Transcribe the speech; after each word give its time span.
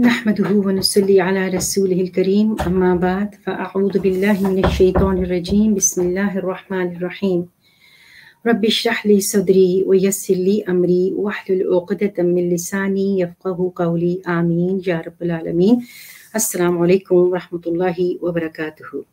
نحمده 0.00 0.50
ونصلي 0.50 1.20
على 1.20 1.48
رسوله 1.48 2.00
الكريم 2.00 2.60
أما 2.60 2.96
بعد 2.96 3.34
فأعوذ 3.34 3.98
بالله 3.98 4.50
من 4.50 4.64
الشيطان 4.64 5.24
الرجيم 5.24 5.74
بسم 5.74 6.02
الله 6.02 6.38
الرحمن 6.38 6.96
الرحيم 6.96 7.48
رب 8.46 8.64
اشرح 8.64 9.06
لي 9.06 9.20
صدري 9.20 9.84
ويسر 9.86 10.34
لي 10.34 10.64
أمري 10.68 11.12
واحلل 11.16 11.74
عقدة 11.74 12.22
من 12.22 12.50
لساني 12.50 13.20
يفقه 13.20 13.72
قولي 13.76 14.22
آمين 14.28 14.82
يا 14.86 15.02
رب 15.06 15.22
العالمين 15.22 15.82
alaikum 16.34 17.30
wa 17.30 17.38
rahmatullahi 17.38 18.18
wa 18.22 18.32
barakatuhu. 18.32 19.04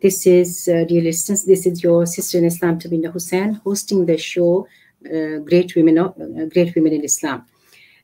This 0.00 0.26
is, 0.26 0.68
uh, 0.68 0.84
dear 0.88 1.02
listeners, 1.02 1.44
this 1.44 1.66
is 1.66 1.82
your 1.82 2.06
sister 2.06 2.38
in 2.38 2.46
Islam, 2.46 2.78
Tabina 2.78 3.12
Hussain, 3.12 3.60
hosting 3.64 4.06
the 4.06 4.16
show 4.16 4.66
uh, 5.04 5.38
Great 5.44 5.76
Women 5.76 5.98
of, 5.98 6.14
uh, 6.18 6.46
Great 6.54 6.74
Women 6.74 6.94
in 6.94 7.04
Islam. 7.04 7.44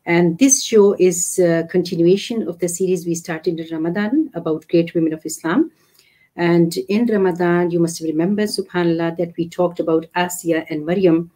And 0.04 0.38
this 0.38 0.64
show 0.64 0.94
is 0.98 1.38
a 1.38 1.66
continuation 1.70 2.48
of 2.48 2.58
the 2.58 2.68
series 2.68 3.06
we 3.06 3.14
started 3.14 3.60
in 3.60 3.68
Ramadan 3.70 4.30
about 4.34 4.66
great 4.68 4.94
women 4.94 5.12
of 5.12 5.24
Islam. 5.24 5.70
And 6.34 6.76
in 6.88 7.06
Ramadan, 7.06 7.70
you 7.70 7.78
must 7.78 8.00
remember, 8.00 8.44
subhanAllah, 8.44 9.16
that 9.18 9.32
we 9.36 9.48
talked 9.48 9.78
about 9.78 10.06
Asiya 10.16 10.66
and 10.70 10.84
Maryam, 10.84 11.30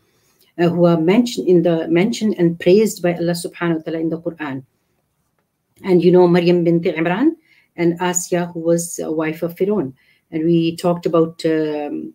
uh, 0.59 0.69
who 0.69 0.87
are 0.87 0.99
mentioned 0.99 1.49
in 1.49 1.63
the 1.63 1.87
mentioned 1.89 2.35
and 2.39 2.59
praised 2.59 3.03
by 3.03 3.15
Allah 3.15 3.33
subhanahu 3.33 3.77
wa 3.77 3.83
ta'ala 3.83 3.99
in 4.01 4.09
the 4.09 4.21
Quran. 4.21 4.65
And 5.85 6.03
you 6.03 6.11
know 6.11 6.27
Maryam 6.27 6.65
bint 6.65 6.85
Imran 6.85 7.33
and 7.77 8.01
Asiya, 8.01 8.53
who 8.53 8.61
was 8.61 8.99
a 8.99 9.13
wife 9.13 9.43
of 9.43 9.57
Pharaoh. 9.57 9.93
And 10.33 10.45
we 10.45 10.77
talked 10.77 11.07
about, 11.07 11.45
um, 11.45 12.15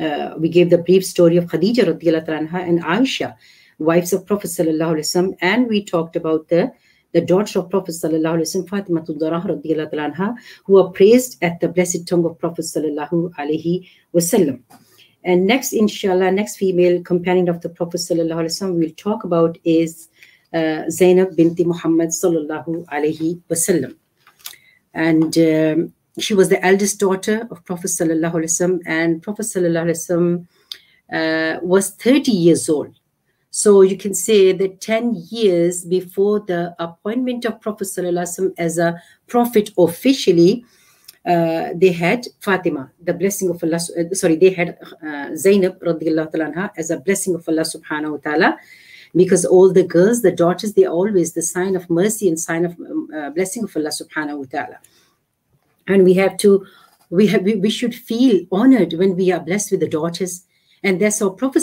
uh, 0.00 0.34
we 0.38 0.48
gave 0.48 0.70
the 0.70 0.78
brief 0.78 1.04
story 1.04 1.36
of 1.36 1.46
Khadija 1.46 1.86
and 1.86 2.82
Aisha, 2.82 3.36
wives 3.78 4.12
of 4.12 4.26
Prophet 4.26 4.48
sallallahu 4.48 5.36
and 5.40 5.68
we 5.68 5.84
talked 5.84 6.16
about 6.16 6.48
the 6.48 6.72
the 7.12 7.20
daughter 7.20 7.58
of 7.58 7.70
Prophet 7.70 7.92
sallallahu 7.92 8.38
alaihi 8.38 8.64
wasallam, 8.64 8.68
Fatima 8.68 9.02
anha, 9.02 10.34
who 10.64 10.78
are 10.78 10.90
praised 10.90 11.42
at 11.42 11.60
the 11.60 11.68
blessed 11.68 12.08
tongue 12.08 12.24
of 12.24 12.38
Prophet 12.38 12.64
sallallahu 12.64 13.34
alaihi 13.34 13.88
wasallam. 14.14 14.62
And 15.24 15.46
next, 15.46 15.72
inshallah, 15.72 16.32
next 16.32 16.56
female 16.56 17.02
companion 17.02 17.48
of 17.48 17.60
the 17.60 17.68
Prophet 17.68 17.98
sallallahu 17.98 18.40
alaihi 18.42 18.54
wasallam 18.54 18.78
we'll 18.78 18.90
talk 18.96 19.24
about 19.24 19.58
is 19.64 20.08
uh, 20.54 20.88
Zainab 20.88 21.36
binti 21.36 21.64
Muhammad 21.64 22.08
sallallahu 22.08 22.86
alaihi 22.86 23.40
wasallam, 23.48 23.96
and 24.94 25.38
um, 25.38 25.92
she 26.18 26.34
was 26.34 26.48
the 26.48 26.64
eldest 26.64 26.98
daughter 26.98 27.46
of 27.50 27.64
Prophet 27.64 27.88
sallallahu 27.88 28.34
alaihi 28.34 28.52
wasallam, 28.52 28.80
and 28.86 29.22
Prophet 29.22 29.46
sallallahu 29.46 29.92
alaihi 29.92 30.46
uh, 31.12 31.60
was 31.62 31.90
30 31.90 32.32
years 32.32 32.68
old 32.68 32.94
so 33.54 33.82
you 33.82 33.98
can 33.98 34.14
say 34.14 34.52
that 34.52 34.80
10 34.80 35.26
years 35.28 35.84
before 35.84 36.40
the 36.40 36.74
appointment 36.78 37.44
of 37.44 37.60
Prophet 37.60 37.86
as 38.56 38.78
a 38.78 39.02
prophet 39.26 39.70
officially, 39.76 40.64
uh, 41.26 41.68
they 41.74 41.92
had 41.92 42.26
Fatima, 42.40 42.90
the 43.02 43.12
blessing 43.12 43.50
of 43.50 43.62
Allah, 43.62 43.76
uh, 43.76 44.14
sorry, 44.14 44.36
they 44.36 44.54
had 44.54 44.78
uh, 45.06 45.36
Zainab 45.36 45.78
anha, 45.80 46.70
as 46.78 46.90
a 46.90 46.96
blessing 46.96 47.34
of 47.34 47.46
Allah 47.46 47.60
subhanahu 47.60 48.12
wa 48.12 48.16
ta'ala. 48.16 48.56
Because 49.14 49.44
all 49.44 49.70
the 49.70 49.84
girls, 49.84 50.22
the 50.22 50.32
daughters, 50.32 50.72
they 50.72 50.86
always 50.86 51.34
the 51.34 51.42
sign 51.42 51.76
of 51.76 51.90
mercy 51.90 52.28
and 52.28 52.40
sign 52.40 52.64
of 52.64 52.72
um, 52.80 53.10
uh, 53.14 53.28
blessing 53.28 53.64
of 53.64 53.76
Allah 53.76 53.90
subhanahu 53.90 54.38
wa 54.38 54.46
ta'ala. 54.50 54.78
And 55.86 56.04
we 56.04 56.14
have 56.14 56.38
to, 56.38 56.66
we 57.10 57.26
have, 57.26 57.42
we, 57.42 57.56
we 57.56 57.68
should 57.68 57.94
feel 57.94 58.46
honored 58.50 58.94
when 58.94 59.14
we 59.14 59.30
are 59.30 59.40
blessed 59.40 59.72
with 59.72 59.80
the 59.80 59.88
daughters 59.90 60.46
and 60.82 61.00
that's 61.00 61.20
how 61.20 61.30
Prophet 61.30 61.62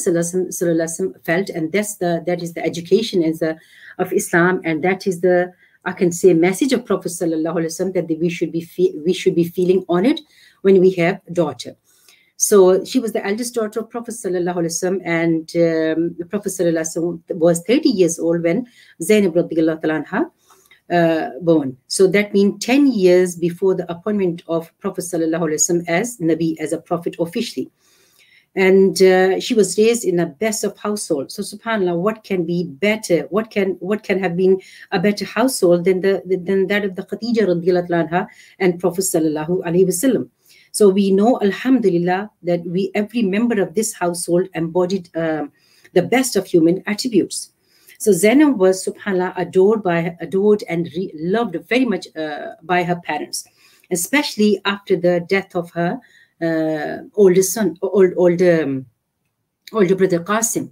felt, 1.23 1.49
and 1.49 1.71
that's 1.71 1.95
the 1.95 2.23
that 2.25 2.41
is 2.41 2.53
the 2.53 2.63
education 2.63 3.21
is 3.23 3.39
the, 3.39 3.57
of 3.97 4.13
Islam, 4.13 4.61
and 4.63 4.83
that 4.83 5.07
is 5.07 5.21
the 5.21 5.53
I 5.85 5.91
can 5.93 6.11
say 6.11 6.33
message 6.33 6.73
of 6.73 6.85
Prophet 6.85 7.09
Sallallahu 7.09 7.93
that 7.93 8.19
we 8.19 8.29
should 8.29 8.51
be 8.51 8.67
we 9.05 9.13
should 9.13 9.35
be 9.35 9.43
feeling 9.43 9.85
honored 9.89 10.19
when 10.61 10.79
we 10.79 10.91
have 10.91 11.21
a 11.27 11.31
daughter. 11.31 11.75
So 12.37 12.85
she 12.85 12.99
was 12.99 13.11
the 13.11 13.25
eldest 13.25 13.55
daughter 13.55 13.81
of 13.81 13.89
Prophet 13.89 14.15
Sallallahu 14.15 15.01
and 15.03 15.51
um, 15.55 16.29
Prophet 16.29 16.49
Sallallahu 16.49 17.21
was 17.31 17.61
30 17.63 17.89
years 17.89 18.17
old 18.17 18.43
when 18.43 18.65
Zainab 19.01 19.33
anha 19.33 20.31
uh, 20.91 21.29
born. 21.41 21.77
So 21.87 22.07
that 22.07 22.33
means 22.33 22.63
10 22.65 22.93
years 22.93 23.35
before 23.35 23.75
the 23.75 23.89
appointment 23.91 24.43
of 24.47 24.71
Prophet 24.79 25.01
Sallallahu 25.01 25.85
as 25.89 26.17
Nabi, 26.19 26.57
as 26.59 26.71
a 26.71 26.77
prophet 26.77 27.17
officially 27.19 27.69
and 28.55 29.01
uh, 29.01 29.39
she 29.39 29.53
was 29.53 29.77
raised 29.77 30.03
in 30.03 30.19
a 30.19 30.25
best 30.25 30.63
of 30.63 30.77
household. 30.77 31.31
So 31.31 31.43
subhanallah 31.43 31.97
what 31.97 32.23
can 32.23 32.45
be 32.45 32.63
better 32.63 33.27
what 33.29 33.51
can 33.51 33.77
what 33.79 34.03
can 34.03 34.19
have 34.19 34.35
been 34.35 34.59
a 34.91 34.99
better 34.99 35.25
household 35.25 35.85
than 35.85 36.01
the 36.01 36.21
than 36.25 36.67
that 36.67 36.85
of 36.85 36.95
the 36.95 37.03
khadija 37.03 37.47
radiallahu 37.47 37.89
anha 37.89 38.27
and 38.59 38.79
prophet 38.79 39.01
sallallahu 39.01 39.61
alaihi 39.63 39.85
wasallam 39.85 40.29
so 40.71 40.89
we 40.89 41.11
know 41.11 41.39
alhamdulillah 41.41 42.29
that 42.43 42.65
we 42.65 42.91
every 42.95 43.21
member 43.21 43.61
of 43.61 43.75
this 43.75 43.93
household 43.93 44.47
embodied 44.55 45.09
uh, 45.15 45.45
the 45.93 46.01
best 46.01 46.35
of 46.35 46.45
human 46.45 46.83
attributes. 46.85 47.51
So 47.97 48.11
Zainab 48.11 48.57
was 48.57 48.85
subhanallah 48.85 49.33
adored 49.35 49.83
by 49.83 50.15
adored 50.21 50.63
and 50.69 50.89
re- 50.95 51.11
loved 51.15 51.57
very 51.67 51.85
much 51.85 52.07
uh, 52.15 52.55
by 52.63 52.83
her 52.83 52.95
parents 52.95 53.45
especially 53.91 54.61
after 54.65 54.95
the 54.95 55.25
death 55.27 55.55
of 55.55 55.71
her 55.71 55.99
older 57.14 57.42
son, 57.42 57.76
old, 57.82 58.12
older, 58.16 58.64
um, 58.64 58.86
older 59.72 59.94
brother 59.94 60.20
Qasim. 60.20 60.70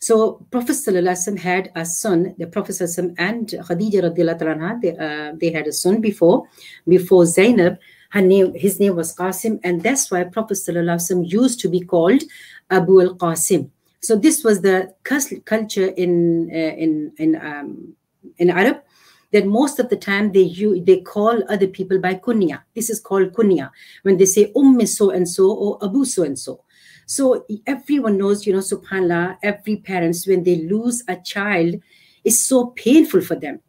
So 0.00 0.44
Prophet 0.50 0.72
ﷺ 0.72 1.38
had 1.38 1.70
a 1.76 1.84
son, 1.84 2.34
the 2.36 2.48
Prophet 2.48 2.72
ﷺ 2.72 3.14
and 3.18 3.46
Khadija 3.46 4.02
radiallahu 4.02 4.40
anha, 4.40 4.80
they, 4.82 4.96
uh, 4.96 5.32
they 5.40 5.52
had 5.52 5.68
a 5.68 5.72
son 5.72 6.00
before, 6.00 6.48
before 6.88 7.24
Zainab. 7.24 7.78
Her 8.10 8.20
name, 8.20 8.52
his 8.54 8.80
name 8.80 8.96
was 8.96 9.14
Qasim, 9.14 9.60
and 9.62 9.82
that's 9.82 10.10
why 10.10 10.24
Prophet 10.24 10.54
ﷺ 10.54 11.30
used 11.30 11.60
to 11.60 11.68
be 11.68 11.80
called 11.80 12.22
Abu 12.68 13.00
al 13.00 13.14
Qasim. 13.14 13.70
So 14.00 14.16
this 14.16 14.42
was 14.42 14.60
the 14.60 14.92
culture 15.44 15.86
in 15.86 16.50
uh, 16.52 16.74
in 16.84 17.12
in 17.18 17.36
um, 17.36 17.94
in 18.38 18.50
Arab 18.50 18.82
that 19.31 19.45
most 19.45 19.79
of 19.79 19.89
the 19.89 19.95
time 19.95 20.31
they 20.31 20.41
you 20.41 20.83
they 20.83 21.01
call 21.01 21.43
other 21.49 21.67
people 21.67 21.99
by 21.99 22.15
kunya. 22.15 22.61
This 22.75 22.89
is 22.89 22.99
called 22.99 23.33
kunya 23.33 23.71
when 24.03 24.17
they 24.17 24.25
say 24.25 24.51
umm 24.55 24.85
so 24.85 25.09
and 25.09 25.27
so 25.27 25.51
or 25.51 25.77
abu 25.83 26.05
so 26.05 26.23
and 26.23 26.37
so. 26.37 26.63
So 27.05 27.45
everyone 27.65 28.17
knows, 28.17 28.45
you 28.45 28.51
know, 28.51 28.59
subhanallah, 28.59 29.37
every 29.41 29.77
parents 29.77 30.27
when 30.27 30.43
they 30.43 30.57
lose 30.63 31.03
a 31.07 31.15
child 31.15 31.75
is 32.25 32.45
so 32.45 32.67
painful 32.67 33.21
for 33.21 33.35
them. 33.35 33.61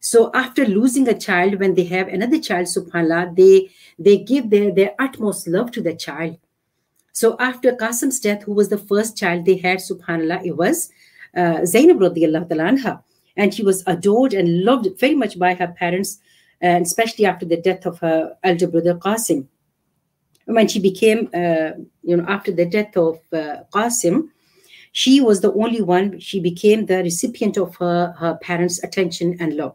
So 0.00 0.30
after 0.34 0.66
losing 0.66 1.06
a 1.08 1.16
child, 1.16 1.60
when 1.60 1.74
they 1.74 1.84
have 1.84 2.08
another 2.08 2.40
child, 2.40 2.66
subhanallah, 2.66 3.36
they 3.36 3.70
they 3.98 4.18
give 4.18 4.50
their, 4.50 4.74
their 4.74 4.94
utmost 4.98 5.46
love 5.46 5.70
to 5.72 5.82
the 5.82 5.94
child. 5.94 6.38
So 7.12 7.36
after 7.38 7.72
Qasim's 7.72 8.18
death, 8.18 8.42
who 8.44 8.54
was 8.54 8.70
the 8.70 8.78
first 8.78 9.16
child 9.16 9.44
they 9.44 9.56
had, 9.56 9.78
subhanallah, 9.78 10.44
it 10.44 10.56
was 10.56 10.90
uh, 11.36 11.64
Zainab 11.64 11.98
radiallahu 11.98 12.48
anha 12.48 13.02
and 13.40 13.54
she 13.54 13.62
was 13.62 13.82
adored 13.86 14.34
and 14.34 14.64
loved 14.64 14.86
very 14.98 15.14
much 15.14 15.38
by 15.38 15.54
her 15.54 15.68
parents, 15.68 16.18
and 16.60 16.84
especially 16.84 17.24
after 17.24 17.46
the 17.46 17.56
death 17.56 17.86
of 17.86 17.98
her 18.00 18.36
elder 18.44 18.66
brother 18.66 18.94
Qasim. 18.94 19.46
When 20.44 20.68
she 20.68 20.78
became, 20.78 21.30
uh, 21.32 21.70
you 22.02 22.16
know, 22.18 22.26
after 22.28 22.52
the 22.52 22.66
death 22.66 22.94
of 22.98 23.18
uh, 23.32 23.62
Qasim, 23.72 24.28
she 24.92 25.22
was 25.22 25.40
the 25.40 25.54
only 25.54 25.80
one, 25.80 26.20
she 26.20 26.38
became 26.38 26.84
the 26.84 26.98
recipient 26.98 27.56
of 27.56 27.76
her, 27.76 28.12
her 28.18 28.34
parents' 28.42 28.82
attention 28.82 29.38
and 29.40 29.56
love. 29.56 29.74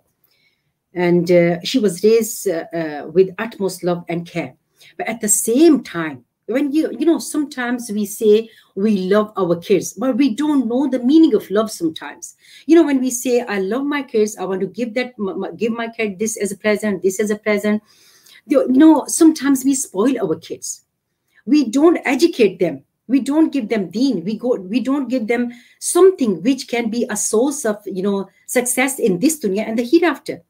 And 0.94 1.31
uh, 1.31 1.62
she 1.63 1.79
was 1.79 2.03
raised 2.03 2.47
uh, 2.47 2.65
uh, 2.71 3.07
with 3.07 3.33
utmost 3.39 3.83
love 3.83 4.03
and 4.07 4.27
care. 4.27 4.53
But 4.95 5.07
at 5.07 5.21
the 5.21 5.29
same 5.29 5.81
time, 5.81 6.25
when 6.47 6.71
you 6.71 6.92
you 7.00 7.06
know 7.06 7.18
sometimes 7.18 7.89
we 7.92 8.06
say 8.06 8.50
we 8.75 8.97
love 9.09 9.33
our 9.38 9.56
kids 9.56 9.94
but 9.94 10.15
we 10.15 10.36
don't 10.36 10.68
know 10.68 10.88
the 10.88 11.00
meaning 11.00 11.33
of 11.33 11.50
love 11.50 11.71
sometimes. 11.71 12.36
You 12.65 12.75
know 12.75 12.83
when 12.83 13.00
we 13.00 13.09
say 13.09 13.42
i 13.42 13.59
love 13.59 13.86
my 13.86 14.03
kids 14.03 14.38
i 14.38 14.44
want 14.44 14.62
to 14.62 14.68
give 14.68 14.94
that 14.94 15.13
give 15.57 15.71
my 15.71 15.88
kid 15.89 16.19
this 16.19 16.38
as 16.38 16.51
a 16.51 16.57
present 16.57 17.01
this 17.01 17.19
as 17.19 17.31
a 17.31 17.38
present 17.38 17.81
you 18.45 18.68
know 18.68 19.06
sometimes 19.07 19.65
we 19.65 19.75
spoil 19.75 20.19
our 20.21 20.36
kids. 20.36 20.83
We 21.45 21.69
don't 21.69 22.00
educate 22.06 22.59
them. 22.59 22.83
We 23.07 23.19
don't 23.19 23.53
give 23.53 23.69
them 23.69 23.89
deen. 23.89 24.24
We 24.24 24.38
go 24.38 24.56
we 24.56 24.80
don't 24.80 25.09
give 25.09 25.27
them 25.27 25.51
something 25.80 26.41
which 26.41 26.68
can 26.68 26.89
be 26.89 27.06
a 27.09 27.18
source 27.18 27.65
of 27.65 27.77
you 27.86 28.03
know 28.03 28.30
success 28.48 29.00
in 29.00 29.19
this 29.19 29.39
dunya 29.39 29.68
and 29.68 29.77
the 29.77 29.83
hereafter 29.83 30.41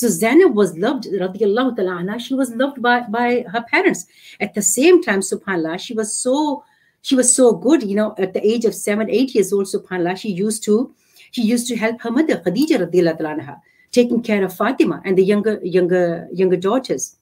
so 0.00 0.08
Zainab 0.08 0.54
was 0.54 0.76
loved, 0.78 1.04
radiallahu 1.04 1.76
ta'ala 1.76 2.18
she 2.18 2.34
was 2.34 2.50
loved 2.54 2.80
by, 2.80 3.00
by 3.02 3.44
her 3.52 3.62
parents. 3.70 4.06
At 4.40 4.54
the 4.54 4.62
same 4.62 5.02
time, 5.02 5.20
subhanAllah, 5.20 5.78
she 5.78 5.94
was 5.94 6.16
so 6.16 6.64
she 7.02 7.14
was 7.14 7.34
so 7.34 7.52
good, 7.52 7.82
you 7.82 7.96
know, 7.96 8.14
at 8.18 8.34
the 8.34 8.46
age 8.46 8.64
of 8.64 8.74
seven, 8.74 9.10
eight 9.10 9.34
years 9.34 9.52
old, 9.52 9.66
subhanAllah, 9.66 10.16
she 10.16 10.30
used 10.30 10.64
to 10.64 10.94
she 11.32 11.42
used 11.42 11.66
to 11.68 11.76
help 11.76 12.00
her 12.00 12.10
mother, 12.10 12.36
Khadija 12.36 12.76
radiallahu 12.84 13.18
ta'ala 13.18 13.60
taking 13.92 14.22
care 14.22 14.42
of 14.44 14.54
Fatima 14.54 15.02
and 15.04 15.18
the 15.18 15.22
younger, 15.22 15.60
younger, 15.62 16.28
younger 16.32 16.56
daughters. 16.56 17.16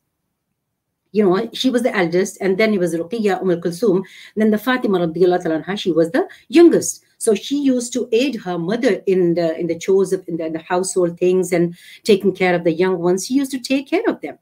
You 1.13 1.25
know, 1.25 1.51
she 1.55 1.71
was 1.71 1.83
the 1.83 1.97
eldest, 1.97 2.39
and 2.41 2.59
then 2.59 2.75
it 2.75 2.79
was 2.79 2.95
Ruqiyya 2.95 3.41
Umm 3.41 3.61
Kulsum. 3.61 4.05
Then 4.37 4.51
the 4.51 4.59
Fatima 4.59 4.99
ta'ala 5.13 5.77
she 5.77 5.91
was 5.91 6.11
the 6.11 6.29
youngest. 6.49 7.03
So 7.19 7.35
she 7.35 7.61
used 7.61 7.93
to 7.95 8.09
aid 8.13 8.37
her 8.37 8.59
mother 8.59 9.03
in 9.07 9.35
the 9.35 9.59
in 9.59 9.67
the 9.67 9.79
chores 9.79 10.13
of 10.13 10.27
in 10.29 10.37
the, 10.37 10.47
in 10.47 10.53
the 10.53 10.61
household 10.61 11.19
things 11.19 11.53
and 11.53 11.77
taking 12.05 12.35
care 12.35 12.55
of 12.55 12.65
the 12.65 12.73
young 12.73 12.99
ones. 12.99 13.27
She 13.27 13.35
used 13.35 13.51
to 13.51 13.59
take 13.59 13.89
care 13.89 14.07
of 14.07 14.21
them. 14.21 14.39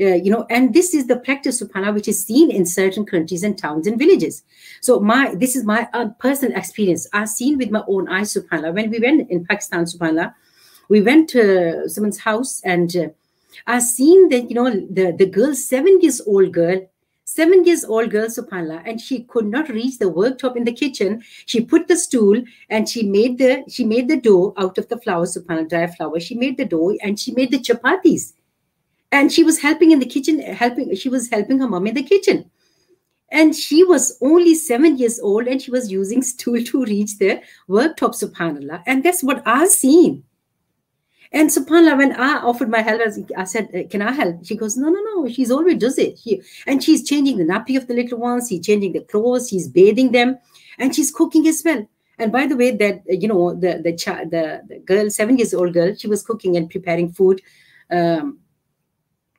Uh, 0.00 0.14
you 0.14 0.30
know, 0.30 0.46
and 0.48 0.72
this 0.72 0.94
is 0.94 1.06
the 1.08 1.16
practice, 1.16 1.62
subhanAllah, 1.62 1.92
which 1.92 2.08
is 2.08 2.24
seen 2.24 2.50
in 2.50 2.64
certain 2.64 3.04
countries 3.04 3.42
and 3.42 3.58
towns 3.58 3.86
and 3.86 3.98
villages. 3.98 4.42
So 4.80 5.00
my 5.00 5.34
this 5.34 5.56
is 5.56 5.64
my 5.64 5.88
uh, 5.92 6.08
personal 6.18 6.56
experience. 6.56 7.06
I've 7.12 7.28
seen 7.28 7.58
with 7.58 7.70
my 7.70 7.82
own 7.86 8.08
eyes, 8.08 8.32
subhanAllah. 8.32 8.74
When 8.74 8.90
we 8.90 8.98
went 8.98 9.30
in 9.30 9.44
Pakistan, 9.44 9.84
subhanAllah, 9.84 10.34
we 10.88 11.02
went 11.02 11.28
to 11.30 11.88
someone's 11.88 12.18
house 12.18 12.60
and 12.64 12.96
uh, 12.96 13.08
I've 13.66 13.82
seen 13.82 14.28
that, 14.30 14.48
you 14.48 14.54
know, 14.54 14.70
the, 14.70 15.14
the 15.16 15.26
girl, 15.26 15.54
seven 15.54 16.00
years 16.00 16.20
old 16.26 16.52
girl, 16.52 16.80
seven 17.40 17.64
years 17.64 17.84
old 17.84 18.10
girl, 18.10 18.26
subhanAllah, 18.28 18.82
and 18.84 19.00
she 19.00 19.22
could 19.34 19.46
not 19.46 19.68
reach 19.68 19.98
the 19.98 20.10
worktop 20.18 20.56
in 20.56 20.64
the 20.64 20.72
kitchen. 20.72 21.22
She 21.46 21.60
put 21.60 21.88
the 21.88 21.96
stool 21.96 22.42
and 22.68 22.88
she 22.88 23.02
made 23.02 23.38
the 23.38 23.64
she 23.68 23.84
made 23.84 24.08
the 24.08 24.20
dough 24.28 24.52
out 24.58 24.76
of 24.82 24.88
the 24.88 24.98
flour, 24.98 25.26
subhanAllah, 25.26 25.70
dry 25.70 25.86
flour. 25.86 26.20
She 26.20 26.34
made 26.34 26.58
the 26.58 26.66
dough 26.76 26.92
and 27.02 27.18
she 27.18 27.32
made 27.32 27.50
the 27.50 27.64
chapatis 27.70 28.32
and 29.12 29.32
she 29.32 29.42
was 29.42 29.60
helping 29.60 29.90
in 29.90 29.98
the 29.98 30.06
kitchen 30.06 30.40
helping 30.40 30.94
she 30.94 31.08
was 31.08 31.28
helping 31.30 31.58
her 31.58 31.68
mom 31.68 31.86
in 31.86 31.94
the 31.94 32.02
kitchen 32.02 32.50
and 33.30 33.54
she 33.54 33.82
was 33.84 34.18
only 34.20 34.54
seven 34.54 34.96
years 34.96 35.18
old 35.20 35.46
and 35.46 35.62
she 35.62 35.70
was 35.70 35.90
using 35.90 36.22
stool 36.22 36.62
to 36.70 36.84
reach 36.84 37.18
the 37.18 37.40
worktop 37.68 38.14
subhanallah 38.22 38.82
and 38.86 39.02
that's 39.04 39.22
what 39.22 39.42
i've 39.46 39.70
seen 39.70 40.22
and 41.32 41.48
subhanallah 41.48 41.96
when 41.96 42.12
i 42.12 42.38
offered 42.38 42.68
my 42.68 42.80
help 42.80 43.00
i 43.36 43.44
said 43.44 43.68
uh, 43.74 43.86
can 43.88 44.02
i 44.02 44.12
help? 44.12 44.44
She 44.44 44.56
goes 44.56 44.76
no 44.76 44.88
no 44.88 45.00
no 45.00 45.28
she's 45.28 45.50
already 45.50 45.78
does 45.78 45.98
it. 45.98 46.18
She, 46.18 46.42
and 46.66 46.82
she's 46.82 47.08
changing 47.08 47.38
the 47.38 47.44
nappy 47.44 47.76
of 47.76 47.86
the 47.86 47.94
little 47.94 48.18
ones 48.18 48.48
she's 48.48 48.64
changing 48.66 48.92
the 48.92 49.00
clothes 49.00 49.48
she's 49.48 49.68
bathing 49.68 50.12
them 50.12 50.38
and 50.78 50.94
she's 50.94 51.10
cooking 51.10 51.46
as 51.46 51.62
well. 51.64 51.86
And 52.18 52.32
by 52.32 52.46
the 52.46 52.56
way 52.56 52.72
that 52.76 53.02
you 53.06 53.28
know 53.28 53.54
the 53.54 53.80
the 53.82 53.94
child 53.96 54.30
the, 54.30 54.62
the 54.68 54.78
girl 54.80 55.08
seven 55.10 55.38
years 55.38 55.54
old 55.54 55.72
girl 55.72 55.94
she 55.94 56.08
was 56.08 56.22
cooking 56.22 56.56
and 56.56 56.68
preparing 56.68 57.12
food 57.12 57.40
um, 57.90 58.38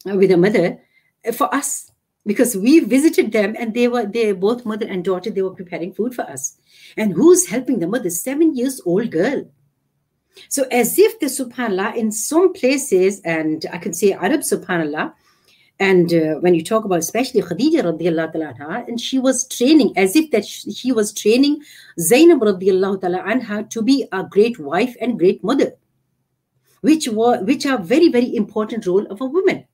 with 0.06 0.30
her 0.30 0.38
mother 0.38 0.80
uh, 1.28 1.32
for 1.32 1.54
us. 1.54 1.92
Because 2.24 2.56
we 2.56 2.80
visited 2.82 3.32
them 3.32 3.56
and 3.58 3.74
they 3.74 3.88
were 3.88 4.06
they 4.06 4.32
both 4.32 4.64
mother 4.64 4.86
and 4.88 5.04
daughter 5.04 5.32
they 5.32 5.42
were 5.42 5.56
preparing 5.56 5.92
food 5.92 6.14
for 6.14 6.22
us. 6.22 6.58
And 6.96 7.14
who's 7.14 7.48
helping 7.48 7.80
the 7.80 7.88
mother? 7.88 8.12
Seven 8.12 8.56
years 8.56 8.80
old 8.86 9.10
girl 9.10 9.44
so 10.50 10.64
as 10.72 10.98
if 10.98 11.20
the 11.20 11.26
subhanallah 11.26 11.96
in 11.96 12.12
some 12.12 12.52
places 12.54 13.22
and 13.24 13.66
i 13.74 13.78
can 13.78 13.94
say 13.94 14.14
arab 14.14 14.42
subhanallah 14.42 15.14
and 15.80 16.14
uh, 16.14 16.36
when 16.42 16.54
you 16.54 16.64
talk 16.64 16.86
about 16.86 17.00
especially 17.00 17.42
khadija 17.42 17.84
radiallahu 17.90 18.34
ta'ala 18.34 18.86
and 18.88 19.02
she 19.02 19.20
was 19.20 19.48
training 19.48 19.92
as 19.98 20.16
if 20.16 20.30
that 20.32 20.46
she 20.46 20.92
was 20.92 21.14
training 21.14 21.60
zainab 22.00 22.42
radiallahu 22.52 23.02
ta'ala 23.02 23.24
anha 23.34 23.64
to 23.70 23.82
be 23.82 23.98
a 24.12 24.24
great 24.24 24.60
wife 24.60 24.96
and 25.02 25.20
great 25.20 25.44
mother 25.44 25.72
which 26.82 27.08
were 27.08 27.36
which 27.52 27.66
are 27.66 27.78
very 27.78 28.10
very 28.10 28.36
important 28.36 28.86
role 28.86 29.06
of 29.08 29.22
a 29.22 29.26
woman 29.26 29.66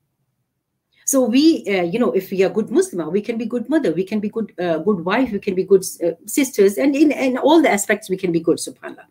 so 1.07 1.21
we, 1.23 1.63
uh, 1.69 1.83
you 1.83 1.99
know, 1.99 2.11
if 2.11 2.31
we 2.31 2.43
are 2.43 2.49
good 2.49 2.69
Muslim, 2.69 3.09
we 3.13 3.21
can 3.21 3.37
be 3.37 3.45
good 3.45 3.69
mother, 3.69 3.93
we 3.93 4.03
can 4.03 4.19
be 4.19 4.27
good, 4.27 4.51
uh, 4.59 4.79
good 4.79 5.05
wife, 5.05 5.31
we 5.31 5.39
can 5.39 5.55
be 5.55 5.63
good 5.63 5.85
uh, 6.03 6.11
sisters, 6.25 6.77
and 6.77 6.97
in, 6.97 7.13
in 7.13 7.37
all 7.37 7.61
the 7.61 7.69
aspects 7.69 8.09
we 8.09 8.17
can 8.17 8.33
be 8.33 8.41
good. 8.41 8.57
Subhanallah. 8.57 9.05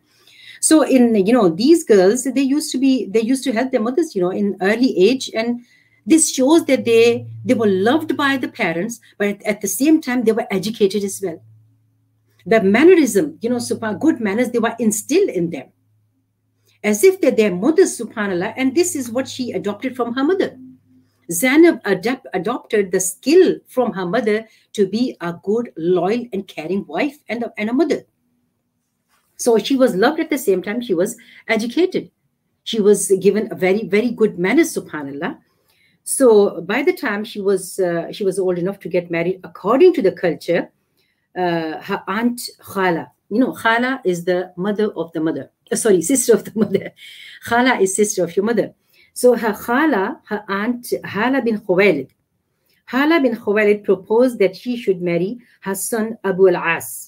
So 0.67 0.81
in 0.81 1.15
you 1.25 1.31
know 1.31 1.47
these 1.47 1.85
girls, 1.85 2.25
they 2.25 2.41
used 2.41 2.73
to 2.73 2.77
be, 2.77 3.05
they 3.05 3.21
used 3.21 3.45
to 3.45 3.53
help 3.53 3.71
their 3.71 3.85
mothers, 3.87 4.13
you 4.15 4.21
know, 4.21 4.31
in 4.31 4.57
early 4.59 4.91
age, 4.97 5.31
and 5.33 5.61
this 6.05 6.29
shows 6.29 6.65
that 6.65 6.83
they 6.83 7.25
they 7.45 7.53
were 7.53 7.73
loved 7.89 8.17
by 8.17 8.35
the 8.35 8.49
parents, 8.49 8.99
but 9.17 9.41
at 9.43 9.61
the 9.61 9.67
same 9.69 10.01
time 10.01 10.25
they 10.25 10.33
were 10.33 10.47
educated 10.51 11.05
as 11.05 11.21
well. 11.23 11.41
The 12.45 12.61
mannerism, 12.61 13.37
you 13.39 13.49
know, 13.49 13.59
super 13.59 13.93
good 13.93 14.19
manners, 14.19 14.51
they 14.51 14.59
were 14.59 14.75
instilled 14.77 15.29
in 15.29 15.51
them, 15.51 15.71
as 16.83 17.01
if 17.01 17.21
they're 17.21 17.31
their 17.31 17.55
mothers, 17.55 17.97
subhanallah, 17.97 18.53
and 18.57 18.75
this 18.75 18.93
is 18.95 19.09
what 19.09 19.29
she 19.29 19.51
adopted 19.53 19.95
from 19.95 20.15
her 20.15 20.23
mother 20.23 20.57
Zainab 21.31 21.79
adopted 21.85 22.91
the 22.91 22.99
skill 22.99 23.55
from 23.67 23.93
her 23.93 24.05
mother 24.05 24.47
to 24.73 24.87
be 24.87 25.15
a 25.21 25.33
good, 25.43 25.71
loyal, 25.77 26.25
and 26.33 26.47
caring 26.47 26.85
wife 26.87 27.17
and 27.29 27.43
a, 27.43 27.53
and 27.57 27.69
a 27.69 27.73
mother. 27.73 28.03
So 29.37 29.57
she 29.57 29.75
was 29.75 29.95
loved 29.95 30.19
at 30.19 30.29
the 30.29 30.37
same 30.37 30.61
time, 30.61 30.81
she 30.81 30.93
was 30.93 31.15
educated. 31.47 32.11
She 32.63 32.81
was 32.81 33.11
given 33.21 33.51
a 33.51 33.55
very, 33.55 33.85
very 33.85 34.11
good 34.11 34.37
manners, 34.37 34.75
subhanAllah. 34.75 35.37
So 36.03 36.61
by 36.61 36.83
the 36.83 36.93
time 36.93 37.23
she 37.23 37.41
was 37.41 37.79
uh, 37.79 38.11
she 38.11 38.23
was 38.23 38.39
old 38.39 38.57
enough 38.57 38.79
to 38.79 38.89
get 38.89 39.11
married, 39.11 39.39
according 39.43 39.93
to 39.93 40.01
the 40.01 40.11
culture, 40.11 40.69
uh, 41.35 41.81
her 41.81 42.03
aunt 42.07 42.41
Khala, 42.59 43.11
you 43.29 43.39
know, 43.39 43.53
Khala 43.53 44.01
is 44.05 44.23
the 44.23 44.53
mother 44.55 44.91
of 44.95 45.11
the 45.11 45.19
mother. 45.19 45.51
Uh, 45.71 45.75
sorry, 45.75 46.01
sister 46.01 46.33
of 46.33 46.43
the 46.45 46.51
mother. 46.55 46.91
Khala 47.43 47.79
is 47.79 47.95
sister 47.95 48.23
of 48.23 48.35
your 48.35 48.45
mother. 48.45 48.73
So 49.13 49.35
her 49.35 49.53
khala, 49.53 50.21
her 50.27 50.43
aunt 50.47 50.93
Hala 51.03 51.41
bin 51.41 51.59
Khuwailid, 51.59 52.11
Hala 52.85 53.19
bin 53.19 53.35
Khuwailid 53.35 53.83
proposed 53.83 54.37
that 54.39 54.55
she 54.55 54.77
should 54.77 55.01
marry 55.01 55.39
her 55.61 55.73
son 55.73 56.17
Abu 56.23 56.49
al-As. 56.49 57.06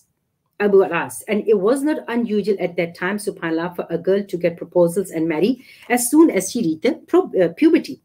Abu 0.60 0.84
al-As. 0.84 1.24
And 1.28 1.48
it 1.48 1.60
was 1.60 1.84
not 1.84 2.04
unusual 2.08 2.58
at 2.60 2.76
that 2.76 2.96
time, 2.96 3.18
subhanAllah, 3.18 3.76
for 3.76 3.88
a 3.90 3.98
girl 3.98 4.24
to 4.24 4.38
get 4.38 4.58
proposals 4.58 5.12
and 5.12 5.28
marry 5.28 5.64
as 5.90 6.10
soon 6.10 6.30
as 6.30 6.52
she 6.52 6.62
reached 6.62 6.86
uh, 6.86 7.50
puberty. 7.56 8.02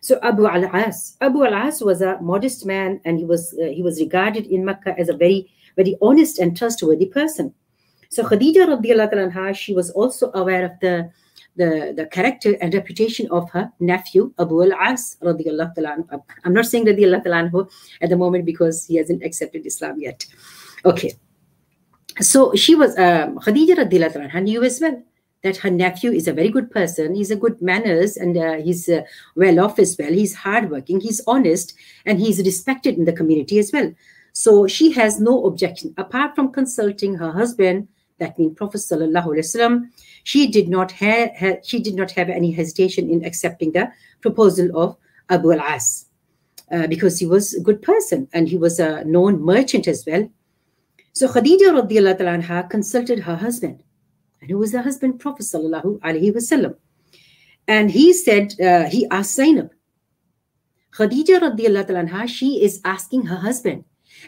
So 0.00 0.18
Abu 0.22 0.46
al-As, 0.46 1.16
Abu 1.20 1.44
al-As 1.44 1.80
was 1.80 2.00
a 2.00 2.18
modest 2.20 2.64
man 2.64 3.00
and 3.04 3.18
he 3.18 3.24
was 3.24 3.54
uh, 3.60 3.66
he 3.66 3.82
was 3.82 3.98
regarded 3.98 4.46
in 4.46 4.64
Mecca 4.64 4.94
as 4.98 5.08
a 5.08 5.16
very 5.16 5.50
very 5.74 5.96
honest 6.00 6.38
and 6.38 6.56
trustworthy 6.56 7.06
person. 7.06 7.52
So 8.08 8.22
Khadija 8.22 8.66
anha, 8.66 9.54
she 9.56 9.74
was 9.74 9.90
also 9.90 10.30
aware 10.34 10.64
of 10.64 10.72
the 10.80 11.10
the, 11.56 11.94
the 11.96 12.06
character 12.06 12.54
and 12.60 12.74
reputation 12.74 13.28
of 13.30 13.50
her 13.50 13.72
nephew, 13.80 14.32
Abu 14.38 14.62
al-As, 14.62 15.16
I'm 15.22 16.52
not 16.52 16.66
saying 16.66 16.84
radiallahu 16.84 17.24
anhu 17.24 17.70
at 18.02 18.10
the 18.10 18.16
moment 18.16 18.44
because 18.44 18.84
he 18.84 18.96
hasn't 18.96 19.24
accepted 19.24 19.66
Islam 19.66 19.98
yet. 19.98 20.26
Okay. 20.84 21.14
So 22.20 22.54
she 22.54 22.74
was, 22.74 22.96
um, 22.98 23.38
Khadija 23.38 23.76
anha 23.76 24.42
knew 24.42 24.62
as 24.62 24.80
well 24.80 25.02
that 25.42 25.58
her 25.58 25.70
nephew 25.70 26.12
is 26.12 26.26
a 26.26 26.32
very 26.32 26.48
good 26.48 26.70
person. 26.70 27.14
He's 27.14 27.30
a 27.30 27.36
good 27.36 27.60
manners 27.60 28.16
and 28.16 28.36
uh, 28.36 28.54
he's 28.54 28.88
uh, 28.88 29.02
well 29.34 29.60
off 29.60 29.78
as 29.78 29.96
well. 29.98 30.12
He's 30.12 30.34
hardworking, 30.34 31.00
he's 31.00 31.20
honest, 31.26 31.74
and 32.04 32.18
he's 32.18 32.38
respected 32.38 32.96
in 32.96 33.04
the 33.04 33.12
community 33.12 33.58
as 33.58 33.70
well. 33.72 33.92
So 34.32 34.66
she 34.66 34.92
has 34.92 35.20
no 35.20 35.44
objection 35.44 35.94
apart 35.96 36.34
from 36.34 36.52
consulting 36.52 37.14
her 37.16 37.32
husband, 37.32 37.88
that 38.18 38.38
means 38.38 38.56
Prophet 38.56 38.78
Sallallahu 38.78 39.26
Alaihi 39.26 39.38
Wasallam, 39.38 39.90
she 40.24 40.46
did 40.46 40.68
not 40.68 40.90
have 40.92 41.30
she 41.62 41.78
did 41.80 41.94
not 41.94 42.10
have 42.12 42.28
any 42.28 42.50
hesitation 42.50 43.10
in 43.10 43.24
accepting 43.24 43.72
the 43.72 43.92
proposal 44.20 44.76
of 44.76 44.96
Abu 45.28 45.52
al-As 45.52 46.06
uh, 46.72 46.86
because 46.86 47.18
he 47.18 47.26
was 47.26 47.54
a 47.54 47.60
good 47.60 47.82
person 47.82 48.28
and 48.32 48.48
he 48.48 48.56
was 48.56 48.78
a 48.80 49.04
known 49.04 49.40
merchant 49.40 49.86
as 49.86 50.04
well. 50.06 50.28
So 51.16 51.28
Khadija 51.28 51.68
radiallahu 51.72 52.20
anha 52.20 52.68
consulted 52.68 53.20
her 53.20 53.36
husband, 53.36 53.82
and 54.42 54.50
who 54.50 54.58
was 54.58 54.72
the 54.72 54.82
husband, 54.82 55.18
Prophet 55.18 55.44
sallallahu 55.44 55.98
alaihi 56.00 56.30
wasallam. 56.30 56.74
And 57.66 57.90
he 57.90 58.12
said, 58.12 58.52
uh, 58.60 58.84
he 58.90 59.06
asked 59.10 59.34
Zainab, 59.34 59.70
Khadija 60.92 61.40
radiallahu 61.40 61.88
anha, 62.02 62.28
she 62.28 62.62
is 62.62 62.82
asking 62.84 63.22
her 63.24 63.36
husband, 63.36 63.84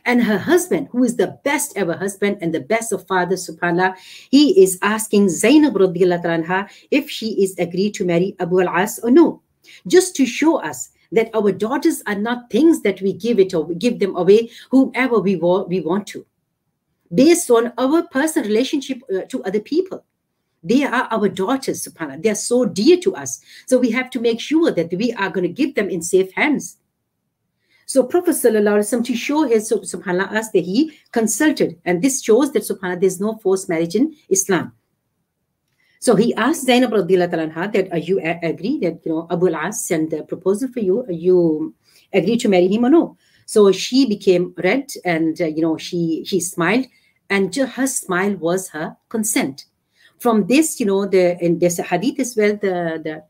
and 0.06 0.22
her 0.22 0.38
husband, 0.38 0.88
who 0.90 1.04
is 1.04 1.16
the 1.16 1.38
best 1.44 1.76
ever 1.76 1.92
husband 1.92 2.38
and 2.40 2.54
the 2.54 2.60
best 2.60 2.90
of 2.90 3.06
fathers, 3.06 3.46
subhanAllah, 3.50 3.94
he 4.30 4.58
is 4.62 4.78
asking 4.80 5.28
Zainab 5.28 5.74
radiallahu 5.74 6.24
anha 6.38 6.70
if 6.90 7.10
she 7.10 7.32
is 7.42 7.54
agreed 7.58 7.92
to 7.96 8.06
marry 8.06 8.34
Abu 8.40 8.62
al-As 8.62 8.98
or 9.00 9.10
no. 9.10 9.42
Just 9.86 10.16
to 10.16 10.24
show 10.24 10.56
us 10.62 10.88
that 11.12 11.28
our 11.34 11.52
daughters 11.52 12.02
are 12.06 12.14
not 12.14 12.48
things 12.50 12.80
that 12.80 13.02
we 13.02 13.12
give 13.12 13.38
it 13.38 13.52
or 13.52 13.68
give 13.74 13.98
them 13.98 14.16
away 14.16 14.48
whomever 14.70 15.18
we, 15.18 15.36
wa- 15.36 15.64
we 15.64 15.80
want 15.80 16.06
to. 16.06 16.24
Based 17.14 17.50
on 17.50 17.72
our 17.78 18.02
personal 18.08 18.48
relationship 18.48 19.00
uh, 19.12 19.22
to 19.28 19.42
other 19.44 19.60
people. 19.60 20.04
They 20.62 20.82
are 20.84 21.08
our 21.10 21.28
daughters, 21.28 21.86
subhanAllah. 21.86 22.22
They 22.22 22.30
are 22.30 22.34
so 22.34 22.64
dear 22.64 22.98
to 22.98 23.14
us. 23.14 23.40
So 23.66 23.78
we 23.78 23.90
have 23.92 24.10
to 24.10 24.20
make 24.20 24.40
sure 24.40 24.72
that 24.72 24.92
we 24.92 25.12
are 25.12 25.30
going 25.30 25.46
to 25.46 25.52
give 25.52 25.74
them 25.74 25.88
in 25.88 26.02
safe 26.02 26.32
hands. 26.32 26.78
So 27.86 28.02
Prophet 28.02 28.32
Wasallam, 28.32 29.04
to 29.04 29.16
show 29.16 29.44
his 29.44 29.70
subhanAllah 29.70 30.32
us 30.32 30.50
that 30.50 30.64
he 30.64 30.92
consulted, 31.12 31.80
and 31.86 32.02
this 32.02 32.22
shows 32.22 32.52
that 32.52 32.64
subhanAllah 32.64 33.00
there's 33.00 33.20
no 33.20 33.36
forced 33.36 33.68
marriage 33.68 33.94
in 33.94 34.14
Islam. 34.28 34.72
So 36.00 36.14
he 36.14 36.34
asked 36.34 36.64
Zainab 36.66 36.92
anha 36.92 37.72
that 37.72 37.90
are 37.90 37.98
you 37.98 38.20
agree 38.20 38.78
that 38.80 39.00
you 39.04 39.12
know 39.12 39.26
Abu 39.30 39.48
al-As 39.48 39.86
sent 39.86 40.12
a 40.12 40.22
proposal 40.22 40.68
for 40.68 40.80
you? 40.80 41.02
Are 41.04 41.12
you 41.12 41.74
agree 42.12 42.36
to 42.36 42.48
marry 42.48 42.68
him 42.68 42.84
or 42.84 42.90
no? 42.90 43.16
So 43.46 43.72
she 43.72 44.06
became 44.06 44.54
red 44.62 44.92
and 45.04 45.40
uh, 45.40 45.46
you 45.46 45.62
know 45.62 45.76
she 45.78 46.24
she 46.26 46.40
smiled 46.40 46.86
and 47.30 47.54
her 47.54 47.86
smile 47.86 48.36
was 48.36 48.70
her 48.70 48.96
consent. 49.08 49.64
From 50.18 50.46
this, 50.46 50.80
you 50.80 50.86
know, 50.86 51.06
the 51.06 51.38
in 51.44 51.58
there's 51.58 51.78
a 51.78 51.84
hadith 51.84 52.18
as 52.18 52.36
well. 52.36 52.56
The 52.56 53.00
the 53.04 53.24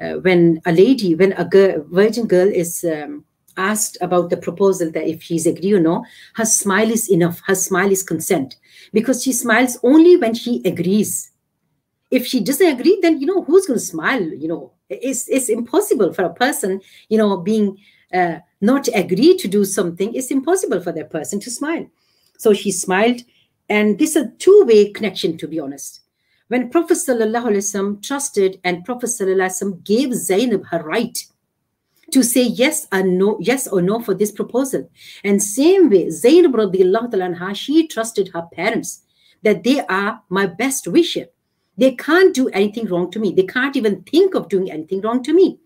uh, 0.00 0.20
when 0.20 0.60
a 0.66 0.72
lady, 0.72 1.14
when 1.14 1.32
a 1.32 1.44
girl, 1.44 1.84
virgin 1.90 2.26
girl 2.26 2.48
is 2.48 2.84
um, 2.84 3.24
asked 3.56 3.98
about 4.00 4.30
the 4.30 4.36
proposal 4.36 4.90
that 4.92 5.08
if 5.08 5.22
she's 5.22 5.46
agree 5.46 5.72
or 5.72 5.80
no, 5.80 6.04
her 6.34 6.44
smile 6.44 6.90
is 6.90 7.10
enough. 7.10 7.40
Her 7.46 7.54
smile 7.54 7.90
is 7.90 8.02
consent 8.02 8.56
because 8.92 9.22
she 9.22 9.32
smiles 9.32 9.78
only 9.82 10.16
when 10.16 10.34
she 10.34 10.62
agrees. 10.64 11.30
If 12.10 12.26
she 12.26 12.40
doesn't 12.40 12.80
agree, 12.80 12.98
then 13.02 13.20
you 13.20 13.26
know 13.26 13.42
who's 13.42 13.66
going 13.66 13.78
to 13.78 13.84
smile. 13.84 14.22
You 14.22 14.48
know, 14.48 14.72
it's 14.88 15.28
it's 15.28 15.48
impossible 15.48 16.12
for 16.14 16.22
a 16.22 16.34
person, 16.34 16.80
you 17.08 17.18
know, 17.18 17.36
being 17.38 17.78
uh, 18.12 18.38
not 18.60 18.88
agree 18.94 19.36
to 19.38 19.48
do 19.48 19.64
something. 19.64 20.14
It's 20.14 20.30
impossible 20.30 20.80
for 20.80 20.92
that 20.92 21.10
person 21.10 21.40
to 21.40 21.50
smile. 21.50 21.86
So 22.38 22.54
she 22.54 22.70
smiled, 22.70 23.20
and 23.68 23.98
this 23.98 24.16
is 24.16 24.24
a 24.24 24.30
two-way 24.38 24.92
connection, 24.92 25.36
to 25.38 25.46
be 25.46 25.60
honest. 25.60 26.00
When 26.46 26.70
Prophet 26.70 26.94
Sallallahu 26.94 28.02
trusted 28.02 28.58
and 28.64 28.84
Prophet 28.84 29.10
Sallallahu 29.10 29.84
gave 29.84 30.14
Zainab 30.14 30.64
her 30.66 30.82
right 30.82 31.18
to 32.12 32.22
say 32.22 32.42
yes 32.42 32.86
or 32.90 33.02
no, 33.02 33.36
yes 33.40 33.66
or 33.68 33.82
no 33.82 34.00
for 34.00 34.14
this 34.14 34.32
proposal. 34.32 34.88
And 35.24 35.42
same 35.42 35.90
way, 35.90 36.08
Zainab 36.08 36.54
anha, 36.54 37.54
she 37.54 37.86
trusted 37.86 38.28
her 38.28 38.48
parents 38.52 39.02
that 39.42 39.62
they 39.62 39.80
are 39.86 40.22
my 40.30 40.46
best 40.46 40.88
wisher. 40.88 41.26
They 41.76 41.92
can't 41.92 42.34
do 42.34 42.48
anything 42.48 42.86
wrong 42.86 43.10
to 43.10 43.18
me. 43.18 43.32
They 43.32 43.44
can't 43.44 43.76
even 43.76 44.02
think 44.04 44.34
of 44.34 44.48
doing 44.48 44.70
anything 44.70 45.02
wrong 45.02 45.22
to 45.24 45.34
me. 45.34 45.58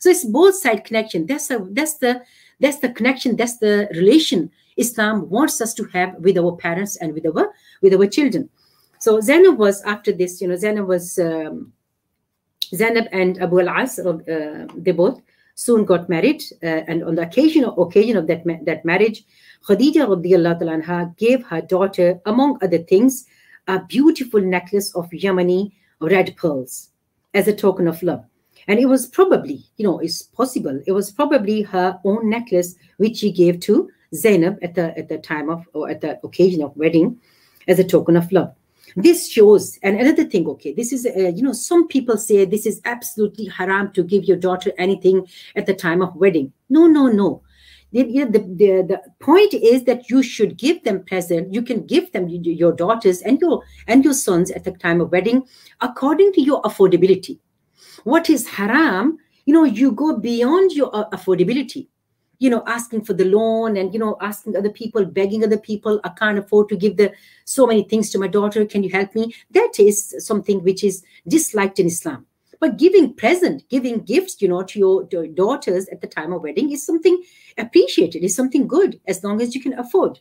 So 0.00 0.10
it's 0.10 0.24
both 0.24 0.56
side 0.56 0.84
connection. 0.84 1.26
That's 1.26 1.50
a, 1.50 1.64
that's 1.70 1.98
the 1.98 2.22
that's 2.60 2.78
the 2.78 2.90
connection. 2.90 3.36
That's 3.36 3.58
the 3.58 3.88
relation 3.92 4.50
Islam 4.76 5.28
wants 5.30 5.60
us 5.60 5.74
to 5.74 5.84
have 5.84 6.14
with 6.16 6.36
our 6.38 6.56
parents 6.56 6.96
and 6.96 7.14
with 7.14 7.26
our 7.26 7.52
with 7.82 7.94
our 7.94 8.06
children. 8.06 8.48
So 8.98 9.20
Zainab 9.20 9.58
was 9.58 9.82
after 9.82 10.12
this, 10.12 10.40
you 10.40 10.48
know, 10.48 10.56
Zainab 10.56 10.86
was 10.88 11.18
um, 11.18 11.72
Zainab 12.74 13.06
and 13.12 13.40
Abu 13.40 13.60
al-As, 13.60 13.98
uh, 13.98 14.66
they 14.74 14.92
both 14.92 15.20
soon 15.54 15.84
got 15.84 16.08
married. 16.08 16.42
Uh, 16.62 16.82
and 16.88 17.04
on 17.04 17.14
the 17.14 17.22
occasion, 17.22 17.64
occasion 17.64 18.16
of 18.16 18.26
that, 18.26 18.46
ma 18.46 18.54
that 18.64 18.84
marriage, 18.84 19.24
Khadija 19.68 20.06
anha 20.06 21.16
gave 21.16 21.44
her 21.44 21.60
daughter, 21.60 22.20
among 22.26 22.58
other 22.62 22.78
things, 22.78 23.26
a 23.66 23.80
beautiful 23.80 24.40
necklace 24.40 24.94
of 24.94 25.08
Yemeni 25.10 25.72
red 26.00 26.36
pearls 26.36 26.90
as 27.34 27.48
a 27.48 27.54
token 27.54 27.88
of 27.88 28.02
love. 28.02 28.24
And 28.68 28.78
it 28.78 28.86
was 28.86 29.06
probably, 29.06 29.64
you 29.76 29.84
know, 29.84 29.98
it's 29.98 30.22
possible, 30.22 30.80
it 30.86 30.92
was 30.92 31.10
probably 31.10 31.62
her 31.62 31.98
own 32.04 32.30
necklace 32.30 32.76
which 32.96 33.18
she 33.18 33.30
gave 33.30 33.60
to 33.60 33.90
Zainab 34.14 34.58
at 34.62 34.74
the 34.74 34.96
at 34.96 35.08
the 35.08 35.18
time 35.18 35.50
of 35.50 35.66
or 35.72 35.90
at 35.90 36.00
the 36.00 36.18
occasion 36.24 36.62
of 36.62 36.76
wedding 36.76 37.20
as 37.68 37.78
a 37.78 37.84
token 37.84 38.16
of 38.16 38.30
love. 38.32 38.54
This 38.96 39.28
shows, 39.28 39.76
and 39.82 39.98
another 39.98 40.24
thing, 40.24 40.46
okay, 40.46 40.72
this 40.72 40.92
is, 40.92 41.04
uh, 41.04 41.32
you 41.34 41.42
know, 41.42 41.52
some 41.52 41.88
people 41.88 42.16
say 42.16 42.44
this 42.44 42.64
is 42.64 42.80
absolutely 42.84 43.46
haram 43.46 43.92
to 43.92 44.04
give 44.04 44.24
your 44.24 44.36
daughter 44.36 44.72
anything 44.78 45.26
at 45.56 45.66
the 45.66 45.74
time 45.74 46.00
of 46.00 46.14
wedding. 46.14 46.52
No, 46.68 46.86
no, 46.86 47.08
no. 47.08 47.42
The, 47.90 48.02
the, 48.24 48.38
the, 48.38 48.84
the 48.86 49.02
point 49.20 49.54
is 49.54 49.84
that 49.84 50.10
you 50.10 50.22
should 50.22 50.56
give 50.58 50.84
them 50.84 51.04
present. 51.04 51.52
You 51.52 51.62
can 51.62 51.86
give 51.86 52.12
them 52.12 52.28
your 52.28 52.72
daughters 52.72 53.22
and 53.22 53.40
your 53.40 53.62
and 53.86 54.04
your 54.04 54.14
sons 54.14 54.50
at 54.50 54.64
the 54.64 54.72
time 54.72 55.00
of 55.00 55.12
wedding 55.12 55.44
according 55.80 56.32
to 56.34 56.40
your 56.40 56.60
affordability. 56.62 57.38
What 58.02 58.28
is 58.28 58.48
haram, 58.48 59.18
you 59.46 59.54
know, 59.54 59.64
you 59.64 59.92
go 59.92 60.18
beyond 60.18 60.72
your 60.72 60.94
uh, 60.94 61.08
affordability 61.10 61.88
you 62.44 62.50
know 62.50 62.62
asking 62.66 63.04
for 63.04 63.14
the 63.20 63.24
loan 63.24 63.76
and 63.82 63.94
you 63.94 64.00
know 64.00 64.16
asking 64.30 64.56
other 64.56 64.70
people 64.80 65.04
begging 65.18 65.44
other 65.44 65.62
people 65.68 66.00
i 66.08 66.10
can't 66.20 66.42
afford 66.42 66.68
to 66.68 66.76
give 66.84 66.96
the 66.98 67.12
so 67.44 67.66
many 67.66 67.82
things 67.82 68.10
to 68.10 68.18
my 68.18 68.26
daughter. 68.26 68.64
Can 68.64 68.82
you 68.82 68.90
help 68.90 69.14
me? 69.14 69.34
That 69.50 69.78
is 69.78 70.14
something 70.18 70.62
which 70.62 70.82
is 70.82 71.04
disliked 71.28 71.78
in 71.78 71.86
islam. 71.86 72.26
But 72.60 72.78
giving 72.78 73.12
present 73.14 73.68
giving 73.68 74.00
gifts 74.00 74.40
you 74.40 74.48
know 74.48 74.62
to 74.62 74.78
your, 74.78 75.26
daughters 75.26 75.88
at 75.88 76.00
the 76.00 76.06
time 76.06 76.32
of 76.32 76.42
wedding 76.42 76.72
is 76.72 76.84
something 76.84 77.22
appreciated 77.58 78.24
is 78.24 78.34
something 78.34 78.66
good 78.66 79.00
as 79.06 79.22
long 79.22 79.42
as 79.42 79.54
you 79.54 79.60
can 79.60 79.78
afford. 79.78 80.20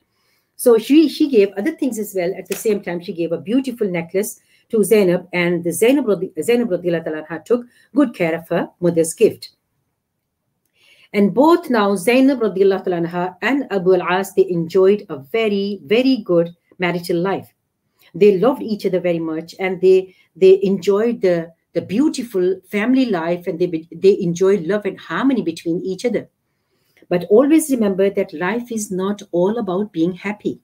So 0.55 0.77
she 0.77 1.07
she 1.09 1.29
gave 1.29 1.53
other 1.57 1.71
things 1.71 1.99
as 1.99 2.13
well. 2.15 2.33
At 2.37 2.47
the 2.47 2.55
same 2.55 2.81
time 2.81 3.01
she 3.01 3.13
gave 3.13 3.31
a 3.31 3.37
beautiful 3.37 3.89
necklace 3.89 4.39
to 4.69 4.83
Zainab 4.83 5.27
and 5.33 5.63
the 5.63 5.71
Zainab, 5.71 6.07
Zainab 6.41 7.45
took 7.45 7.65
good 7.95 8.13
care 8.13 8.35
of 8.35 8.49
her 8.49 8.69
mother's 8.79 9.13
gift 9.13 9.51
and 11.13 11.33
both 11.33 11.69
now 11.69 11.95
Zainab 11.95 12.39
anha 12.41 13.35
and 13.41 13.67
Abu 13.71 13.93
al-As, 13.93 14.33
they 14.33 14.49
enjoyed 14.49 15.05
a 15.09 15.17
very, 15.19 15.79
very 15.85 16.17
good 16.17 16.55
marital 16.79 17.17
life. 17.17 17.53
They 18.15 18.37
loved 18.37 18.61
each 18.61 18.85
other 18.85 18.99
very 18.99 19.19
much 19.19 19.55
and 19.59 19.79
they 19.81 20.15
they 20.35 20.59
enjoyed 20.63 21.21
the, 21.21 21.51
the 21.73 21.81
beautiful 21.81 22.59
family 22.67 23.05
life 23.05 23.45
and 23.45 23.59
they, 23.59 23.87
they 23.91 24.19
enjoyed 24.19 24.65
love 24.65 24.85
and 24.85 24.99
harmony 24.99 25.43
between 25.43 25.81
each 25.81 26.05
other. 26.05 26.27
But 27.09 27.25
always 27.29 27.69
remember 27.69 28.09
that 28.09 28.33
life 28.33 28.71
is 28.71 28.91
not 28.91 29.21
all 29.31 29.57
about 29.57 29.93
being 29.93 30.13
happy. 30.13 30.59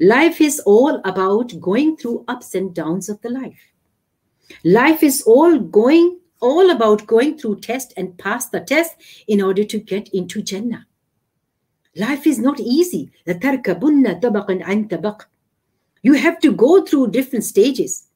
Life 0.00 0.40
is 0.40 0.60
all 0.60 1.00
about 1.04 1.58
going 1.60 1.96
through 1.96 2.24
ups 2.28 2.54
and 2.54 2.74
downs 2.74 3.08
of 3.08 3.20
the 3.22 3.30
life. 3.30 3.60
Life 4.64 5.02
is 5.02 5.22
all 5.22 5.58
going 5.58 6.20
all 6.42 6.70
about 6.70 7.06
going 7.06 7.38
through 7.38 7.60
test 7.60 7.94
and 7.96 8.18
pass 8.18 8.48
the 8.50 8.60
test 8.60 8.96
in 9.28 9.40
order 9.40 9.64
to 9.64 9.78
get 9.78 10.08
into 10.08 10.42
Jannah. 10.42 10.86
Life 11.96 12.26
is 12.26 12.38
not 12.38 12.60
easy. 12.60 13.10
You 16.04 16.14
have 16.14 16.40
to 16.40 16.52
go 16.52 16.84
through 16.84 17.10
different 17.10 17.44
stages. 17.44 18.08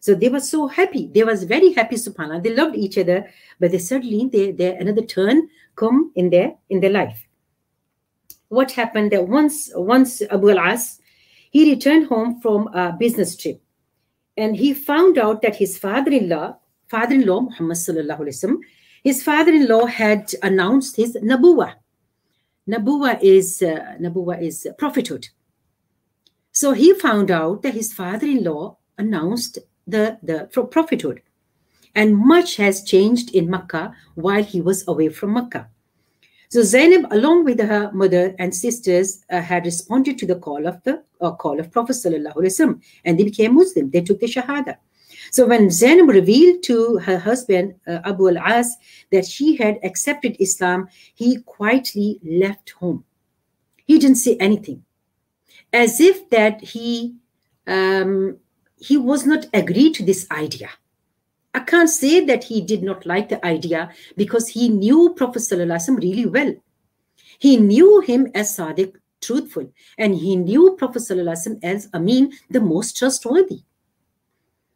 So 0.00 0.14
they 0.14 0.28
were 0.28 0.40
so 0.40 0.66
happy. 0.66 1.10
They 1.12 1.24
was 1.24 1.44
very 1.44 1.72
happy, 1.72 1.96
subhanAllah. 1.96 2.42
They 2.42 2.54
loved 2.54 2.76
each 2.76 2.98
other, 2.98 3.28
but 3.58 3.70
they 3.70 3.78
suddenly 3.78 4.28
they, 4.30 4.52
they 4.52 4.76
another 4.76 5.02
turn 5.02 5.48
come 5.76 6.12
in 6.14 6.30
their 6.30 6.54
in 6.68 6.80
their 6.80 6.90
life. 6.90 7.26
What 8.48 8.72
happened 8.72 9.12
that 9.12 9.28
once 9.28 9.70
once 9.74 10.22
Abu 10.30 10.50
al-As, 10.50 11.00
he 11.50 11.70
returned 11.70 12.06
home 12.06 12.40
from 12.40 12.68
a 12.68 12.92
business 12.92 13.36
trip 13.36 13.62
and 14.36 14.56
he 14.56 14.74
found 14.74 15.18
out 15.18 15.42
that 15.42 15.56
his 15.56 15.78
father-in-law 15.78 16.56
father-in-law, 16.94 17.40
Muhammad 17.48 17.78
sallallahu 17.86 18.22
wasallam, 18.28 18.58
his 19.08 19.22
father-in-law 19.28 19.86
had 19.86 20.24
announced 20.42 20.96
his 20.96 21.16
nabuwa. 21.30 21.68
Nabuwa 22.72 23.18
is 23.20 23.62
uh, 23.62 23.96
nabuwa 24.04 24.40
is 24.48 24.56
prophethood. 24.78 25.24
So 26.52 26.72
he 26.72 26.94
found 27.06 27.30
out 27.30 27.62
that 27.62 27.74
his 27.74 27.92
father-in-law 27.92 28.76
announced 28.96 29.58
the, 29.94 30.18
the 30.22 30.38
prophethood. 30.70 31.20
And 31.96 32.16
much 32.16 32.56
has 32.56 32.84
changed 32.84 33.34
in 33.34 33.50
Makkah 33.50 33.92
while 34.14 34.44
he 34.44 34.60
was 34.60 34.86
away 34.86 35.08
from 35.08 35.34
Makkah. 35.34 35.68
So 36.48 36.62
Zainab, 36.62 37.04
along 37.10 37.44
with 37.44 37.60
her 37.60 37.90
mother 37.92 38.34
and 38.38 38.54
sisters, 38.54 39.24
uh, 39.30 39.40
had 39.40 39.64
responded 39.64 40.16
to 40.18 40.26
the 40.26 40.36
call 40.36 40.66
of 40.66 40.82
the 40.84 41.02
uh, 41.20 41.32
call 41.32 41.58
of 41.58 41.72
Prophet 41.72 41.96
sallallahu 41.96 42.80
and 43.04 43.18
they 43.18 43.24
became 43.24 43.54
Muslim. 43.54 43.90
They 43.90 44.02
took 44.02 44.20
the 44.20 44.26
Shahada. 44.26 44.76
So 45.34 45.46
when 45.46 45.68
Zainab 45.68 46.10
revealed 46.10 46.62
to 46.62 46.98
her 46.98 47.18
husband, 47.18 47.74
uh, 47.88 47.98
Abu 48.04 48.28
al-As, 48.28 48.76
that 49.10 49.26
she 49.26 49.56
had 49.56 49.80
accepted 49.82 50.36
Islam, 50.38 50.86
he 51.16 51.42
quietly 51.42 52.20
left 52.22 52.70
home. 52.70 53.02
He 53.84 53.98
didn't 53.98 54.18
say 54.18 54.36
anything. 54.36 54.84
As 55.72 56.00
if 56.00 56.30
that 56.30 56.60
he 56.60 57.16
um, 57.66 58.36
he 58.78 58.96
was 58.96 59.26
not 59.26 59.46
agreed 59.52 59.94
to 59.94 60.04
this 60.04 60.24
idea. 60.30 60.70
I 61.52 61.60
can't 61.60 61.90
say 61.90 62.24
that 62.26 62.44
he 62.44 62.60
did 62.60 62.84
not 62.84 63.04
like 63.04 63.28
the 63.28 63.44
idea 63.44 63.90
because 64.16 64.46
he 64.46 64.68
knew 64.68 65.14
Prophet 65.16 65.42
ﷺ 65.42 66.00
really 66.00 66.26
well. 66.26 66.54
He 67.40 67.56
knew 67.56 67.98
him 68.02 68.28
as 68.36 68.56
Sadiq, 68.56 68.94
truthful, 69.20 69.72
and 69.98 70.14
he 70.14 70.36
knew 70.36 70.76
Prophet 70.78 71.02
ﷺ 71.02 71.58
as 71.64 71.88
Amin, 71.92 72.32
the 72.50 72.60
most 72.60 72.96
trustworthy. 72.96 73.64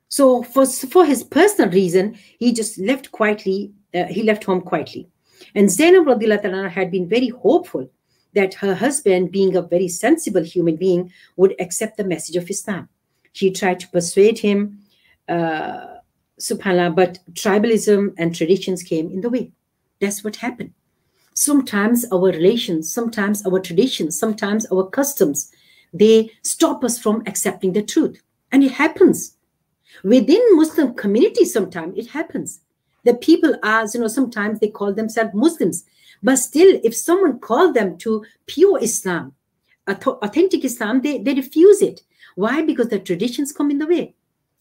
So 0.08 0.42
for, 0.42 0.66
for 0.66 1.04
his 1.04 1.22
personal 1.22 1.70
reason, 1.70 2.18
he 2.38 2.52
just 2.52 2.78
left 2.78 3.12
quietly, 3.12 3.72
uh, 3.94 4.04
he 4.04 4.22
left 4.22 4.44
home 4.44 4.62
quietly. 4.62 5.08
And 5.54 5.70
Zainab 5.70 6.06
radiallahu 6.06 6.70
had 6.70 6.90
been 6.90 7.08
very 7.08 7.28
hopeful 7.28 7.90
that 8.34 8.54
her 8.54 8.74
husband, 8.74 9.32
being 9.32 9.56
a 9.56 9.62
very 9.62 9.88
sensible 9.88 10.42
human 10.42 10.76
being, 10.76 11.12
would 11.36 11.54
accept 11.60 11.96
the 11.96 12.04
message 12.04 12.36
of 12.36 12.50
Islam. 12.50 12.88
She 13.32 13.50
tried 13.50 13.80
to 13.80 13.88
persuade 13.88 14.38
him, 14.38 14.80
uh, 15.28 15.86
subhanAllah, 16.40 16.94
but 16.94 17.18
tribalism 17.32 18.14
and 18.18 18.34
traditions 18.34 18.82
came 18.82 19.10
in 19.10 19.20
the 19.20 19.30
way. 19.30 19.52
That's 20.00 20.24
what 20.24 20.36
happened. 20.36 20.72
Sometimes 21.34 22.04
our 22.12 22.30
relations, 22.32 22.92
sometimes 22.92 23.46
our 23.46 23.60
traditions, 23.60 24.18
sometimes 24.18 24.66
our 24.66 24.88
customs, 24.88 25.52
they 25.92 26.30
stop 26.42 26.82
us 26.84 26.98
from 26.98 27.22
accepting 27.26 27.72
the 27.72 27.82
truth. 27.82 28.20
And 28.50 28.64
it 28.64 28.72
happens 28.72 29.36
within 30.04 30.42
muslim 30.56 30.94
community 30.94 31.44
sometimes 31.44 31.96
it 31.96 32.08
happens 32.08 32.60
the 33.04 33.14
people 33.14 33.54
are 33.62 33.86
you 33.92 34.00
know 34.00 34.08
sometimes 34.08 34.60
they 34.60 34.68
call 34.68 34.92
themselves 34.92 35.30
muslims 35.34 35.84
but 36.22 36.36
still 36.36 36.80
if 36.82 36.94
someone 36.94 37.38
called 37.38 37.74
them 37.74 37.96
to 37.96 38.24
pure 38.46 38.78
islam 38.82 39.32
authentic 39.86 40.64
islam 40.64 41.00
they, 41.00 41.18
they 41.18 41.34
refuse 41.34 41.82
it 41.82 42.02
why 42.34 42.62
because 42.62 42.88
the 42.88 42.98
traditions 42.98 43.52
come 43.52 43.70
in 43.70 43.78
the 43.78 43.86
way 43.86 44.14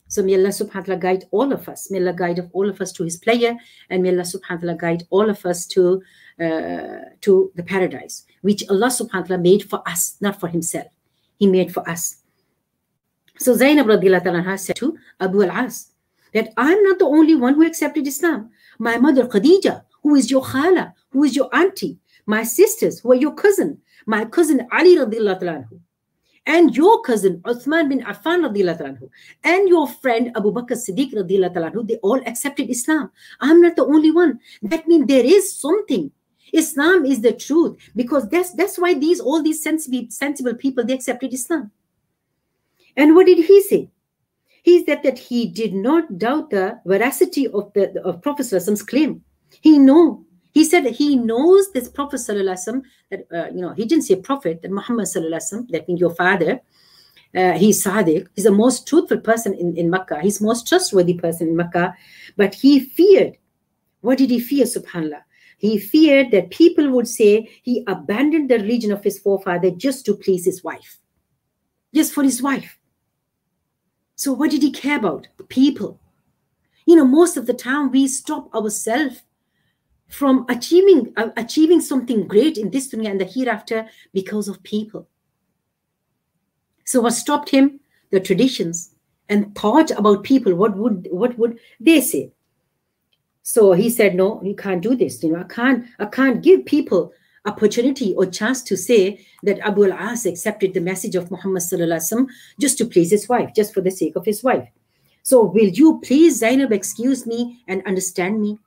So 0.08 0.24
may 0.24 0.36
Allah 0.36 0.50
subhanahu 0.56 0.76
wa 0.76 0.82
ta'ala 0.84 1.00
guide 1.00 1.26
all 1.32 1.52
of 1.52 1.68
us. 1.68 1.92
May 1.92 2.00
Allah 2.00 2.14
guide 2.14 2.40
all 2.54 2.70
of 2.70 2.80
us 2.80 2.92
to 2.94 3.04
his 3.04 3.18
pleasure 3.18 3.56
and 3.90 4.04
may 4.04 4.10
Allah 4.10 4.24
subhanahu 4.24 4.64
wa 4.64 4.74
ta'ala 4.74 4.78
guide 4.78 5.04
all 5.10 5.30
of 5.30 5.46
us 5.46 5.66
to 5.76 6.02
uh, 6.40 7.12
to 7.22 7.52
the 7.56 7.64
paradise, 7.64 8.24
which 8.42 8.64
Allah 8.70 8.88
subhanahu 8.88 9.28
wa 9.28 9.28
ta'ala 9.28 9.42
made 9.42 9.70
for 9.70 9.82
us, 9.88 10.16
not 10.22 10.40
for 10.40 10.48
himself. 10.48 10.88
He 11.38 11.48
made 11.48 11.74
for 11.74 11.88
us. 11.90 12.24
So 13.40 13.54
Zainab 13.56 13.88
radiallahu 13.88 14.60
said 14.60 14.76
to 14.78 14.98
Abu 15.20 15.44
al-As 15.44 15.92
that 16.34 16.54
I'm 16.58 16.82
not 16.84 17.00
the 17.00 17.06
only 17.06 17.36
one 17.36 17.56
who 17.56 17.66
accepted 17.66 18.08
Islam. 18.08 18.50
My 18.80 18.98
mother 18.98 19.28
Khadija, 19.28 19.84
who 20.04 20.16
is 20.16 20.30
your 20.30 20.44
khala, 20.44 20.94
who 21.12 21.24
is 21.24 21.36
your 21.36 21.50
auntie, 21.54 21.98
my 22.26 22.44
sisters, 22.44 23.00
who 23.00 23.12
are 23.12 23.16
your 23.16 23.34
cousin, 23.34 23.80
my 24.06 24.26
cousin 24.26 24.68
Ali 24.72 24.98
radiallahu 24.98 25.40
ta'ala 25.40 25.66
and 26.48 26.76
your 26.76 27.02
cousin 27.02 27.40
Uthman 27.44 27.90
bin 27.90 28.02
Affan 28.02 28.48
anhu, 28.48 29.10
and 29.44 29.70
your 29.70 29.88
friend 29.88 30.32
Abu 30.36 30.52
Bakr 30.52 30.72
Siddiq 30.72 31.14
anhu, 31.14 31.88
they 31.88 31.98
all 31.98 32.20
accepted 32.26 32.70
Islam. 32.70 33.12
I'm 33.42 33.62
not 33.62 33.76
the 33.76 33.86
only 33.86 34.12
one. 34.12 34.40
That 34.64 34.88
means 34.88 35.08
there 35.08 35.26
is 35.26 35.54
something. 35.54 36.12
Islam 36.54 37.06
is 37.06 37.20
the 37.20 37.34
truth 37.34 37.76
because 37.94 38.30
that's 38.30 38.52
that's 38.52 38.80
why 38.80 38.94
these 38.94 39.20
all 39.20 39.44
these 39.44 39.62
sensible 39.62 40.06
sensible 40.10 40.56
people 40.56 40.86
they 40.86 40.94
accepted 40.94 41.34
Islam. 41.34 41.72
And 42.98 43.16
what 43.16 43.28
did 43.28 43.38
he 43.38 43.62
say? 43.62 43.90
He 44.64 44.84
said 44.84 45.02
that 45.04 45.18
he 45.18 45.48
did 45.48 45.74
not 45.74 46.18
doubt 46.18 46.50
the 46.50 46.82
veracity 46.86 47.48
of 47.48 47.72
the 47.74 48.02
of 48.04 48.22
Prophet's 48.22 48.82
claim. 48.82 49.24
He 49.62 49.80
know 49.80 50.26
he 50.58 50.64
said 50.66 50.88
he 50.88 51.16
knows 51.16 51.72
this 51.72 51.88
Prophet 51.88 52.20
that, 52.26 53.28
uh, 53.32 53.54
you 53.54 53.62
know, 53.62 53.74
he 53.74 53.86
didn't 53.86 54.06
say 54.06 54.16
Prophet, 54.16 54.64
that 54.64 54.72
Muhammad 54.72 55.06
that 55.06 55.86
means 55.88 56.00
your 56.00 56.16
father, 56.16 56.60
uh, 57.36 57.52
he's 57.52 57.84
Sadiq. 57.84 58.26
He's 58.36 58.46
the 58.46 58.52
most 58.52 58.88
truthful 58.88 59.20
person 59.20 59.54
in, 59.54 59.78
in 59.78 59.92
Makkah. 59.92 60.20
He's 60.20 60.42
most 60.42 60.68
trustworthy 60.68 61.14
person 61.14 61.50
in 61.50 61.56
Makkah. 61.56 61.96
But 62.38 62.56
he 62.56 62.80
feared. 62.80 63.38
What 64.02 64.18
did 64.18 64.32
he 64.32 64.40
fear, 64.40 64.66
subhanAllah? 64.66 65.22
He 65.60 65.78
feared 65.78 66.32
that 66.32 66.50
people 66.50 66.90
would 66.90 67.08
say 67.08 67.48
he 67.62 67.84
abandoned 67.86 68.50
the 68.50 68.58
religion 68.58 68.92
of 68.92 69.04
his 69.04 69.20
forefather 69.20 69.70
just 69.70 70.08
to 70.08 70.16
please 70.16 70.46
his 70.46 70.64
wife. 70.64 70.98
Just 71.94 72.14
for 72.14 72.24
his 72.24 72.42
wife. 72.42 72.80
So 74.18 74.34
what 74.34 74.50
did 74.50 74.64
he 74.64 74.72
care 74.72 74.98
about? 74.98 75.28
People. 75.48 76.02
You 76.86 76.96
know, 76.96 77.06
most 77.06 77.38
of 77.38 77.46
the 77.46 77.54
time 77.54 77.92
we 77.92 78.08
stop 78.08 78.54
ourselves 78.54 79.22
from 80.08 80.46
achieving 80.50 81.14
uh, 81.16 81.30
achieving 81.38 81.82
something 81.82 82.28
great 82.28 82.58
in 82.58 82.72
this 82.72 82.90
dunya 82.90 83.12
and 83.12 83.22
the 83.22 83.26
hereafter 83.26 83.88
because 84.14 84.48
of 84.48 84.64
people. 84.64 85.08
So 86.84 87.02
what 87.02 87.14
stopped 87.14 87.50
him? 87.50 87.80
The 88.10 88.20
traditions 88.20 88.96
and 89.30 89.54
thought 89.54 89.92
about 89.92 90.24
people. 90.24 90.56
What 90.56 90.76
would 90.78 91.08
what 91.12 91.38
would 91.38 91.60
they 91.80 92.02
say? 92.02 92.32
So 93.44 93.74
he 93.74 93.90
said, 93.90 94.16
"No, 94.16 94.42
you 94.44 94.56
can't 94.56 94.82
do 94.82 94.96
this. 94.96 95.22
You 95.22 95.34
know, 95.34 95.42
I 95.42 95.44
can't. 95.44 95.86
I 96.00 96.06
can't 96.06 96.42
give 96.42 96.66
people 96.66 97.14
opportunity 97.48 98.14
or 98.16 98.26
chance 98.26 98.62
to 98.64 98.78
say 98.78 99.26
that 99.44 99.60
Abu 99.60 99.86
al-As 99.86 100.26
accepted 100.26 100.74
the 100.74 100.82
message 100.82 101.16
of 101.16 101.32
Muhammad 101.32 101.64
sallallahu 101.64 102.28
just 102.60 102.78
to 102.78 102.86
please 102.86 103.10
his 103.10 103.28
wife, 103.30 103.52
just 103.56 103.74
for 103.74 103.82
the 103.82 103.92
sake 103.92 104.16
of 104.16 104.26
his 104.26 104.44
wife. 104.44 104.68
So 105.24 105.44
will 105.44 105.68
you 105.68 106.00
please, 106.04 106.40
Zainab, 106.40 106.72
excuse 106.72 107.26
me 107.26 107.64
and 107.68 107.86
understand 107.86 108.42
me? 108.42 108.60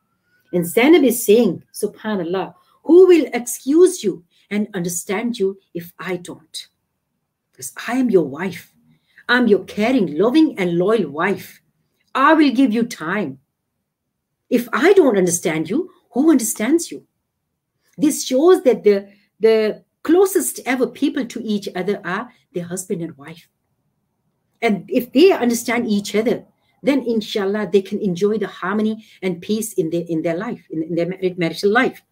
And 0.52 0.66
Zainab 0.66 1.04
is 1.04 1.24
saying, 1.24 1.62
Subhanallah, 1.72 2.54
who 2.84 3.06
will 3.06 3.26
excuse 3.32 4.02
you 4.02 4.24
and 4.50 4.68
understand 4.74 5.38
you 5.38 5.58
if 5.74 5.92
I 5.98 6.16
don't? 6.16 6.68
Because 7.52 7.72
I 7.86 7.94
am 7.94 8.10
your 8.10 8.26
wife. 8.26 8.74
I'm 9.28 9.46
your 9.46 9.64
caring, 9.64 10.18
loving, 10.18 10.58
and 10.58 10.76
loyal 10.76 11.10
wife. 11.10 11.60
I 12.14 12.34
will 12.34 12.50
give 12.50 12.72
you 12.72 12.84
time. 12.84 13.38
If 14.48 14.68
I 14.72 14.92
don't 14.94 15.16
understand 15.16 15.70
you, 15.70 15.90
who 16.10 16.30
understands 16.30 16.90
you? 16.90 17.06
This 17.96 18.24
shows 18.24 18.62
that 18.62 18.84
the, 18.84 19.08
the 19.38 19.84
closest 20.02 20.60
ever 20.66 20.86
people 20.86 21.26
to 21.26 21.42
each 21.42 21.68
other 21.74 22.00
are 22.04 22.30
their 22.54 22.64
husband 22.64 23.02
and 23.02 23.16
wife. 23.16 23.48
And 24.62 24.84
if 24.88 25.12
they 25.12 25.32
understand 25.32 25.88
each 25.88 26.14
other, 26.14 26.44
then 26.82 27.02
inshallah 27.06 27.70
they 27.72 27.82
can 27.82 28.00
enjoy 28.00 28.38
the 28.38 28.46
harmony 28.46 29.04
and 29.22 29.40
peace 29.40 29.74
in 29.74 29.90
their 29.90 30.04
in 30.08 30.22
their 30.22 30.36
life 30.36 30.64
in, 30.70 30.82
in 30.82 30.94
their 30.94 31.34
marital 31.36 31.70
life. 31.70 32.02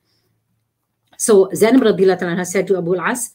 So 1.17 1.51
Zainab 1.55 1.83
radiallahu 1.83 2.47
said 2.47 2.67
to 2.69 2.77
Abu 2.77 2.95
al-As 2.97 3.33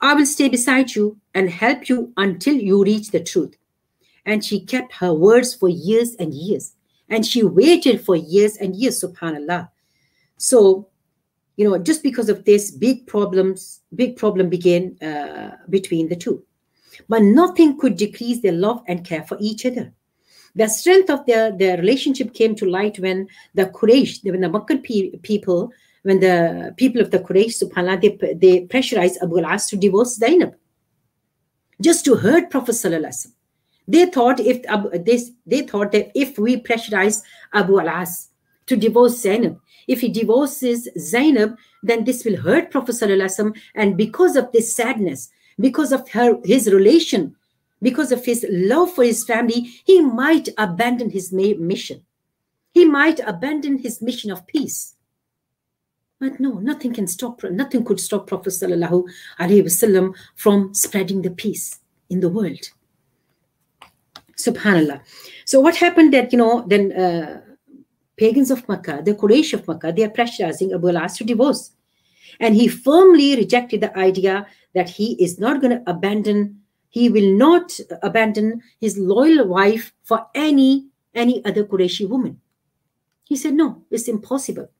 I 0.00 0.14
will 0.14 0.26
stay 0.26 0.48
beside 0.48 0.94
you 0.94 1.18
and 1.34 1.50
help 1.50 1.88
you 1.88 2.12
until 2.16 2.54
you 2.54 2.84
reach 2.84 3.10
the 3.10 3.22
truth. 3.22 3.56
And 4.24 4.44
she 4.44 4.60
kept 4.60 4.94
her 4.94 5.14
words 5.14 5.54
for 5.54 5.68
years 5.68 6.14
and 6.18 6.34
years. 6.34 6.74
And 7.08 7.24
she 7.24 7.42
waited 7.42 8.04
for 8.04 8.16
years 8.16 8.56
and 8.56 8.74
years 8.74 9.02
subhanallah. 9.02 9.70
So 10.36 10.88
you 11.56 11.68
know 11.68 11.78
just 11.78 12.02
because 12.02 12.28
of 12.28 12.44
this 12.44 12.70
big 12.70 13.06
problems 13.06 13.80
big 13.94 14.16
problem 14.16 14.48
began 14.48 14.96
uh, 15.02 15.56
between 15.70 16.08
the 16.08 16.16
two. 16.16 16.42
But 17.08 17.22
nothing 17.22 17.78
could 17.78 17.96
decrease 17.96 18.40
their 18.40 18.52
love 18.52 18.82
and 18.86 19.04
care 19.04 19.22
for 19.24 19.36
each 19.40 19.66
other. 19.66 19.92
The 20.54 20.68
strength 20.68 21.10
of 21.10 21.26
their, 21.26 21.52
their 21.52 21.76
relationship 21.76 22.32
came 22.32 22.54
to 22.56 22.64
light 22.64 22.98
when 22.98 23.28
the 23.54 23.66
Quraysh, 23.66 24.24
when 24.24 24.40
the 24.40 24.48
Makkah 24.48 24.78
people, 24.78 25.70
when 26.02 26.20
the 26.20 26.74
people 26.78 27.02
of 27.02 27.10
the 27.10 27.18
Quraysh, 27.18 27.62
subhanAllah, 27.62 28.00
they, 28.00 28.34
they 28.34 28.60
pressurized 28.66 29.18
Abu 29.22 29.38
al-As 29.38 29.66
to 29.66 29.76
divorce 29.76 30.16
Zainab. 30.16 30.54
Just 31.82 32.06
to 32.06 32.14
hurt 32.14 32.50
Prophet 32.50 32.72
Sallallahu 32.72 33.26
They 33.86 34.06
thought 34.06 34.40
if 34.40 34.62
this, 35.04 35.30
they 35.44 35.60
thought 35.60 35.92
that 35.92 36.10
if 36.14 36.38
we 36.38 36.56
pressurize 36.56 37.20
Abu 37.52 37.78
al-As 37.78 38.30
to 38.64 38.76
divorce 38.76 39.18
Zainab, 39.20 39.60
if 39.86 40.00
he 40.00 40.08
divorces 40.08 40.88
Zainab, 40.98 41.56
then 41.82 42.04
this 42.04 42.24
will 42.24 42.36
hurt 42.36 42.70
Prophet 42.70 42.96
And 43.74 43.96
because 43.96 44.36
of 44.36 44.50
this 44.52 44.74
sadness, 44.74 45.30
because 45.58 45.92
of 45.92 46.08
her 46.10 46.38
his 46.44 46.70
relation 46.72 47.36
because 47.82 48.12
of 48.12 48.24
his 48.24 48.44
love 48.48 48.92
for 48.92 49.04
his 49.04 49.24
family, 49.24 49.60
he 49.84 50.00
might 50.00 50.48
abandon 50.56 51.10
his 51.10 51.32
mission. 51.32 52.02
He 52.72 52.84
might 52.84 53.20
abandon 53.20 53.78
his 53.78 54.02
mission 54.02 54.30
of 54.30 54.46
peace. 54.46 54.94
But 56.18 56.40
no, 56.40 56.54
nothing 56.54 56.94
can 56.94 57.06
stop, 57.06 57.42
nothing 57.44 57.84
could 57.84 58.00
stop 58.00 58.26
Prophet 58.26 58.50
Sallallahu 58.50 59.04
Alaihi 59.38 59.64
Wasallam 59.64 60.14
from 60.34 60.72
spreading 60.72 61.22
the 61.22 61.30
peace 61.30 61.80
in 62.08 62.20
the 62.20 62.30
world. 62.30 62.70
Subhanallah. 64.38 65.00
So 65.44 65.60
what 65.60 65.76
happened 65.76 66.12
that, 66.14 66.32
you 66.32 66.38
know, 66.38 66.64
then 66.66 66.92
uh, 66.92 67.40
pagans 68.16 68.50
of 68.50 68.68
Makkah, 68.68 69.02
the 69.04 69.14
Quraysh 69.14 69.52
of 69.54 69.66
Makkah, 69.68 69.92
they 69.92 70.04
are 70.04 70.10
pressurizing 70.10 70.74
Abu 70.74 70.88
al-As 70.88 71.16
to 71.18 71.24
divorce. 71.24 71.72
And 72.40 72.54
he 72.54 72.68
firmly 72.68 73.36
rejected 73.36 73.80
the 73.80 73.96
idea 73.96 74.46
that 74.74 74.90
he 74.90 75.22
is 75.22 75.38
not 75.38 75.60
going 75.60 75.78
to 75.78 75.90
abandon 75.90 76.60
he 76.96 77.10
will 77.10 77.36
not 77.36 77.78
abandon 78.02 78.62
his 78.80 78.96
loyal 78.96 79.46
wife 79.46 79.92
for 80.02 80.26
any 80.34 80.86
any 81.14 81.44
other 81.44 81.64
Qurayshi 81.64 82.08
woman. 82.08 82.40
He 83.24 83.36
said, 83.36 83.52
no, 83.52 83.82
it's 83.90 84.08
impossible. 84.08 84.70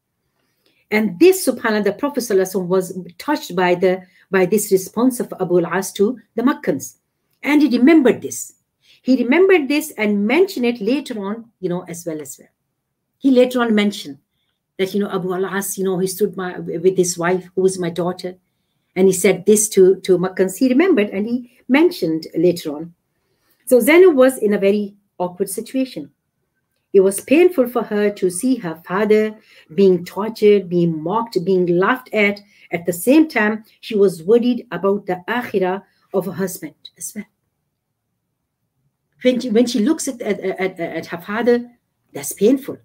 And 0.91 1.19
this, 1.19 1.47
subhanAllah, 1.47 1.85
the 1.85 1.93
Prophet 1.93 2.25
was 2.55 2.99
touched 3.19 3.55
by 3.55 3.75
the 3.75 4.03
by 4.31 4.47
this 4.47 4.73
response 4.73 5.21
of 5.21 5.33
Abu 5.41 5.59
al-As 5.59 5.93
to 5.95 6.19
the 6.37 6.43
Makkans. 6.43 6.97
And 7.43 7.61
he 7.61 7.77
remembered 7.77 8.23
this. 8.23 8.55
He 9.03 9.23
remembered 9.23 9.69
this 9.69 9.93
and 9.93 10.27
mentioned 10.27 10.67
it 10.67 10.81
later 10.81 11.23
on, 11.23 11.51
you 11.61 11.69
know, 11.69 11.83
as 11.83 12.07
well 12.07 12.21
as 12.21 12.39
well. 12.39 12.49
He 13.19 13.31
later 13.31 13.61
on 13.61 13.75
mentioned 13.75 14.19
that, 14.79 14.93
you 14.95 15.01
know, 15.01 15.11
Abu 15.11 15.33
al-As, 15.33 15.79
you 15.79 15.85
know, 15.85 15.99
he 15.99 16.07
stood 16.07 16.37
my, 16.37 16.59
with 16.59 16.97
his 16.97 17.17
wife, 17.17 17.49
who 17.55 17.63
was 17.63 17.79
my 17.79 17.91
daughter, 17.91 18.37
and 18.95 19.07
he 19.07 19.13
said 19.13 19.47
this 19.47 19.69
to, 19.71 19.97
to 20.01 20.19
Makkans. 20.19 20.59
He 20.59 20.69
remembered 20.69 21.11
and 21.11 21.27
he 21.27 21.59
mentioned 21.69 22.27
later 22.37 22.77
on. 22.77 22.95
So 23.67 23.81
Zainab 23.81 24.15
was 24.15 24.39
in 24.39 24.55
a 24.55 24.59
very 24.59 24.95
awkward 25.19 25.51
situation. 25.51 26.11
It 26.93 27.01
was 27.01 27.21
painful 27.21 27.69
for 27.69 27.83
her 27.83 28.11
to 28.11 28.31
see 28.31 28.57
her 28.57 28.81
father 28.87 29.39
being 29.75 30.05
tortured, 30.05 30.69
being 30.71 31.03
mocked, 31.03 31.45
being 31.45 31.67
laughed 31.67 32.09
at. 32.15 32.41
At 32.71 32.87
the 32.87 32.93
same 32.93 33.29
time, 33.29 33.65
she 33.81 33.97
was 33.97 34.23
worried 34.23 34.67
about 34.71 35.07
the 35.07 35.23
akhirah 35.29 35.83
of 36.15 36.27
her 36.27 36.33
husband 36.33 36.75
as 36.97 37.13
well. 37.15 37.27
When 39.23 39.41
she, 39.41 39.51
when 39.51 39.67
she 39.67 39.81
looks 39.81 40.09
at, 40.09 40.23
at, 40.23 40.41
at, 40.41 40.81
at 40.81 41.07
her 41.07 41.19
father, 41.19 41.71
that's 42.13 42.33
painful. 42.33 42.79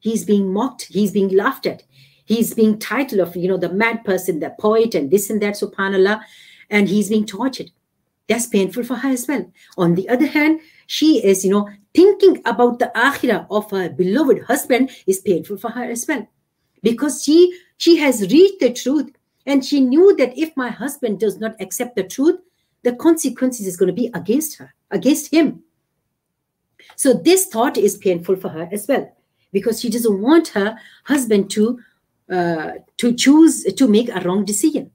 He's 0.00 0.24
being 0.24 0.52
mocked, 0.52 0.84
he's 0.84 1.12
being 1.12 1.28
laughed 1.28 1.66
at, 1.66 1.82
he's 2.24 2.54
being 2.54 2.78
titled 2.78 3.20
of 3.20 3.36
you 3.36 3.48
know 3.48 3.56
the 3.56 3.72
mad 3.72 4.04
person 4.04 4.38
the 4.38 4.54
poet 4.60 4.94
and 4.94 5.10
this 5.10 5.30
and 5.30 5.42
that 5.42 5.54
subhanallah. 5.54 6.20
And 6.70 6.88
he's 6.88 7.08
being 7.08 7.24
tortured. 7.24 7.70
That's 8.28 8.46
painful 8.46 8.84
for 8.84 8.96
her 8.96 9.08
as 9.08 9.26
well. 9.26 9.50
On 9.78 9.94
the 9.94 10.08
other 10.08 10.26
hand 10.26 10.60
she 10.86 11.24
is 11.24 11.44
you 11.44 11.50
know 11.50 11.68
thinking 11.94 12.40
about 12.44 12.78
the 12.78 12.92
akhirah 12.94 13.46
of 13.50 13.70
her 13.70 13.88
beloved 13.88 14.42
husband 14.44 14.90
is 15.06 15.20
painful 15.20 15.56
for 15.56 15.70
her 15.70 15.84
as 15.84 16.06
well. 16.06 16.28
Because 16.82 17.24
she 17.24 17.58
she 17.78 17.96
has 17.96 18.20
reached 18.30 18.60
the 18.60 18.72
truth. 18.72 19.10
And 19.46 19.64
she 19.64 19.80
knew 19.80 20.14
that 20.16 20.36
if 20.36 20.54
my 20.58 20.68
husband 20.68 21.20
does 21.20 21.38
not 21.38 21.56
accept 21.58 21.96
the 21.96 22.04
truth 22.04 22.38
the 22.84 22.94
consequences 22.94 23.66
is 23.66 23.76
going 23.76 23.88
to 23.88 24.02
be 24.02 24.10
against 24.14 24.58
her 24.58 24.72
against 24.90 25.32
him. 25.32 25.62
So 26.96 27.12
this 27.12 27.46
thought 27.46 27.76
is 27.76 27.96
painful 27.96 28.36
for 28.36 28.50
her 28.50 28.68
as 28.70 28.86
well 28.86 29.17
because 29.52 29.80
she 29.80 29.90
doesn't 29.90 30.20
want 30.20 30.48
her 30.48 30.76
husband 31.04 31.50
to 31.50 31.78
uh, 32.30 32.72
to 32.98 33.14
choose 33.14 33.64
to 33.64 33.88
make 33.88 34.08
a 34.10 34.20
wrong 34.20 34.44
decision. 34.44 34.90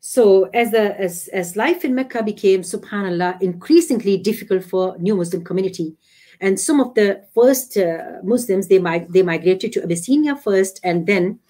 So 0.00 0.44
as 0.54 0.70
the 0.70 0.98
as 1.00 1.28
as 1.32 1.56
life 1.56 1.84
in 1.84 1.94
Mecca 1.94 2.22
became, 2.22 2.62
Subhanallah, 2.62 3.42
increasingly 3.42 4.16
difficult 4.18 4.62
for 4.64 4.96
new 4.98 5.16
Muslim 5.16 5.42
community, 5.42 5.96
and 6.40 6.60
some 6.60 6.80
of 6.80 6.94
the 6.94 7.24
first 7.34 7.76
uh, 7.76 8.22
Muslims 8.22 8.68
they 8.68 8.78
mig- 8.78 9.12
they 9.12 9.22
migrated 9.22 9.72
to 9.72 9.82
Abyssinia 9.82 10.36
first, 10.36 10.78
and 10.84 11.08
then 11.08 11.40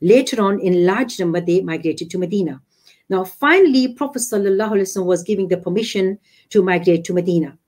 later 0.00 0.40
on 0.40 0.60
in 0.60 0.86
large 0.86 1.18
number 1.18 1.40
they 1.40 1.62
migrated 1.62 2.08
to 2.10 2.18
Medina. 2.18 2.62
Now 3.08 3.24
finally, 3.24 3.88
Prophet 3.88 4.22
was 4.30 5.22
giving 5.22 5.48
the 5.48 5.56
permission 5.56 6.18
to 6.50 6.62
migrate 6.62 7.04
to 7.04 7.12
Medina. 7.12 7.58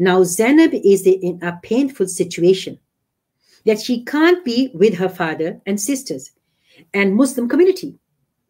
Now 0.00 0.24
Zainab 0.24 0.72
is 0.72 1.06
in 1.06 1.38
a 1.42 1.58
painful 1.62 2.08
situation 2.08 2.78
that 3.66 3.78
she 3.78 4.02
can't 4.02 4.42
be 4.42 4.70
with 4.72 4.94
her 4.94 5.10
father 5.10 5.60
and 5.66 5.78
sisters 5.78 6.30
and 6.94 7.14
Muslim 7.14 7.50
community. 7.50 7.98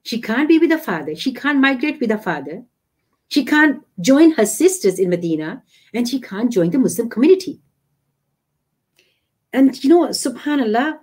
She 0.05 0.21
can't 0.21 0.49
be 0.49 0.61
with 0.61 0.71
her 0.71 0.79
father. 0.79 1.17
She 1.17 1.35
can't 1.35 1.59
migrate 1.59 2.01
with 2.01 2.11
her 2.11 2.19
father. 2.19 2.63
She 3.31 3.45
can't 3.45 3.83
join 4.01 4.31
her 4.33 4.47
sisters 4.47 5.01
in 5.01 5.11
Medina 5.11 5.65
and 5.93 6.09
she 6.09 6.21
can't 6.21 6.53
join 6.53 6.71
the 6.71 6.79
Muslim 6.79 7.11
community. 7.11 7.61
And 9.53 9.83
you 9.83 9.91
know, 9.91 10.07
subhanAllah, 10.07 11.01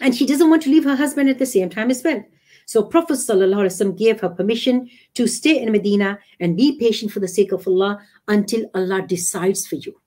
and 0.00 0.16
she 0.16 0.26
doesn't 0.26 0.50
want 0.50 0.62
to 0.62 0.70
leave 0.70 0.82
her 0.82 0.96
husband 0.96 1.28
at 1.28 1.38
the 1.38 1.46
same 1.46 1.70
time 1.70 1.92
as 1.92 2.02
well. 2.02 2.24
So 2.68 2.82
Prophet 2.82 3.14
ﷺ 3.14 3.96
gave 3.96 4.20
her 4.20 4.28
permission 4.28 4.90
to 5.14 5.26
stay 5.26 5.62
in 5.62 5.72
Medina 5.72 6.18
and 6.38 6.54
be 6.54 6.78
patient 6.78 7.10
for 7.10 7.18
the 7.18 7.26
sake 7.26 7.50
of 7.50 7.66
Allah 7.66 7.98
until 8.28 8.68
Allah 8.74 9.00
decides 9.00 9.66
for 9.66 9.76
you. 9.76 9.98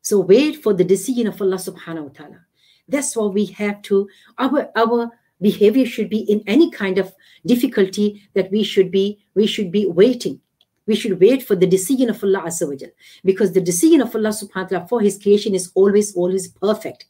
So 0.00 0.20
wait 0.20 0.62
for 0.62 0.72
the 0.72 0.84
decision 0.84 1.26
of 1.26 1.42
Allah 1.42 1.56
subhanahu 1.56 2.04
wa 2.04 2.10
ta'ala. 2.14 2.46
That's 2.86 3.16
what 3.16 3.34
we 3.34 3.46
have 3.46 3.82
to, 3.90 4.08
our, 4.38 4.70
our 4.76 5.10
behavior 5.40 5.84
should 5.84 6.08
be 6.08 6.20
in 6.20 6.44
any 6.46 6.70
kind 6.70 6.96
of 6.96 7.12
difficulty 7.44 8.22
that 8.34 8.52
we 8.52 8.62
should 8.62 8.92
be, 8.92 9.18
we 9.34 9.48
should 9.48 9.72
be 9.72 9.84
waiting. 9.84 10.40
We 10.86 10.94
should 10.94 11.18
wait 11.18 11.42
for 11.42 11.56
the 11.56 11.66
decision 11.66 12.08
of 12.08 12.22
Allah 12.22 12.44
Azza 12.46 12.88
because 13.24 13.52
the 13.52 13.60
decision 13.60 14.00
of 14.00 14.14
Allah 14.14 14.28
subhanahu 14.28 14.54
wa 14.54 14.78
ta'ala 14.78 14.86
for 14.86 15.00
his 15.00 15.18
creation 15.18 15.56
is 15.56 15.72
always, 15.74 16.14
always 16.14 16.46
perfect. 16.46 17.06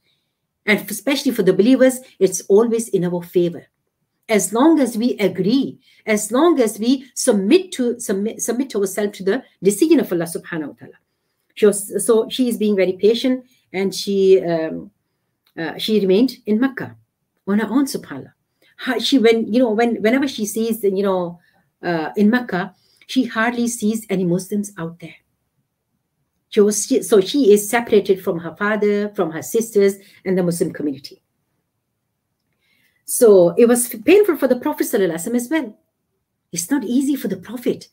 And 0.65 0.91
especially 0.91 1.33
for 1.33 1.43
the 1.43 1.53
believers, 1.53 2.01
it's 2.19 2.41
always 2.49 2.89
in 2.89 3.05
our 3.05 3.23
favor. 3.23 3.67
As 4.29 4.53
long 4.53 4.81
as 4.81 4.97
we 4.97 5.19
agree, 5.19 5.79
as 6.07 6.33
long 6.33 6.59
as 6.61 6.79
we 6.79 7.11
submit 7.15 7.73
to 7.73 8.01
submit, 8.01 8.41
submit 8.41 8.75
ourselves 8.75 9.19
to 9.19 9.25
the 9.25 9.43
decision 9.63 10.01
of 10.01 10.11
Allah 10.13 10.25
subhanahu 10.25 10.69
wa 10.69 10.75
ta'ala. 10.81 10.99
She 11.55 11.67
was, 11.67 12.07
so 12.07 12.29
she 12.29 12.49
is 12.49 12.57
being 12.57 12.75
very 12.75 12.95
patient 12.95 13.45
and 13.73 13.95
she 13.95 14.43
um, 14.43 14.91
uh, 15.59 15.77
she 15.77 16.01
remained 16.01 16.39
in 16.47 16.59
Mecca 16.59 16.97
on 17.47 17.59
her 17.59 17.69
own, 17.69 17.85
subhanAllah. 17.87 18.33
She 19.01 19.19
when 19.19 19.53
you 19.53 19.61
know 19.61 19.71
when 19.71 20.03
whenever 20.03 20.27
she 20.27 20.47
sees 20.47 20.83
you 20.83 21.03
know 21.03 21.39
uh, 21.83 22.11
in 22.17 22.31
Mecca, 22.31 22.75
she 23.07 23.25
hardly 23.25 23.69
sees 23.69 24.07
any 24.09 24.25
Muslims 24.25 24.73
out 24.79 24.99
there. 25.01 25.15
She 26.49 26.61
was 26.61 27.09
so 27.09 27.21
she 27.21 27.53
is 27.53 27.69
separated 27.69 28.23
from 28.23 28.39
her 28.39 28.55
father, 28.57 29.11
from 29.11 29.33
her 29.33 29.43
sisters, 29.43 29.97
and 30.25 30.39
the 30.39 30.43
Muslim 30.43 30.73
community. 30.73 31.24
So 33.05 33.51
it 33.59 33.67
was 33.67 33.89
painful 33.89 34.37
for 34.37 34.49
the 34.49 34.57
Prophet 34.57 34.93
as 34.95 35.49
well. 35.51 35.79
It's 36.53 36.71
not 36.71 36.85
easy 36.85 37.17
for 37.17 37.29
the 37.29 37.37
Prophet 37.37 37.89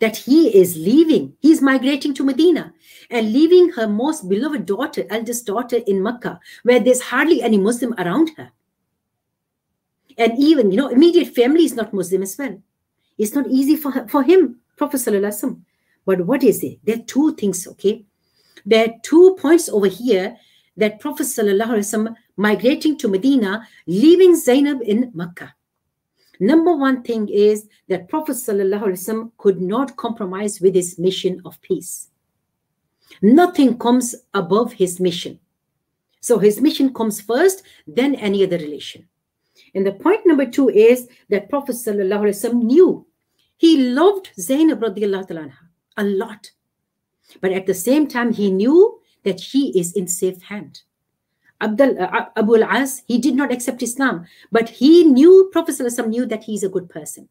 that 0.00 0.16
he 0.16 0.56
is 0.56 0.76
leaving, 0.76 1.34
he's 1.40 1.62
migrating 1.62 2.14
to 2.14 2.24
Medina 2.24 2.72
and 3.10 3.32
leaving 3.32 3.70
her 3.70 3.86
most 3.86 4.28
beloved 4.28 4.66
daughter, 4.66 5.04
eldest 5.10 5.46
daughter 5.46 5.78
in 5.86 6.02
Mecca, 6.02 6.40
where 6.62 6.80
there's 6.80 7.00
hardly 7.00 7.42
any 7.42 7.58
Muslim 7.58 7.94
around 7.94 8.30
her. 8.36 8.50
And 10.18 10.32
even, 10.38 10.70
you 10.70 10.76
know, 10.76 10.88
immediate 10.88 11.34
family 11.34 11.64
is 11.64 11.74
not 11.74 11.94
Muslim 11.94 12.22
as 12.22 12.36
well. 12.38 12.60
It's 13.18 13.34
not 13.34 13.46
easy 13.48 13.76
for, 13.76 13.92
her, 13.92 14.08
for 14.08 14.22
him, 14.22 14.60
Prophet 14.76 15.00
But 16.04 16.26
what 16.26 16.42
is 16.42 16.62
it? 16.62 16.78
There 16.84 16.96
are 16.96 17.02
two 17.02 17.34
things, 17.36 17.66
okay? 17.68 18.04
There 18.66 18.86
are 18.86 18.94
two 19.02 19.36
points 19.40 19.68
over 19.68 19.86
here 19.86 20.36
that 20.76 21.00
Prophet 21.00 21.24
Sallallahu 21.24 22.18
migrating 22.36 22.96
to 22.98 23.08
Medina, 23.08 23.66
leaving 23.86 24.34
Zainab 24.34 24.80
in 24.82 25.10
Mecca. 25.14 25.54
Number 26.40 26.74
one 26.76 27.02
thing 27.02 27.28
is 27.28 27.68
that 27.88 28.08
Prophet 28.08 28.32
ﷺ 28.32 29.30
could 29.38 29.60
not 29.60 29.96
compromise 29.96 30.60
with 30.60 30.74
his 30.74 30.98
mission 30.98 31.40
of 31.44 31.60
peace. 31.62 32.08
Nothing 33.22 33.78
comes 33.78 34.14
above 34.34 34.72
his 34.72 34.98
mission. 34.98 35.38
So 36.20 36.38
his 36.38 36.60
mission 36.60 36.92
comes 36.92 37.20
first, 37.20 37.62
then 37.86 38.14
any 38.16 38.42
other 38.42 38.58
relation. 38.58 39.08
And 39.74 39.86
the 39.86 39.92
point 39.92 40.26
number 40.26 40.46
two 40.46 40.68
is 40.68 41.08
that 41.28 41.48
Prophet 41.48 41.76
ﷺ 41.76 42.54
knew 42.54 43.06
he 43.56 43.76
loved 43.90 44.30
Zainab 44.38 44.82
a 45.96 46.04
lot. 46.04 46.50
But 47.40 47.52
at 47.52 47.66
the 47.66 47.74
same 47.74 48.06
time, 48.06 48.32
he 48.32 48.50
knew 48.50 49.00
that 49.22 49.40
she 49.40 49.78
is 49.78 49.92
in 49.92 50.08
safe 50.08 50.42
hand. 50.42 50.82
Abdul, 51.60 52.00
uh, 52.02 52.26
Abu 52.36 52.56
al-As, 52.56 53.02
he 53.06 53.18
did 53.18 53.34
not 53.34 53.52
accept 53.52 53.82
Islam, 53.82 54.26
but 54.50 54.68
he 54.68 55.04
knew, 55.04 55.48
Prophet 55.52 55.76
ﷺ 55.76 56.08
knew 56.08 56.26
that 56.26 56.44
he's 56.44 56.62
a 56.62 56.68
good 56.68 56.88
person. 56.88 57.28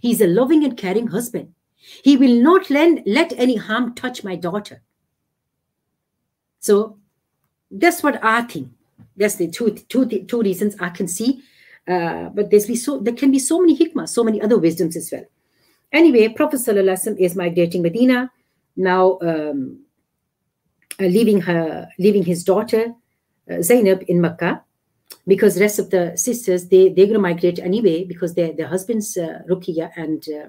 He's 0.00 0.20
a 0.20 0.26
loving 0.26 0.64
and 0.64 0.76
caring 0.76 1.08
husband. 1.08 1.54
He 1.76 2.16
will 2.16 2.40
not 2.40 2.70
let, 2.70 3.06
let 3.06 3.32
any 3.32 3.56
harm 3.56 3.94
touch 3.94 4.22
my 4.22 4.36
daughter. 4.36 4.82
So 6.60 6.98
that's 7.70 8.02
what 8.02 8.22
I 8.22 8.42
think. 8.42 8.68
That's 9.16 9.36
the 9.36 9.48
two, 9.48 9.74
two, 9.88 10.06
two 10.06 10.42
reasons 10.42 10.76
I 10.78 10.90
can 10.90 11.08
see. 11.08 11.42
Uh, 11.86 12.28
but 12.28 12.50
there's 12.50 12.66
be 12.66 12.76
so 12.76 12.98
there 12.98 13.14
can 13.14 13.32
be 13.32 13.40
so 13.40 13.60
many 13.60 13.76
hikmah, 13.76 14.08
so 14.08 14.22
many 14.22 14.40
other 14.40 14.56
wisdoms 14.56 14.96
as 14.96 15.10
well. 15.10 15.24
Anyway, 15.92 16.28
Prophet 16.28 16.60
ﷺ 16.60 17.18
is 17.18 17.34
migrating 17.34 17.82
Medina 17.82 18.30
now, 18.76 19.18
um, 19.20 19.80
uh, 21.00 21.04
leaving 21.04 21.40
her, 21.40 21.88
leaving 21.98 22.24
his 22.24 22.44
daughter 22.44 22.94
Zainab 23.60 24.04
in 24.08 24.20
Mecca 24.20 24.62
because 25.26 25.60
rest 25.60 25.78
of 25.78 25.90
the 25.90 26.16
sisters 26.16 26.68
they 26.68 26.88
they're 26.88 27.06
to 27.06 27.18
migrate 27.18 27.58
anyway 27.58 28.04
because 28.04 28.34
their 28.34 28.52
their 28.52 28.68
husbands 28.68 29.16
uh, 29.16 29.40
Ruqiyya 29.48 29.90
and 29.96 30.24
uh, 30.28 30.48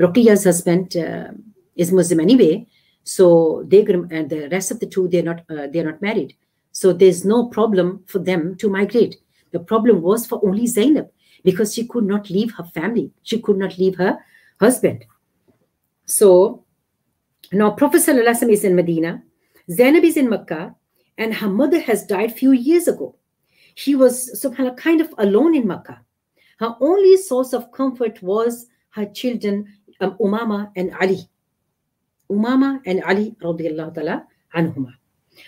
Ruqiyya's 0.00 0.44
husband 0.44 0.96
uh, 0.96 1.32
is 1.76 1.92
Muslim 1.92 2.20
anyway. 2.20 2.66
So 3.04 3.64
they're 3.68 3.84
going 3.84 4.12
and 4.12 4.30
the 4.30 4.48
rest 4.48 4.70
of 4.70 4.80
the 4.80 4.86
two 4.86 5.08
they're 5.08 5.22
not 5.22 5.42
uh, 5.50 5.66
they're 5.72 5.84
not 5.84 6.00
married. 6.02 6.36
So 6.72 6.92
there's 6.92 7.24
no 7.24 7.46
problem 7.46 8.02
for 8.06 8.18
them 8.18 8.56
to 8.56 8.68
migrate. 8.68 9.16
The 9.52 9.60
problem 9.60 10.02
was 10.02 10.26
for 10.26 10.44
only 10.44 10.66
Zainab 10.66 11.10
because 11.44 11.74
she 11.74 11.86
could 11.86 12.04
not 12.04 12.30
leave 12.30 12.52
her 12.54 12.64
family. 12.64 13.12
She 13.22 13.40
could 13.40 13.56
not 13.56 13.78
leave 13.78 13.96
her 13.96 14.18
husband. 14.58 15.04
So 16.06 16.64
now 17.52 17.70
Prophet 17.70 17.98
is 17.98 18.64
in 18.64 18.74
Medina. 18.74 19.22
Zainab 19.70 20.04
is 20.04 20.16
in 20.16 20.28
Mecca 20.28 20.74
and 21.18 21.34
her 21.34 21.48
mother 21.48 21.80
has 21.80 22.06
died 22.06 22.34
few 22.34 22.52
years 22.52 22.88
ago. 22.88 23.16
She 23.74 23.94
was 23.94 24.40
subhanAllah 24.42 24.76
kind 24.76 25.00
of 25.00 25.14
alone 25.18 25.54
in 25.54 25.66
Makkah. 25.66 26.00
Her 26.58 26.76
only 26.80 27.16
source 27.16 27.52
of 27.52 27.72
comfort 27.72 28.22
was 28.22 28.66
her 28.90 29.06
children 29.06 29.66
um, 30.00 30.16
Umama 30.18 30.70
and 30.76 30.94
Ali. 31.00 31.28
Umama 32.30 32.80
and 32.86 33.02
Ali 33.04 33.36
radiallahu. 33.42 34.94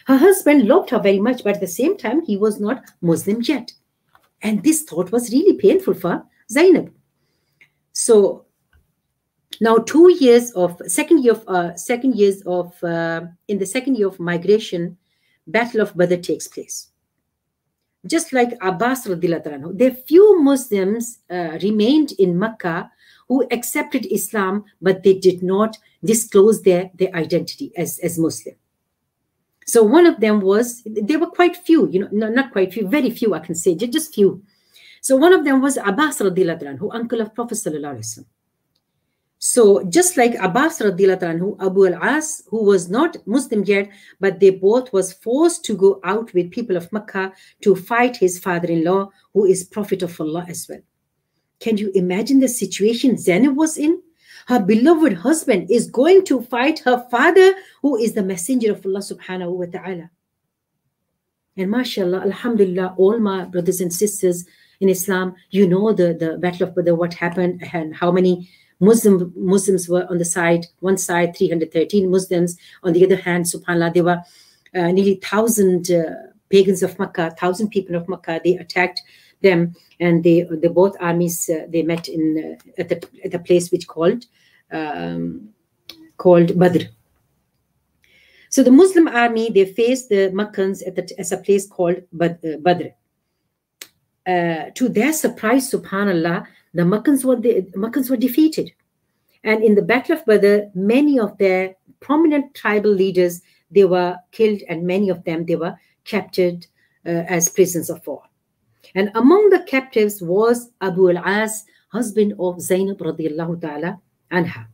Her 0.06 0.16
husband 0.16 0.66
loved 0.66 0.90
her 0.90 0.98
very 0.98 1.20
much, 1.20 1.44
but 1.44 1.54
at 1.54 1.60
the 1.60 1.66
same 1.66 1.96
time, 1.96 2.22
he 2.22 2.36
was 2.36 2.58
not 2.60 2.82
Muslim 3.00 3.40
yet. 3.42 3.72
And 4.42 4.62
this 4.62 4.82
thought 4.82 5.12
was 5.12 5.32
really 5.32 5.56
painful 5.56 5.94
for 5.94 6.24
Zainab. 6.50 6.92
So 7.92 8.44
now 9.60 9.78
two 9.78 10.12
years 10.12 10.50
of 10.52 10.80
second 10.86 11.24
year 11.24 11.32
of 11.32 11.48
uh, 11.48 11.76
second 11.76 12.16
years 12.16 12.42
of 12.42 12.82
uh, 12.84 13.22
in 13.48 13.58
the 13.58 13.66
second 13.66 13.96
year 13.96 14.08
of 14.08 14.20
migration 14.20 14.96
Battle 15.46 15.80
of 15.80 15.96
Badr 15.96 16.16
takes 16.16 16.48
place. 16.48 16.88
Just 18.06 18.32
like 18.32 18.56
Abbas, 18.60 19.04
there 19.04 19.90
few 19.92 20.40
Muslims 20.40 21.18
uh, 21.30 21.58
remained 21.62 22.12
in 22.18 22.38
Mecca 22.38 22.90
who 23.28 23.46
accepted 23.50 24.06
Islam, 24.06 24.64
but 24.80 25.02
they 25.02 25.14
did 25.14 25.42
not 25.42 25.76
disclose 26.04 26.62
their, 26.62 26.90
their 26.94 27.12
identity 27.14 27.72
as, 27.76 27.98
as 27.98 28.18
Muslim. 28.18 28.54
So 29.66 29.82
one 29.82 30.06
of 30.06 30.20
them 30.20 30.40
was, 30.40 30.82
there 30.86 31.18
were 31.18 31.26
quite 31.26 31.56
few, 31.56 31.88
you 31.90 31.98
know, 32.00 32.08
no, 32.12 32.28
not 32.28 32.52
quite 32.52 32.72
few, 32.72 32.86
very 32.86 33.10
few, 33.10 33.34
I 33.34 33.40
can 33.40 33.56
say, 33.56 33.74
just 33.74 34.14
few. 34.14 34.44
So 35.00 35.16
one 35.16 35.32
of 35.32 35.44
them 35.44 35.60
was 35.60 35.76
Abbas, 35.76 36.18
who 36.18 36.92
uncle 36.92 37.20
of 37.20 37.34
Prophet 37.34 37.54
Sallallahu 37.54 37.96
Alaihi 37.96 37.98
Wasallam. 37.98 38.26
So 39.48 39.84
just 39.84 40.16
like 40.16 40.34
Abbas 40.34 40.80
anhu, 40.80 41.56
Abu 41.64 41.86
al-As, 41.86 42.42
who 42.48 42.64
was 42.64 42.90
not 42.90 43.16
Muslim 43.28 43.62
yet, 43.62 43.88
but 44.18 44.40
they 44.40 44.50
both 44.50 44.92
was 44.92 45.12
forced 45.12 45.64
to 45.66 45.76
go 45.76 46.00
out 46.02 46.34
with 46.34 46.50
people 46.50 46.76
of 46.76 46.92
Makkah 46.92 47.32
to 47.60 47.76
fight 47.76 48.16
his 48.16 48.40
father-in-law, 48.40 49.08
who 49.34 49.44
is 49.44 49.62
Prophet 49.62 50.02
of 50.02 50.20
Allah 50.20 50.44
as 50.48 50.66
well. 50.68 50.80
Can 51.60 51.76
you 51.76 51.92
imagine 51.94 52.40
the 52.40 52.48
situation 52.48 53.16
Zainab 53.16 53.56
was 53.56 53.78
in? 53.78 54.02
Her 54.48 54.58
beloved 54.58 55.12
husband 55.12 55.70
is 55.70 55.88
going 55.92 56.24
to 56.24 56.42
fight 56.42 56.80
her 56.80 57.06
father, 57.08 57.54
who 57.82 57.96
is 57.96 58.14
the 58.14 58.24
messenger 58.24 58.72
of 58.72 58.84
Allah 58.84 58.98
subhanahu 58.98 59.52
wa 59.52 59.66
ta'ala. 59.66 60.10
And 61.56 61.70
mashallah, 61.70 62.22
alhamdulillah, 62.22 62.96
all 62.98 63.20
my 63.20 63.44
brothers 63.44 63.80
and 63.80 63.92
sisters 63.92 64.44
in 64.80 64.88
Islam, 64.88 65.36
you 65.50 65.68
know 65.68 65.92
the, 65.92 66.14
the 66.14 66.36
Battle 66.36 66.66
of 66.66 66.74
Badr, 66.74 66.94
what 66.94 67.14
happened 67.14 67.62
and 67.72 67.94
how 67.94 68.10
many 68.10 68.50
Muslim 68.80 69.32
Muslims 69.36 69.88
were 69.88 70.06
on 70.10 70.18
the 70.18 70.24
side, 70.24 70.66
one 70.80 70.98
side 70.98 71.36
313 71.36 72.10
Muslims, 72.10 72.56
on 72.82 72.92
the 72.92 73.04
other 73.04 73.16
hand, 73.16 73.46
subhanAllah, 73.46 73.94
there 73.94 74.04
were 74.04 74.22
uh, 74.74 74.92
nearly 74.92 75.14
1,000 75.14 75.90
uh, 75.90 76.02
pagans 76.50 76.82
of 76.82 76.98
Makkah, 76.98 77.28
1,000 77.28 77.70
people 77.70 77.96
of 77.96 78.08
Makkah, 78.08 78.40
they 78.44 78.56
attacked 78.56 79.00
them 79.42 79.74
and 80.00 80.22
they, 80.24 80.42
the 80.42 80.68
both 80.68 80.96
armies, 81.00 81.48
uh, 81.48 81.66
they 81.68 81.82
met 81.82 82.08
in 82.08 82.58
uh, 82.58 82.80
at, 82.80 82.88
the, 82.88 83.08
at 83.24 83.30
the 83.30 83.38
place 83.38 83.70
which 83.70 83.86
called, 83.86 84.26
um, 84.70 85.48
called 86.16 86.58
Badr. 86.58 86.84
So 88.50 88.62
the 88.62 88.70
Muslim 88.70 89.08
army, 89.08 89.50
they 89.50 89.64
faced 89.64 90.08
the 90.08 90.30
Makkans 90.30 90.86
at, 90.86 90.96
the, 90.96 91.18
at 91.18 91.32
a 91.32 91.38
place 91.38 91.66
called 91.66 91.96
uh, 92.20 92.28
Badr. 92.60 92.88
Uh, 94.26 94.70
to 94.74 94.88
their 94.88 95.12
surprise, 95.12 95.70
subhanAllah, 95.70 96.46
the 96.76 96.82
Makkans 96.82 97.24
were, 97.24 97.36
the, 97.36 97.62
Makkans 97.74 98.10
were 98.10 98.16
defeated. 98.16 98.72
And 99.44 99.62
in 99.62 99.74
the 99.74 99.82
Battle 99.82 100.16
of 100.16 100.26
Badr, 100.26 100.68
many 100.74 101.18
of 101.18 101.36
their 101.38 101.74
prominent 102.00 102.54
tribal 102.54 102.90
leaders, 102.90 103.42
they 103.70 103.84
were 103.84 104.16
killed 104.32 104.60
and 104.68 104.86
many 104.86 105.08
of 105.08 105.24
them, 105.24 105.46
they 105.46 105.56
were 105.56 105.76
captured 106.04 106.66
uh, 107.04 107.24
as 107.28 107.48
prisoners 107.48 107.90
of 107.90 108.06
war. 108.06 108.22
And 108.94 109.10
among 109.14 109.50
the 109.50 109.60
captives 109.60 110.22
was 110.22 110.70
Abu 110.80 111.10
al-As, 111.10 111.64
husband 111.88 112.34
of 112.38 112.60
Zainab 112.60 112.98
radiallahu 112.98 113.60
ta'ala 113.60 114.00
anha 114.30 114.66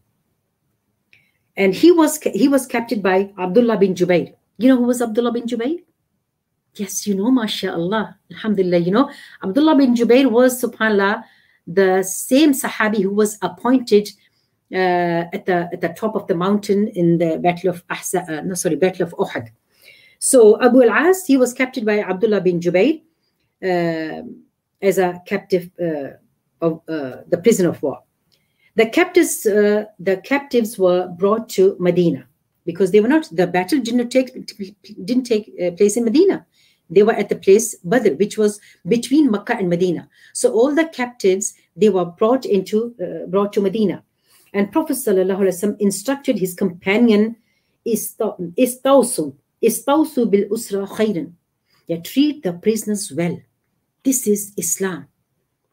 and 1.57 1.75
he 1.75 1.93
was 1.93 2.19
he 2.23 2.49
was 2.49 2.67
captured 2.67 3.03
by 3.03 3.33
Abdullah 3.39 3.79
bin 3.79 3.95
Jubair. 3.95 4.35
You 4.59 4.69
know 4.69 4.77
who 4.77 4.85
was 4.85 5.03
Abdullah 5.03 5.33
bin 5.33 5.47
Jubair? 5.47 5.79
Yes, 6.75 7.07
you 7.07 7.15
know, 7.15 7.31
mashallah, 7.31 8.17
alhamdulillah. 8.31 8.79
You 8.79 8.93
know, 8.93 9.11
Abdullah 9.43 9.77
bin 9.77 9.95
Jubair 9.95 10.31
was, 10.31 10.63
subhanallah, 10.63 11.23
the 11.67 12.03
same 12.03 12.53
Sahabi 12.53 13.03
who 13.03 13.15
was 13.15 13.39
appointed 13.43 14.09
uh, 14.73 15.25
at 15.33 15.47
the 15.47 15.69
at 15.73 15.81
the 15.81 15.91
top 15.91 16.15
of 16.17 16.27
the 16.27 16.35
mountain 16.35 16.89
in 16.89 17.19
the 17.19 17.39
Battle 17.39 17.71
of 17.71 17.85
Ahsa, 17.91 18.25
uh, 18.29 18.41
no, 18.43 18.55
sorry, 18.55 18.77
Battle 18.77 19.07
of 19.07 19.15
Uhud. 19.15 19.49
So 20.19 20.61
Abu 20.63 20.83
al-As, 20.83 21.27
he 21.27 21.37
was 21.37 21.53
captured 21.53 21.85
by 21.85 22.01
Abdullah 22.01 22.41
bin 22.41 22.61
Jubair 22.61 23.03
uh, 23.63 24.23
as 24.81 24.99
a 24.99 25.23
captive 25.25 25.71
uh, 25.81 26.17
of 26.61 26.81
uh, 26.89 27.23
the 27.29 27.39
prisoner 27.39 27.69
of 27.69 27.81
war 27.81 28.03
the 28.75 28.87
captives 28.87 29.47
uh, 29.47 29.85
the 30.01 30.17
captives 30.17 30.77
were 30.79 31.07
brought 31.07 31.49
to 31.49 31.77
medina 31.79 32.27
because 32.67 32.91
they 32.91 33.01
were 33.01 33.07
not 33.07 33.29
the 33.31 33.47
battle 33.47 33.79
didn't 33.79 34.09
take 34.09 34.35
didn't 35.05 35.23
take 35.23 35.57
place 35.77 35.97
in 35.97 36.05
medina 36.05 36.45
they 36.95 37.03
were 37.03 37.19
at 37.23 37.29
the 37.29 37.37
place 37.37 37.75
badr 37.85 38.15
which 38.23 38.37
was 38.39 38.61
between 38.87 39.31
makkah 39.31 39.57
and 39.57 39.69
medina. 39.69 40.09
So 40.33 40.53
all 40.53 40.75
the 40.75 40.87
captives 40.87 41.55
they 41.77 41.89
were 41.89 42.05
brought 42.05 42.45
into 42.45 42.95
uh, 43.03 43.27
brought 43.27 43.53
to 43.55 43.61
medina. 43.61 44.03
And 44.55 44.71
prophet 44.71 44.99
instructed 45.81 46.39
his 46.39 46.55
companion 46.55 47.37
Istausu, 47.87 49.35
istawsu 49.63 50.31
bil 50.31 50.45
usra 50.51 50.87
khairan 50.87 51.33
yeah, 51.87 52.01
treat 52.01 52.43
the 52.43 52.53
prisoners 52.53 53.13
well. 53.13 53.41
This 54.05 54.27
is 54.27 54.53
islam. 54.57 55.09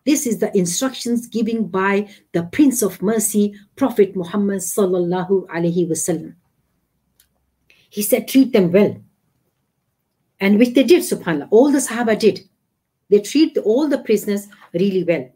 This 0.05 0.25
is 0.25 0.39
the 0.39 0.55
instructions 0.57 1.27
given 1.27 1.67
by 1.67 2.09
the 2.31 2.43
Prince 2.43 2.81
of 2.81 3.01
Mercy, 3.01 3.53
Prophet 3.75 4.15
Muhammad 4.15 4.59
sallallahu 4.59 5.47
alaihi 5.47 5.87
wasallam. 5.87 6.35
He 7.89 8.01
said, 8.01 8.27
treat 8.27 8.53
them 8.53 8.71
well. 8.71 9.01
And 10.39 10.57
which 10.57 10.73
they 10.73 10.83
did, 10.83 11.03
subhanAllah. 11.03 11.49
All 11.51 11.71
the 11.71 11.79
Sahaba 11.79 12.17
did. 12.17 12.41
They 13.09 13.19
treat 13.19 13.57
all 13.57 13.87
the 13.87 13.97
prisoners 13.99 14.47
really 14.73 15.03
well. 15.03 15.29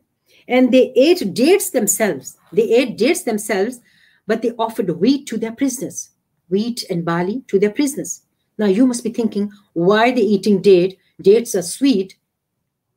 And 0.48 0.72
they 0.72 0.92
ate 0.96 1.34
dates 1.34 1.72
themselves. 1.72 2.38
They 2.52 2.74
ate 2.74 2.98
dates 2.98 3.24
themselves, 3.24 3.80
but 4.28 4.42
they 4.42 4.52
offered 4.52 4.90
wheat 4.90 5.28
to 5.28 5.38
their 5.38 5.52
prisoners. 5.52 6.12
Wheat 6.50 6.84
and 6.90 7.04
barley 7.04 7.44
to 7.48 7.60
their 7.60 7.72
prisoners. 7.72 8.22
Now 8.58 8.68
you 8.68 8.86
must 8.86 9.04
be 9.04 9.10
thinking, 9.10 9.52
why 9.74 10.10
are 10.10 10.16
they 10.16 10.22
eating 10.22 10.62
date? 10.62 11.00
Dates 11.22 11.56
are 11.56 11.62
sweet, 11.62 12.18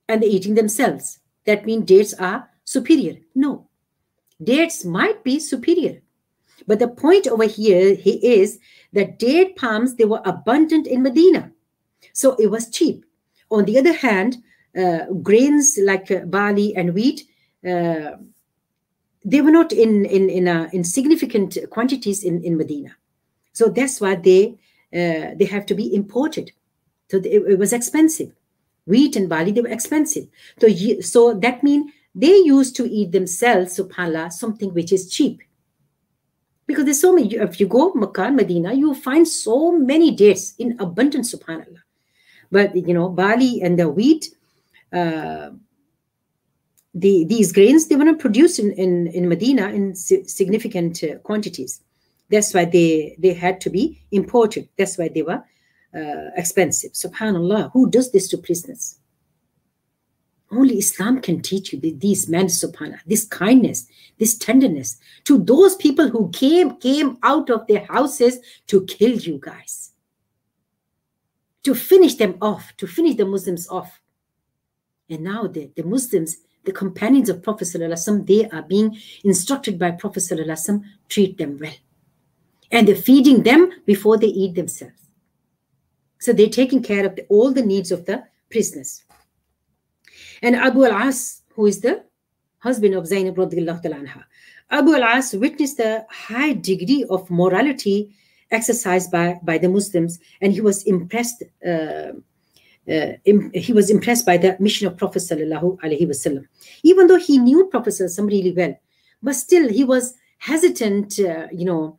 and 0.09 0.23
they're 0.23 0.29
eating 0.29 0.55
themselves 0.55 1.21
that 1.47 1.65
mean 1.65 1.85
dates 1.85 2.13
are 2.15 2.49
superior. 2.65 3.17
No, 3.35 3.69
dates 4.43 4.85
might 4.85 5.25
be 5.25 5.39
superior. 5.39 6.03
But 6.67 6.79
the 6.79 6.89
point 6.89 7.27
over 7.27 7.45
here 7.45 7.97
is 8.05 8.59
that 8.93 9.19
date 9.19 9.57
palms, 9.57 9.95
they 9.95 10.05
were 10.05 10.23
abundant 10.25 10.87
in 10.87 11.03
Medina. 11.03 11.53
So 12.13 12.35
it 12.37 12.51
was 12.51 12.71
cheap. 12.71 13.05
On 13.51 13.65
the 13.65 13.79
other 13.79 13.93
hand, 13.93 14.39
uh, 14.77 15.07
grains 15.23 15.79
like 15.83 16.11
uh, 16.11 16.21
barley 16.27 16.75
and 16.77 16.95
wheat, 16.95 17.25
uh, 17.67 18.13
they 19.25 19.41
were 19.41 19.51
not 19.51 19.73
in 19.73 20.05
in 20.05 20.31
in, 20.31 20.49
in 20.49 20.85
significant 20.85 21.59
quantities 21.71 22.25
in, 22.25 22.43
in 22.45 22.57
Medina. 22.57 22.97
So 23.53 23.69
that's 23.69 24.01
why 24.01 24.17
they 24.17 24.59
uh, 24.93 25.35
they 25.37 25.49
have 25.51 25.67
to 25.67 25.75
be 25.75 25.95
imported. 25.95 26.53
So 27.11 27.19
it, 27.19 27.27
it 27.27 27.59
was 27.59 27.73
expensive 27.73 28.33
wheat 28.87 29.17
and 29.17 29.29
barley, 29.29 29.53
they 29.53 29.61
were 29.61 29.69
expensive. 29.69 30.27
So, 30.61 30.69
so 31.01 31.35
that 31.35 31.63
means 31.63 31.93
they 32.15 32.37
used 32.39 32.75
to 32.77 32.91
eat 32.91 33.13
themselves, 33.13 33.79
subhanAllah, 33.79 34.33
something 34.33 34.73
which 34.73 34.93
is 34.93 35.11
cheap. 35.11 35.43
Because 36.67 36.85
there's 36.85 37.01
so 37.01 37.13
many, 37.13 37.35
if 37.35 37.61
you 37.61 37.67
go 37.67 37.93
Makkah, 37.95 38.31
Medina, 38.31 38.73
you 38.73 38.95
find 38.95 39.29
so 39.29 39.73
many 39.73 40.13
dates 40.13 40.55
in 40.59 40.77
abundance, 40.81 41.35
subhanAllah. 41.35 41.83
But, 42.51 42.75
you 42.75 42.95
know, 42.95 43.09
barley 43.09 43.61
and 43.63 43.79
the 43.79 43.89
wheat, 43.89 44.35
uh, 44.93 45.51
the, 46.95 47.25
these 47.25 47.53
grains, 47.53 47.89
they 47.89 47.97
were 47.97 48.05
not 48.05 48.19
produced 48.19 48.59
in, 48.59 48.73
in, 48.73 49.09
in 49.09 49.29
Medina 49.29 49.69
in 49.69 49.95
significant 49.95 51.03
uh, 51.05 51.19
quantities. 51.19 51.81
That's 52.31 52.55
why 52.55 52.65
they, 52.65 53.17
they 53.19 53.35
had 53.35 53.61
to 53.63 53.71
be 53.71 54.03
imported. 54.11 54.69
That's 54.79 54.97
why 54.99 55.09
they 55.09 55.23
were 55.23 55.45
uh, 55.95 56.31
expensive. 56.37 56.93
Subhanallah, 56.93 57.71
who 57.73 57.91
does 57.91 58.13
this 58.13 58.29
to 58.29 58.39
prisoners? 58.39 58.99
Only 60.51 60.79
Islam 60.79 61.21
can 61.21 61.43
teach 61.43 61.73
you 61.73 61.81
these 61.81 62.29
men, 62.29 62.47
subhanallah, 62.47 63.01
this 63.05 63.25
kindness, 63.25 63.87
this 64.19 64.39
tenderness 64.39 64.97
to 65.25 65.39
those 65.39 65.75
people 65.75 66.09
who 66.09 66.31
came, 66.31 66.77
came 66.77 67.19
out 67.25 67.51
of 67.51 67.67
their 67.67 67.85
houses 67.87 68.39
to 68.69 68.85
kill 68.87 69.11
you 69.11 69.39
guys, 69.43 69.93
to 71.67 71.75
finish 71.75 72.15
them 72.15 72.39
off, 72.41 72.73
to 72.77 72.87
finish 72.87 73.17
the 73.17 73.25
Muslims 73.25 73.69
off. 73.69 74.01
And 75.11 75.25
now 75.25 75.49
the, 75.49 75.69
the 75.75 75.83
Muslims, 75.83 76.37
the 76.65 76.71
companions 76.71 77.29
of 77.29 77.43
Prophet 77.43 77.65
ﷺ, 77.65 78.25
they 78.25 78.49
are 78.51 78.63
being 78.63 78.97
instructed 79.25 79.77
by 79.77 79.91
Prophet 79.91 80.21
ﷺ, 80.21 80.85
treat 81.09 81.39
them 81.39 81.59
well. 81.59 81.75
And 82.71 82.87
they're 82.87 82.95
feeding 82.95 83.43
them 83.43 83.73
before 83.85 84.17
they 84.17 84.29
eat 84.29 84.55
themselves. 84.55 85.09
So 86.21 86.33
they're 86.33 86.49
taking 86.49 86.85
care 86.85 87.05
of 87.05 87.17
the, 87.17 87.27
all 87.29 87.51
the 87.53 87.67
needs 87.67 87.91
of 87.91 88.07
the 88.07 88.23
prisoners. 88.49 89.03
And 90.43 90.55
Abu 90.55 90.85
al-As, 90.85 91.43
who 91.57 91.67
is 91.67 91.81
the 91.81 92.05
husband 92.59 92.95
of 92.95 93.09
Zainab 93.09 93.35
anha, 93.35 94.23
Abu 94.71 94.95
al-As 94.95 95.35
witnessed 95.35 95.79
the 95.79 96.07
high 96.11 96.53
degree 96.53 97.05
of 97.11 97.29
morality 97.29 98.15
exercised 98.51 99.11
by, 99.11 99.39
by 99.43 99.59
the 99.59 99.69
Muslims, 99.69 100.19
and 100.41 100.53
he 100.53 100.61
was 100.61 100.83
impressed. 100.85 101.43
Uh, 101.67 102.13
uh, 102.89 103.13
Im, 103.25 103.51
he 103.53 103.73
was 103.73 103.91
impressed 103.91 104.25
by 104.25 104.37
the 104.37 104.57
mission 104.61 104.87
of 104.87 104.97
Prophet 104.97 105.19
sallallahu 105.19 105.79
alaihi 105.81 106.07
wasallam. 106.07 106.47
Even 106.85 107.09
though 107.09 107.19
he 107.19 107.37
knew 107.37 107.67
Prophet 107.67 107.91
sallallahu 107.91 108.29
really 108.29 108.53
well, 108.53 108.79
but 109.23 109.35
still 109.35 109.69
he 109.69 109.83
was 109.83 110.15
hesitant. 110.39 111.19
Uh, 111.19 111.49
you 111.51 111.65
know, 111.65 111.99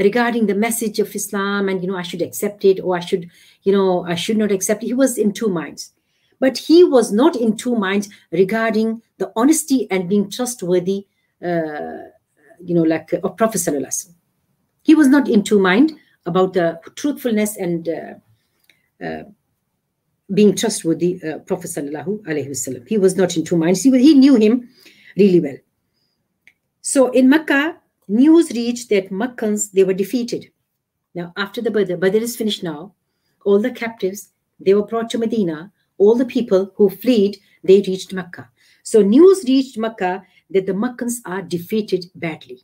regarding 0.00 0.46
the 0.46 0.54
message 0.54 0.98
of 0.98 1.14
Islam 1.14 1.68
and, 1.68 1.82
you 1.82 1.88
know, 1.88 1.96
I 1.96 2.02
should 2.02 2.22
accept 2.22 2.64
it 2.64 2.80
or 2.80 2.96
I 2.96 3.00
should, 3.00 3.30
you 3.62 3.72
know, 3.72 4.04
I 4.04 4.14
should 4.14 4.36
not 4.36 4.50
accept 4.50 4.82
it. 4.82 4.86
He 4.86 4.94
was 4.94 5.18
in 5.18 5.32
two 5.32 5.48
minds. 5.48 5.92
But 6.38 6.56
he 6.56 6.84
was 6.84 7.12
not 7.12 7.36
in 7.36 7.56
two 7.56 7.76
minds 7.76 8.08
regarding 8.32 9.02
the 9.18 9.30
honesty 9.36 9.86
and 9.90 10.08
being 10.08 10.30
trustworthy, 10.30 11.06
uh, 11.44 12.08
you 12.64 12.74
know, 12.74 12.82
like 12.82 13.12
of 13.12 13.36
Prophet 13.36 13.58
Sallallahu 13.58 14.14
He 14.82 14.94
was 14.94 15.08
not 15.08 15.28
in 15.28 15.42
two 15.42 15.58
mind 15.58 15.92
about 16.26 16.54
the 16.54 16.80
truthfulness 16.96 17.56
and 17.56 17.88
uh, 17.88 19.04
uh, 19.04 19.22
being 20.32 20.54
trustworthy 20.54 21.20
uh, 21.22 21.38
Prophet 21.38 21.68
Sallallahu 21.68 22.22
Alaihi 22.22 22.48
Wasallam. 22.48 22.88
He 22.88 22.98
was 22.98 23.16
not 23.16 23.36
in 23.36 23.44
two 23.44 23.56
minds. 23.56 23.82
He, 23.82 23.90
he 23.98 24.14
knew 24.14 24.36
him 24.36 24.68
really 25.16 25.40
well. 25.40 25.56
So 26.82 27.10
in 27.10 27.28
Makkah, 27.28 27.76
news 28.08 28.50
reached 28.50 28.88
that 28.90 29.10
Makkans, 29.10 29.72
they 29.72 29.84
were 29.84 29.94
defeated. 29.94 30.50
Now, 31.14 31.32
after 31.36 31.60
the 31.60 31.70
Badr, 31.70 31.96
Badr 31.96 32.18
is 32.18 32.36
finished 32.36 32.62
now, 32.62 32.94
all 33.44 33.58
the 33.60 33.70
captives, 33.70 34.30
they 34.60 34.74
were 34.74 34.86
brought 34.86 35.10
to 35.10 35.18
Medina. 35.18 35.72
All 35.98 36.14
the 36.14 36.24
people 36.24 36.72
who 36.76 36.88
fled, 36.88 37.36
they 37.62 37.82
reached 37.86 38.12
Mecca. 38.12 38.48
So 38.82 39.02
news 39.02 39.44
reached 39.46 39.76
Mecca 39.76 40.24
that 40.50 40.66
the 40.66 40.74
Meccans 40.74 41.20
are 41.26 41.42
defeated 41.42 42.06
badly. 42.14 42.62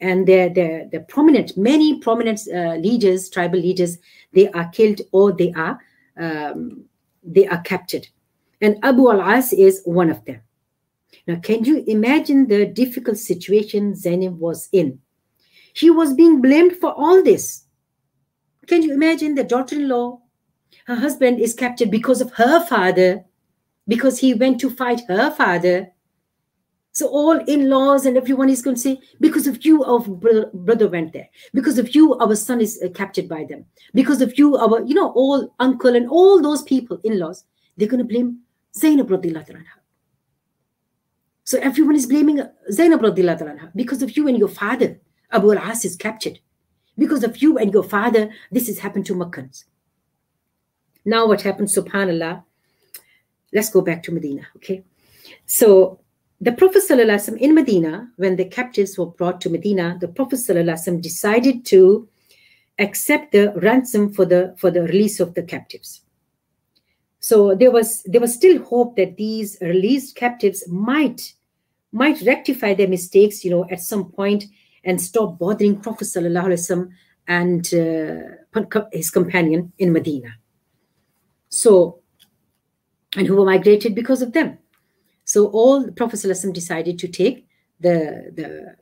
And 0.00 0.26
the, 0.26 0.48
the, 0.54 0.88
the 0.92 1.00
prominent, 1.00 1.56
many 1.56 1.98
prominent 2.00 2.40
uh, 2.52 2.74
leaders, 2.74 3.30
tribal 3.30 3.58
leaders, 3.58 3.98
they 4.32 4.48
are 4.50 4.68
killed 4.68 5.00
or 5.12 5.32
they 5.32 5.52
are 5.54 5.78
um, 6.18 6.84
they 7.22 7.46
are 7.46 7.60
captured. 7.62 8.06
And 8.60 8.78
Abu 8.82 9.10
al-As 9.10 9.52
is 9.52 9.82
one 9.84 10.10
of 10.10 10.24
them. 10.24 10.40
Now, 11.26 11.36
can 11.36 11.64
you 11.64 11.84
imagine 11.86 12.46
the 12.46 12.66
difficult 12.66 13.18
situation 13.18 13.94
Zainab 13.94 14.38
was 14.38 14.68
in? 14.72 15.00
She 15.72 15.90
was 15.90 16.14
being 16.14 16.40
blamed 16.40 16.76
for 16.76 16.92
all 16.92 17.22
this. 17.22 17.64
Can 18.66 18.82
you 18.82 18.94
imagine 18.94 19.34
the 19.34 19.44
daughter-in-law? 19.44 20.20
Her 20.86 20.94
husband 20.94 21.40
is 21.40 21.52
captured 21.52 21.90
because 21.90 22.20
of 22.20 22.32
her 22.34 22.64
father, 22.64 23.24
because 23.88 24.18
he 24.18 24.34
went 24.34 24.60
to 24.60 24.70
fight 24.70 25.02
her 25.08 25.30
father. 25.30 25.92
So 26.96 27.08
all 27.08 27.36
in-laws 27.44 28.06
and 28.06 28.16
everyone 28.16 28.48
is 28.48 28.62
going 28.62 28.76
to 28.76 28.80
say, 28.80 28.98
because 29.20 29.46
of 29.46 29.66
you, 29.66 29.84
our 29.84 30.00
brother 30.00 30.88
went 30.88 31.12
there. 31.12 31.28
Because 31.52 31.76
of 31.78 31.94
you, 31.94 32.14
our 32.14 32.34
son 32.34 32.62
is 32.62 32.80
uh, 32.82 32.88
captured 32.88 33.28
by 33.28 33.44
them. 33.44 33.66
Because 33.92 34.22
of 34.22 34.38
you, 34.38 34.56
our, 34.56 34.82
you 34.82 34.94
know, 34.94 35.10
all 35.12 35.54
uncle 35.60 35.94
and 35.94 36.08
all 36.08 36.40
those 36.40 36.62
people, 36.62 36.98
in-laws, 37.04 37.44
they're 37.76 37.86
going 37.86 37.98
to 37.98 38.04
blame 38.12 38.38
Zainab 38.74 39.10
radiallahu. 39.10 39.62
So 41.44 41.58
everyone 41.58 41.96
is 41.96 42.06
blaming 42.06 42.40
Zainab 42.72 43.02
radiallahu 43.02 43.72
because 43.76 44.00
of 44.00 44.16
you 44.16 44.26
and 44.26 44.38
your 44.38 44.48
father. 44.48 44.98
Abu 45.30 45.52
al-As 45.52 45.84
is 45.84 45.96
captured. 45.96 46.38
Because 46.96 47.22
of 47.24 47.42
you 47.42 47.58
and 47.58 47.74
your 47.74 47.84
father, 47.84 48.30
this 48.50 48.68
has 48.68 48.78
happened 48.78 49.04
to 49.04 49.14
Makkans. 49.14 49.64
Now 51.04 51.26
what 51.26 51.42
happened, 51.42 51.68
subhanAllah, 51.68 52.42
let's 53.52 53.68
go 53.68 53.82
back 53.82 54.02
to 54.04 54.12
Medina, 54.12 54.46
okay? 54.56 54.82
So 55.44 56.00
the 56.39 56.51
Prophet 56.51 56.81
ﷺ 56.89 57.37
in 57.37 57.53
Medina, 57.53 58.09
when 58.17 58.35
the 58.35 58.45
captives 58.45 58.97
were 58.97 59.05
brought 59.05 59.39
to 59.41 59.49
Medina, 59.49 59.97
the 60.01 60.07
Prophet 60.07 60.39
ﷺ 60.39 61.01
decided 61.01 61.65
to 61.65 62.09
accept 62.79 63.31
the 63.31 63.53
ransom 63.57 64.11
for 64.11 64.25
the 64.25 64.55
for 64.57 64.71
the 64.71 64.81
release 64.81 65.19
of 65.19 65.35
the 65.35 65.43
captives. 65.43 66.01
So 67.19 67.53
there 67.53 67.69
was 67.69 68.01
there 68.03 68.21
was 68.21 68.33
still 68.33 68.63
hope 68.63 68.95
that 68.95 69.17
these 69.17 69.57
released 69.61 70.15
captives 70.15 70.67
might 70.67 71.33
might 71.91 72.21
rectify 72.21 72.73
their 72.73 72.87
mistakes, 72.87 73.45
you 73.45 73.51
know, 73.51 73.67
at 73.69 73.81
some 73.81 74.11
point 74.11 74.45
and 74.83 74.99
stop 74.99 75.37
bothering 75.37 75.79
Prophet 75.79 76.05
ﷺ 76.05 76.89
and 77.27 77.73
uh, 77.73 78.87
his 78.91 79.11
companion 79.11 79.71
in 79.77 79.93
Medina. 79.93 80.29
So, 81.49 81.99
and 83.15 83.27
who 83.27 83.35
were 83.35 83.45
migrated 83.45 83.93
because 83.93 84.21
of 84.23 84.33
them. 84.33 84.57
So 85.26 85.48
all 85.48 85.90
Prophet 85.90 86.22
decided 86.54 86.98
to 87.00 87.08
take 87.08 87.46
the, 87.80 88.32
the, 88.34 88.76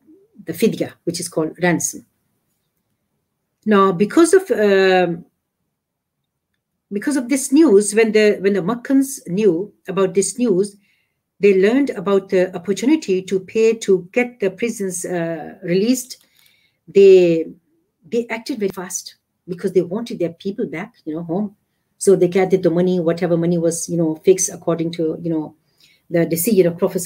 the 0.45 0.53
fidya, 0.53 0.93
which 1.05 1.19
is 1.19 1.29
called 1.29 1.57
ransom. 1.61 2.07
Now, 3.67 3.93
because 3.93 4.35
of 4.35 4.51
um, 4.51 5.25
because 6.93 7.17
of 7.17 7.31
this 7.31 7.51
news, 7.51 7.95
when 7.95 8.13
the 8.13 8.37
when 8.41 8.53
the 8.53 8.61
Makkans 8.61 9.27
knew 9.27 9.73
about 9.89 10.13
this 10.13 10.39
news, 10.39 10.77
they 11.41 11.61
learned 11.61 11.91
about 11.91 12.29
the 12.29 12.55
opportunity 12.55 13.23
to 13.23 13.41
pay 13.41 13.73
to 13.79 14.07
get 14.13 14.39
the 14.41 14.51
prisons 14.51 15.07
uh, 15.07 15.55
released. 15.63 16.27
They 16.87 17.47
they 18.07 18.27
acted 18.29 18.59
very 18.59 18.71
fast 18.71 19.17
because 19.49 19.73
they 19.73 19.81
wanted 19.83 20.19
their 20.19 20.35
people 20.35 20.67
back, 20.67 20.95
you 21.07 21.15
know, 21.15 21.23
home. 21.23 21.57
So 21.97 22.17
they 22.17 22.29
gathered 22.29 22.63
the 22.63 22.71
money, 22.71 23.01
whatever 23.01 23.39
money 23.39 23.57
was, 23.57 23.89
you 23.89 23.97
know, 23.97 24.17
fixed 24.17 24.51
according 24.53 24.93
to, 24.93 25.17
you 25.23 25.31
know, 25.31 25.57
the 26.11 26.27
decision 26.27 26.67
of 26.67 26.79
Prophet 26.79 27.03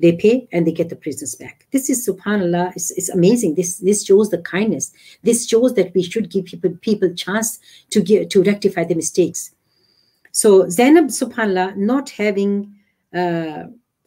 they 0.00 0.12
pay 0.12 0.48
and 0.52 0.66
they 0.66 0.72
get 0.72 0.88
the 0.88 0.96
prisoners 0.96 1.34
back. 1.34 1.66
This 1.72 1.90
is 1.90 2.08
subhanAllah, 2.08 2.74
it's, 2.76 2.90
it's 2.92 3.08
amazing. 3.08 3.54
This 3.56 3.78
this 3.78 4.04
shows 4.04 4.30
the 4.30 4.38
kindness. 4.38 4.92
This 5.22 5.48
shows 5.48 5.74
that 5.74 5.94
we 5.94 6.02
should 6.02 6.30
give 6.30 6.44
people 6.44 6.70
people 6.80 7.12
chance 7.14 7.58
to 7.90 8.00
get 8.00 8.30
to 8.30 8.42
rectify 8.42 8.84
the 8.84 8.94
mistakes. 8.94 9.50
So 10.32 10.68
Zainab, 10.68 11.06
subhanAllah, 11.06 11.76
not 11.76 12.10
having 12.10 12.74
uh, 13.12 13.64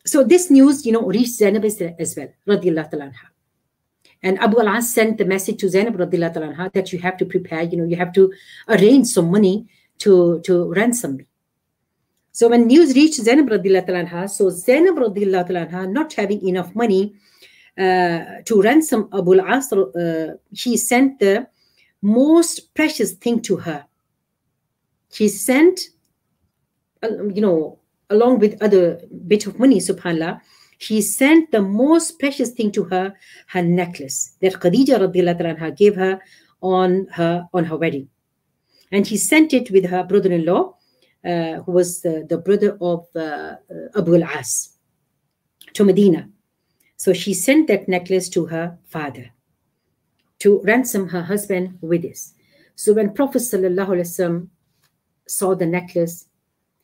so 0.08 0.24
this 0.24 0.50
news, 0.50 0.86
you 0.86 0.91
know, 0.91 1.04
reached 1.04 1.34
Zainab 1.34 1.65
as 1.65 2.15
well, 2.15 2.30
radiallahu 2.48 2.93
anha. 2.93 3.28
And 4.24 4.39
Abu 4.39 4.60
al-As 4.60 4.93
sent 4.93 5.17
the 5.17 5.26
message 5.26 5.60
to 5.60 5.70
Zainab 5.70 5.98
anha 5.98 6.72
that 6.74 6.93
you 6.93 7.00
have 7.00 7.17
to 7.17 7.26
prepare, 7.26 7.63
you 7.63 7.78
know, 7.78 7.84
you 7.84 7.98
have 7.98 8.13
to 8.13 8.34
arrange 8.70 9.08
some 9.08 9.30
money 9.30 9.67
to, 10.00 10.39
to 10.46 10.74
ransom 10.74 11.17
me. 11.17 11.26
So 12.38 12.47
when 12.50 12.67
news 12.67 12.93
reached 12.95 13.19
Zainab 13.28 13.50
radiallahu 13.50 13.93
anha, 14.00 14.30
so 14.30 14.52
Zainab 14.52 14.97
radiallahu 14.97 15.50
anha, 15.62 15.91
not 15.91 16.13
having 16.13 16.47
enough 16.47 16.76
money 16.76 17.15
uh, 17.80 18.43
to 18.45 18.62
ransom 18.62 19.10
Abu 19.12 19.39
al-As, 19.39 19.73
uh, 19.73 20.36
she 20.54 20.78
sent 20.78 21.17
the 21.17 21.47
most 22.04 22.76
precious 22.76 23.13
thing 23.13 23.41
to 23.41 23.56
her. 23.58 23.86
She 25.12 25.28
sent, 25.30 25.80
uh, 27.02 27.23
you 27.34 27.41
know, 27.41 27.80
along 28.12 28.38
with 28.38 28.62
other 28.62 29.02
bit 29.26 29.47
of 29.47 29.58
money, 29.58 29.80
subhanAllah, 29.80 30.39
she 30.78 31.02
sent 31.02 31.52
the 31.52 31.63
most 31.63 32.19
precious 32.19 32.52
thing 32.52 32.71
to 32.73 32.84
her, 32.84 33.15
her 33.47 33.63
necklace 33.63 34.36
that 34.43 34.54
Khadija 34.54 35.00
radiallahu 35.00 35.58
anha 35.58 35.76
gave 35.76 35.95
her 35.95 36.21
on 36.62 37.08
her 37.13 37.47
on 37.52 37.65
her 37.65 37.78
wedding. 37.78 38.10
And 38.91 39.08
she 39.08 39.17
sent 39.17 39.56
it 39.56 39.71
with 39.71 39.86
her 39.86 40.04
brother-in-law, 40.04 40.77
who 41.28 41.72
was 41.72 42.02
the, 42.02 42.26
the 42.30 42.38
brother 42.38 42.78
of 42.80 43.06
uh, 43.16 43.56
Abu 43.96 44.16
al-As, 44.16 44.78
to 45.74 45.84
Medina. 45.84 46.30
So 46.96 47.13
she 47.13 47.34
sent 47.34 47.68
that 47.68 47.88
necklace 47.88 48.30
to 48.30 48.46
her 48.46 48.78
father 48.86 49.32
to 50.40 50.62
ransom 50.63 51.10
her 51.10 51.24
husband 51.24 51.78
with 51.82 52.02
this. 52.02 52.34
So 52.76 52.94
when 52.94 53.13
Prophet 53.13 53.40
ﷺ 53.40 54.48
saw 55.28 55.56
the 55.56 55.66
necklace, 55.66 56.26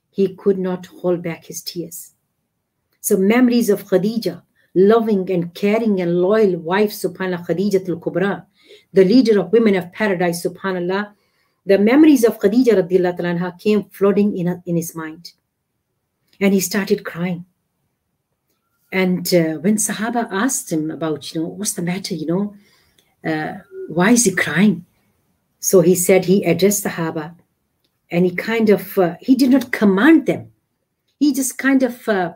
he 0.09 0.35
could 0.35 0.59
not 0.59 0.87
hold 0.87 1.21
back 1.23 1.45
his 1.45 1.61
tears. 1.61 2.13
So 3.01 3.17
memories 3.17 3.69
of 3.69 3.85
Khadija, 3.85 4.41
loving 4.75 5.29
and 5.31 5.53
caring 5.53 6.01
and 6.01 6.21
loyal 6.21 6.57
wife, 6.57 6.91
subhanallah, 6.91 7.45
Khadija 7.47 7.87
al-Kubra, 7.87 8.45
the 8.91 9.05
leader 9.05 9.39
of 9.39 9.51
women 9.51 9.75
of 9.75 9.91
paradise, 9.91 10.45
subhanallah, 10.45 11.13
the 11.65 11.77
memories 11.77 12.23
of 12.23 12.39
Khadija 12.39 12.73
radiallahu 12.81 13.19
anha 13.19 13.59
came 13.59 13.85
flooding 13.85 14.37
in, 14.37 14.61
in 14.65 14.75
his 14.75 14.95
mind. 14.95 15.33
And 16.39 16.53
he 16.53 16.59
started 16.59 17.05
crying. 17.05 17.45
And 18.91 19.33
uh, 19.33 19.55
when 19.59 19.77
Sahaba 19.77 20.27
asked 20.31 20.71
him 20.71 20.91
about, 20.91 21.33
you 21.33 21.41
know, 21.41 21.47
what's 21.47 21.73
the 21.73 21.81
matter, 21.81 22.13
you 22.13 22.25
know, 22.25 22.55
uh, 23.25 23.59
why 23.87 24.11
is 24.11 24.25
he 24.25 24.35
crying? 24.35 24.85
So 25.59 25.81
he 25.81 25.95
said 25.95 26.25
he 26.25 26.43
addressed 26.43 26.83
Sahaba 26.83 27.35
and 28.11 28.25
he 28.25 28.35
kind 28.35 28.69
of, 28.69 28.97
uh, 28.97 29.15
he 29.19 29.35
did 29.35 29.49
not 29.49 29.71
command 29.71 30.25
them. 30.25 30.51
He 31.19 31.33
just 31.33 31.57
kind 31.57 31.81
of 31.81 32.07
uh, 32.07 32.33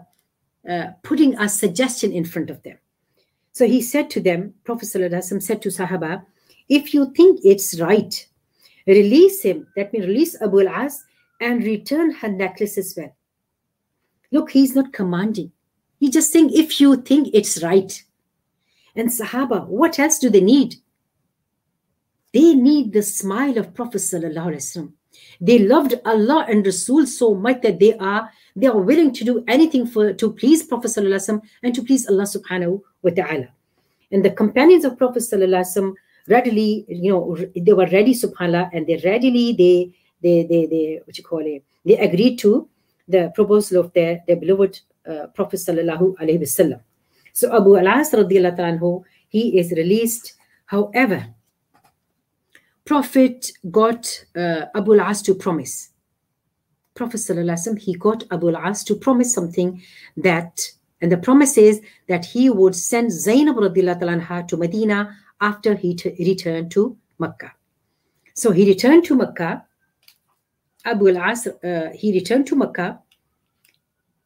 uh, 0.67 0.87
putting 1.03 1.37
a 1.37 1.49
suggestion 1.49 2.11
in 2.11 2.25
front 2.25 2.49
of 2.49 2.63
them. 2.63 2.77
So 3.51 3.67
he 3.67 3.81
said 3.81 4.09
to 4.11 4.21
them, 4.21 4.53
Prophet 4.63 4.87
said 4.87 5.01
to 5.61 5.69
Sahaba, 5.69 6.23
if 6.69 6.93
you 6.93 7.11
think 7.13 7.41
it's 7.43 7.79
right 7.79 8.27
Release 8.87 9.41
him. 9.41 9.67
Let 9.75 9.91
me 9.91 9.99
release 9.99 10.41
Abu 10.41 10.61
al-As 10.61 11.03
and 11.41 11.63
return 11.63 12.11
her 12.11 12.29
necklace 12.29 12.77
as 12.77 12.93
well. 12.95 13.13
Look, 14.31 14.51
he's 14.51 14.75
not 14.75 14.93
commanding. 14.93 15.51
He's 15.99 16.11
just 16.11 16.31
saying, 16.31 16.51
if 16.53 16.79
you 16.79 16.95
think 16.95 17.29
it's 17.33 17.61
right. 17.61 18.03
And 18.95 19.09
Sahaba, 19.09 19.67
what 19.67 19.99
else 19.99 20.19
do 20.19 20.29
they 20.29 20.41
need? 20.41 20.75
They 22.33 22.53
need 22.53 22.93
the 22.93 23.03
smile 23.03 23.57
of 23.57 23.73
Prophet 23.73 23.99
Sallallahu 23.99 24.91
They 25.39 25.59
loved 25.59 25.95
Allah 26.05 26.45
and 26.49 26.65
Rasul 26.65 27.05
so 27.05 27.33
much 27.33 27.61
that 27.61 27.79
they 27.79 27.93
are 27.97 28.29
they 28.55 28.67
are 28.67 28.77
willing 28.77 29.13
to 29.13 29.23
do 29.23 29.43
anything 29.47 29.85
for 29.85 30.13
to 30.13 30.33
please 30.33 30.63
Prophet 30.63 30.89
Sallallahu 30.89 31.41
and 31.63 31.75
to 31.75 31.83
please 31.83 32.07
Allah 32.07 32.23
subhanahu 32.23 32.81
wa 33.01 33.11
ta'ala. 33.11 33.47
And 34.11 34.25
the 34.25 34.31
companions 34.31 34.83
of 34.83 34.97
Prophet 34.97 35.23
Sallallahu 35.23 35.95
readily, 36.27 36.85
you 36.87 37.11
know, 37.11 37.37
they 37.55 37.73
were 37.73 37.87
ready, 37.87 38.13
subhanAllah, 38.13 38.69
and 38.73 38.85
they 38.87 39.01
readily, 39.03 39.53
they, 39.53 39.93
they, 40.21 40.43
they, 40.43 40.65
they, 40.65 41.01
what 41.05 41.17
you 41.17 41.23
call 41.23 41.45
it, 41.45 41.63
they 41.85 41.97
agreed 41.97 42.37
to 42.39 42.67
the 43.07 43.31
proposal 43.33 43.79
of 43.79 43.93
their, 43.93 44.21
their 44.27 44.35
beloved 44.35 44.81
uh, 45.09 45.27
Prophet 45.27 45.57
sallallahu 45.57 46.15
alaihi 46.17 46.41
wasallam. 46.41 46.81
So 47.33 47.55
Abu 47.55 47.77
al-As 47.77 48.11
radiallahu 48.11 48.59
anhu, 48.59 49.03
he 49.29 49.57
is 49.57 49.71
released. 49.71 50.33
However, 50.65 51.27
Prophet 52.83 53.51
got 53.71 54.25
uh, 54.35 54.65
Abu 54.75 54.99
al-As 54.99 55.21
to 55.23 55.35
promise. 55.35 55.89
Prophet 56.95 57.17
sallallahu 57.17 57.79
he 57.79 57.93
got 57.93 58.23
Abu 58.31 58.49
al-As 58.49 58.83
to 58.85 58.95
promise 58.95 59.33
something 59.33 59.81
that, 60.17 60.59
and 60.99 61.11
the 61.11 61.17
promise 61.17 61.57
is 61.57 61.79
that 62.07 62.25
he 62.25 62.49
would 62.49 62.75
send 62.75 63.11
Zainab 63.11 63.55
radiallahu 63.55 64.47
to 64.47 64.57
Medina 64.57 65.15
after 65.41 65.75
he 65.75 65.97
returned 66.19 66.71
to 66.71 66.97
Mecca. 67.19 67.53
So 68.33 68.51
he 68.51 68.67
returned 68.67 69.05
to 69.05 69.15
Mecca. 69.15 69.65
Abu 70.85 71.09
al-As, 71.09 71.47
uh, 71.47 71.89
he 71.93 72.13
returned 72.13 72.47
to 72.47 72.55
Mecca 72.55 72.99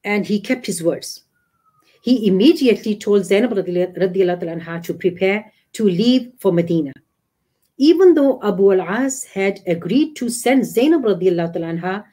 and 0.03 0.25
he 0.25 0.39
kept 0.39 0.65
his 0.65 0.83
words. 0.83 1.23
He 2.03 2.27
immediately 2.27 2.95
told 2.95 3.25
Zainab 3.25 3.51
anha 3.53 4.83
to 4.83 4.93
prepare 4.93 5.51
to 5.73 5.85
leave 5.85 6.31
for 6.39 6.51
Medina. 6.51 6.93
Even 7.77 8.13
though 8.13 8.39
Abu 8.43 8.73
al-As 8.73 9.23
had 9.23 9.59
agreed 9.67 10.15
to 10.15 10.29
send 10.29 10.65
Zainab 10.65 11.03
anha, 11.03 12.03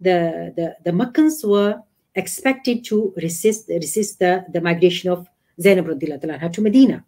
the, 0.00 0.52
the, 0.56 0.76
the 0.84 0.92
Meccans 0.92 1.44
were 1.44 1.80
expected 2.14 2.84
to 2.86 3.12
resist, 3.16 3.68
resist 3.68 4.18
the, 4.18 4.44
the 4.52 4.60
migration 4.60 5.10
of 5.10 5.26
Zainab 5.60 5.86
anha 5.86 6.52
to 6.52 6.60
Medina, 6.60 7.04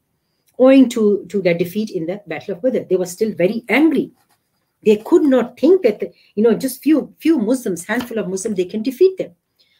owing 0.59 0.89
to, 0.91 1.25
to 1.29 1.43
their 1.43 1.55
defeat 1.55 1.91
in 1.91 2.07
the 2.07 2.23
Battle 2.27 2.55
of 2.55 2.63
Badr. 2.63 2.81
They 2.89 2.97
were 2.97 3.07
still 3.07 3.33
very 3.35 3.65
angry. 3.69 4.13
They 4.85 4.97
could 4.97 5.23
not 5.23 5.59
think 5.59 5.83
that, 5.83 6.03
you 6.35 6.43
know, 6.43 6.55
just 6.55 6.83
few, 6.83 7.15
few 7.19 7.39
Muslims, 7.39 7.85
handful 7.85 8.19
of 8.19 8.29
Muslims, 8.29 8.57
they 8.57 8.65
can 8.65 8.83
defeat 8.83 9.17
them. 9.19 9.33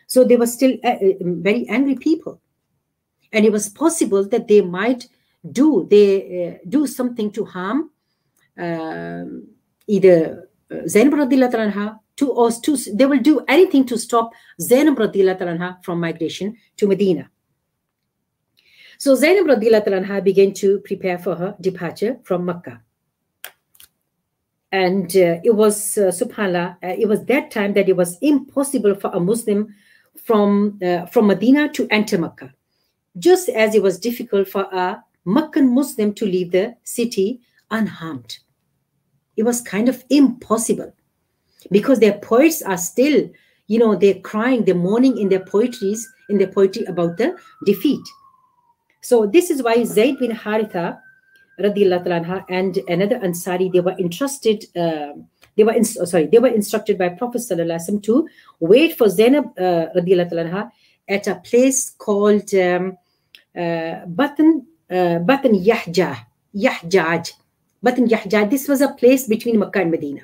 So 0.07 0.25
they 0.25 0.37
were 0.37 0.47
still 0.47 0.77
uh, 0.85 0.89
uh 0.89 1.15
very 1.21 1.67
angry 1.69 1.97
people 1.97 2.41
and 3.33 3.45
it 3.45 3.53
was 3.53 3.69
possible 3.69 4.25
that 4.29 4.49
they 4.49 4.61
might 4.61 5.09
do 5.51 5.87
they 5.91 6.09
uh, 6.49 6.59
do 6.69 6.87
something 6.87 7.31
to 7.33 7.45
harm 7.45 7.91
um, 8.59 9.49
either 9.87 10.49
uh, 10.71 10.87
Zainab 10.87 11.15
anha 11.15 11.99
to 12.17 12.31
or 12.31 12.51
to 12.51 12.77
they 12.95 13.07
will 13.07 13.19
do 13.19 13.45
anything 13.49 13.85
to 13.87 13.99
stop 13.99 14.33
Zainab 14.61 14.99
anha 14.99 15.83
from 15.83 16.01
migration 16.01 16.57
to 16.77 16.87
Medina. 16.87 17.31
So 19.03 19.17
Zainab 19.17 19.49
anha 19.49 20.23
began 20.23 20.55
to 20.55 20.79
prepare 20.79 21.19
for 21.19 21.35
her 21.35 21.57
departure 21.61 22.21
from 22.23 22.45
Mecca. 22.45 22.81
And 24.71 25.11
uh, 25.17 25.41
it 25.43 25.57
was, 25.57 25.99
uh, 25.99 26.13
subhanAllah, 26.13 26.77
uh, 26.85 26.95
it 26.97 27.09
was 27.09 27.25
that 27.25 27.51
time 27.51 27.73
that 27.73 27.89
it 27.89 27.97
was 27.97 28.17
impossible 28.23 28.95
for 28.95 29.11
a 29.13 29.19
Muslim 29.19 29.75
from, 30.25 30.79
uh, 30.81 31.07
from 31.07 31.27
Medina 31.27 31.69
to 31.71 31.89
enter 31.91 32.17
Mecca 32.17 32.55
just 33.19 33.49
as 33.49 33.75
it 33.75 33.83
was 33.83 33.99
difficult 33.99 34.47
for 34.47 34.69
a 34.71 35.03
Meccan 35.25 35.75
Muslim 35.75 36.15
to 36.15 36.25
leave 36.25 36.53
the 36.53 36.77
city 36.85 37.41
unharmed. 37.73 38.39
It 39.37 39.43
was 39.43 39.61
kind 39.63 39.89
of 39.89 40.05
impossible 40.11 40.95
because 41.73 41.99
their 41.99 42.19
poets 42.19 42.63
are 42.63 42.79
still, 42.79 43.29
you 43.67 43.81
know, 43.81 43.97
they're 43.97 44.21
crying, 44.21 44.65
they're 44.65 44.77
mourning 44.77 45.19
in 45.19 45.29
their 45.29 45.45
poetries, 45.45 46.09
in 46.31 46.39
their 46.39 46.53
poetry 46.53 46.85
about 46.85 47.17
the 47.17 47.37
defeat. 47.67 48.07
So 49.03 49.27
this 49.27 49.51
is 49.51 49.63
why 49.63 49.83
Zayd 49.83 50.21
bin 50.21 50.31
Haritha, 50.31 51.01
anha, 51.61 52.45
and 52.49 52.79
another 52.89 53.19
Ansari, 53.19 53.71
they 53.73 53.81
were 53.81 53.97
entrusted, 53.99 54.65
uh, 54.77 55.15
they 55.57 55.65
were 55.65 55.73
in, 55.73 55.85
sorry, 55.85 56.27
they 56.27 56.39
were 56.39 56.49
instructed 56.49 56.99
by 56.99 57.09
Prophet 57.11 57.43
Sallallahu 57.43 58.03
to 58.05 58.29
wait 58.61 58.97
for 58.97 59.09
Zainab 59.09 59.47
uh, 59.59 59.89
anha, 59.93 60.71
at 61.09 61.27
a 61.27 61.35
place 61.35 61.91
called 61.91 62.55
um, 62.55 62.97
Batn 63.57 64.67
Batn 64.89 65.65
Yahja 65.67 66.25
Yahjaj 66.55 67.33
Batn 67.85 68.09
Yahjaj. 68.09 68.51
This 68.51 68.69
was 68.69 68.81
a 68.81 68.93
place 68.93 69.27
between 69.27 69.59
Makkah 69.59 69.81
and 69.81 69.91
Medina. 69.91 70.21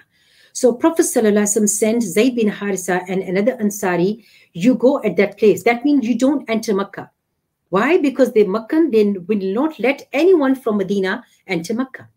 So 0.53 0.73
Prophet 0.73 1.03
ﷺ 1.03 1.69
sent 1.69 2.03
Zayd 2.03 2.37
bin 2.37 2.51
Harisa 2.51 3.05
and 3.09 3.23
another 3.23 3.57
Ansari, 3.57 4.25
you 4.53 4.75
go 4.75 5.03
at 5.03 5.17
that 5.17 5.37
place. 5.39 5.63
That 5.65 5.85
means 5.85 6.07
you 6.07 6.17
don't 6.17 6.49
enter 6.49 6.75
Makkah. 6.75 7.11
Why? 7.71 7.99
Because 7.99 8.33
the 8.33 8.45
Meccan 8.45 8.91
they 8.91 9.05
will 9.05 9.53
not 9.53 9.79
let 9.79 10.09
anyone 10.13 10.55
from 10.55 10.79
Medina 10.79 11.25
enter 11.47 11.75
Makkah. 11.75 12.09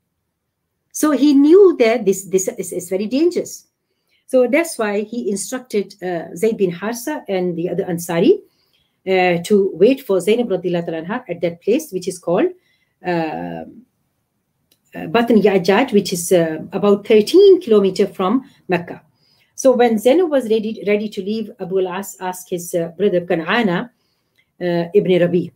So 0.91 1.12
he 1.12 1.34
knew 1.34 1.76
that 1.80 2.06
this, 2.06 2.26
this 2.26 2.47
is, 2.47 2.72
is 2.72 2.89
very 2.89 3.08
dangerous. 3.08 3.68
So 4.28 4.47
that's 4.47 4.78
why 4.78 5.02
he 5.02 5.30
instructed 5.30 5.95
uh, 6.02 6.34
Zayd 6.36 6.58
bin 6.58 6.72
Harsa 6.72 7.24
and 7.28 7.58
the 7.58 7.70
other 7.70 7.84
Ansari 7.84 8.39
uh, 9.06 9.43
to 9.43 9.72
wait 9.74 10.06
for 10.06 10.22
Zainab 10.22 10.49
anha 10.49 11.24
at 11.28 11.41
that 11.41 11.62
place, 11.62 11.91
which 11.91 12.08
is 12.08 12.18
called 12.20 12.47
uh, 13.06 13.66
uh 14.93 15.08
Batn 15.08 15.41
Yajaj, 15.41 15.91
which 15.93 16.14
is 16.14 16.32
uh, 16.32 16.60
about 16.72 17.08
13 17.08 17.62
kilometers 17.62 18.16
from 18.16 18.49
Mecca. 18.68 19.02
So 19.56 19.74
when 19.74 19.97
Zainab 19.97 20.30
was 20.30 20.49
ready, 20.49 20.84
ready 20.88 21.10
to 21.10 21.22
leave, 21.22 21.52
Abu 21.60 21.80
al-As 21.80 22.18
asked 22.20 22.49
his 22.49 22.74
uh, 22.74 22.89
brother 22.97 23.22
Kan'ana 23.22 23.89
uh, 24.62 24.89
ibn 24.93 25.20
Rabi, 25.20 25.51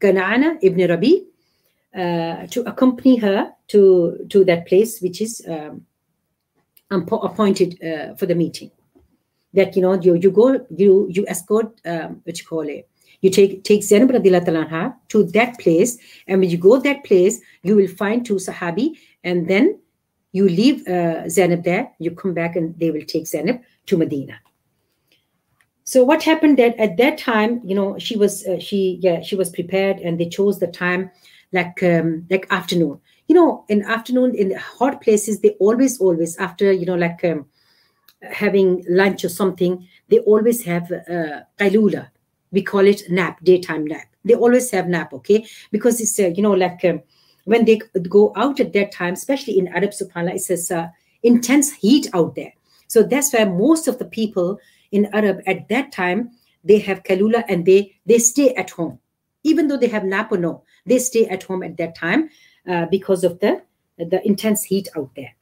Kan'ana 0.00 0.58
ibn 0.62 0.88
Rabi, 0.88 1.26
uh, 1.94 2.46
to 2.46 2.62
accompany 2.66 3.16
her 3.16 3.52
to, 3.68 4.26
to 4.30 4.44
that 4.44 4.66
place, 4.66 5.00
which 5.00 5.20
is 5.20 5.42
um, 5.48 5.84
appointed 6.90 7.82
uh, 7.82 8.14
for 8.16 8.26
the 8.26 8.34
meeting. 8.34 8.70
That 9.52 9.74
you 9.74 9.82
know 9.82 9.94
you 9.94 10.14
you 10.14 10.30
go 10.30 10.64
you 10.70 11.08
you 11.10 11.26
escort 11.26 11.80
um, 11.84 12.20
what 12.22 12.38
you 12.38 12.46
call 12.46 12.68
it 12.68 12.88
you 13.20 13.30
take 13.30 13.64
take 13.64 13.82
Zainab 13.82 14.10
anha 14.10 14.94
to 15.08 15.24
that 15.24 15.58
place 15.58 15.98
and 16.26 16.40
when 16.40 16.50
you 16.50 16.56
go 16.56 16.78
that 16.78 17.04
place 17.04 17.40
you 17.62 17.76
will 17.76 17.88
find 17.88 18.24
two 18.24 18.36
sahabi 18.36 18.92
and 19.24 19.48
then 19.48 19.78
you 20.32 20.48
leave 20.48 20.86
uh, 20.88 21.28
Zainab 21.28 21.64
there 21.64 21.90
you 21.98 22.10
come 22.12 22.34
back 22.34 22.56
and 22.56 22.78
they 22.78 22.90
will 22.90 23.04
take 23.04 23.26
Zainab 23.26 23.60
to 23.86 23.96
Medina 23.96 24.40
so 25.90 26.04
what 26.04 26.22
happened 26.30 26.58
that 26.58 26.76
at 26.86 26.96
that 26.96 27.18
time 27.18 27.60
you 27.64 27.74
know 27.74 27.98
she 27.98 28.16
was 28.22 28.46
uh, 28.46 28.58
she 28.66 28.98
yeah 29.06 29.20
she 29.20 29.36
was 29.36 29.50
prepared 29.50 29.98
and 29.98 30.18
they 30.18 30.28
chose 30.28 30.58
the 30.58 30.66
time 30.66 31.10
like 31.52 31.82
um, 31.82 32.08
like 32.30 32.46
afternoon 32.50 33.00
you 33.28 33.34
know 33.34 33.64
in 33.68 33.82
afternoon 33.96 34.34
in 34.34 34.54
hot 34.56 35.00
places 35.04 35.40
they 35.40 35.52
always 35.66 36.00
always 36.00 36.36
after 36.38 36.72
you 36.72 36.86
know 36.86 37.00
like 37.06 37.24
um, 37.24 37.46
having 38.22 38.84
lunch 38.88 39.24
or 39.24 39.28
something, 39.28 39.86
they 40.08 40.18
always 40.20 40.62
have 40.64 40.90
uh, 40.92 41.40
qailula. 41.58 42.08
We 42.52 42.62
call 42.62 42.86
it 42.86 43.02
nap, 43.08 43.38
daytime 43.42 43.86
nap. 43.86 44.06
They 44.24 44.34
always 44.34 44.70
have 44.70 44.88
nap, 44.88 45.12
okay? 45.14 45.46
Because 45.70 46.00
it's, 46.00 46.18
uh, 46.18 46.32
you 46.34 46.42
know, 46.42 46.52
like 46.52 46.84
um, 46.84 47.02
when 47.44 47.64
they 47.64 47.80
go 48.08 48.32
out 48.36 48.60
at 48.60 48.72
that 48.74 48.92
time, 48.92 49.14
especially 49.14 49.58
in 49.58 49.68
Arab, 49.68 49.90
subhanAllah, 49.90 50.34
it's 50.34 50.46
says 50.46 50.70
uh, 50.70 50.88
intense 51.22 51.72
heat 51.72 52.08
out 52.12 52.34
there. 52.34 52.52
So 52.88 53.02
that's 53.02 53.32
why 53.32 53.44
most 53.44 53.88
of 53.88 53.98
the 53.98 54.04
people 54.04 54.58
in 54.92 55.06
Arab 55.12 55.40
at 55.46 55.68
that 55.68 55.92
time, 55.92 56.30
they 56.64 56.78
have 56.78 57.02
qailula 57.02 57.44
and 57.48 57.64
they, 57.64 57.96
they 58.06 58.18
stay 58.18 58.54
at 58.54 58.70
home. 58.70 58.98
Even 59.42 59.68
though 59.68 59.78
they 59.78 59.88
have 59.88 60.04
nap 60.04 60.32
or 60.32 60.38
no, 60.38 60.64
they 60.84 60.98
stay 60.98 61.26
at 61.28 61.42
home 61.42 61.62
at 61.62 61.76
that 61.78 61.94
time 61.94 62.28
uh, 62.68 62.86
because 62.90 63.24
of 63.24 63.40
the, 63.40 63.62
the 63.96 64.20
intense 64.26 64.64
heat 64.64 64.88
out 64.96 65.10
there. 65.16 65.34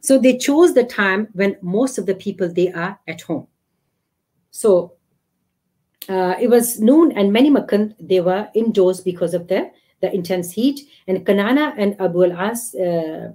So 0.00 0.18
they 0.18 0.38
chose 0.38 0.72
the 0.72 0.84
time 0.84 1.28
when 1.32 1.56
most 1.60 1.98
of 1.98 2.06
the 2.06 2.14
people 2.14 2.48
they 2.48 2.72
are 2.72 2.98
at 3.08 3.20
home. 3.22 3.48
So 4.50 4.94
uh, 6.08 6.36
it 6.40 6.48
was 6.48 6.80
noon 6.80 7.12
and 7.12 7.32
many 7.32 7.50
Meccan, 7.50 7.94
they 7.98 8.20
were 8.20 8.48
indoors 8.54 9.00
because 9.00 9.34
of 9.34 9.48
the, 9.48 9.70
the 10.00 10.14
intense 10.14 10.52
heat. 10.52 10.80
And 11.08 11.26
Kanana 11.26 11.74
and 11.76 12.00
Abu 12.00 12.24
al-As, 12.24 12.74
uh, 12.74 13.32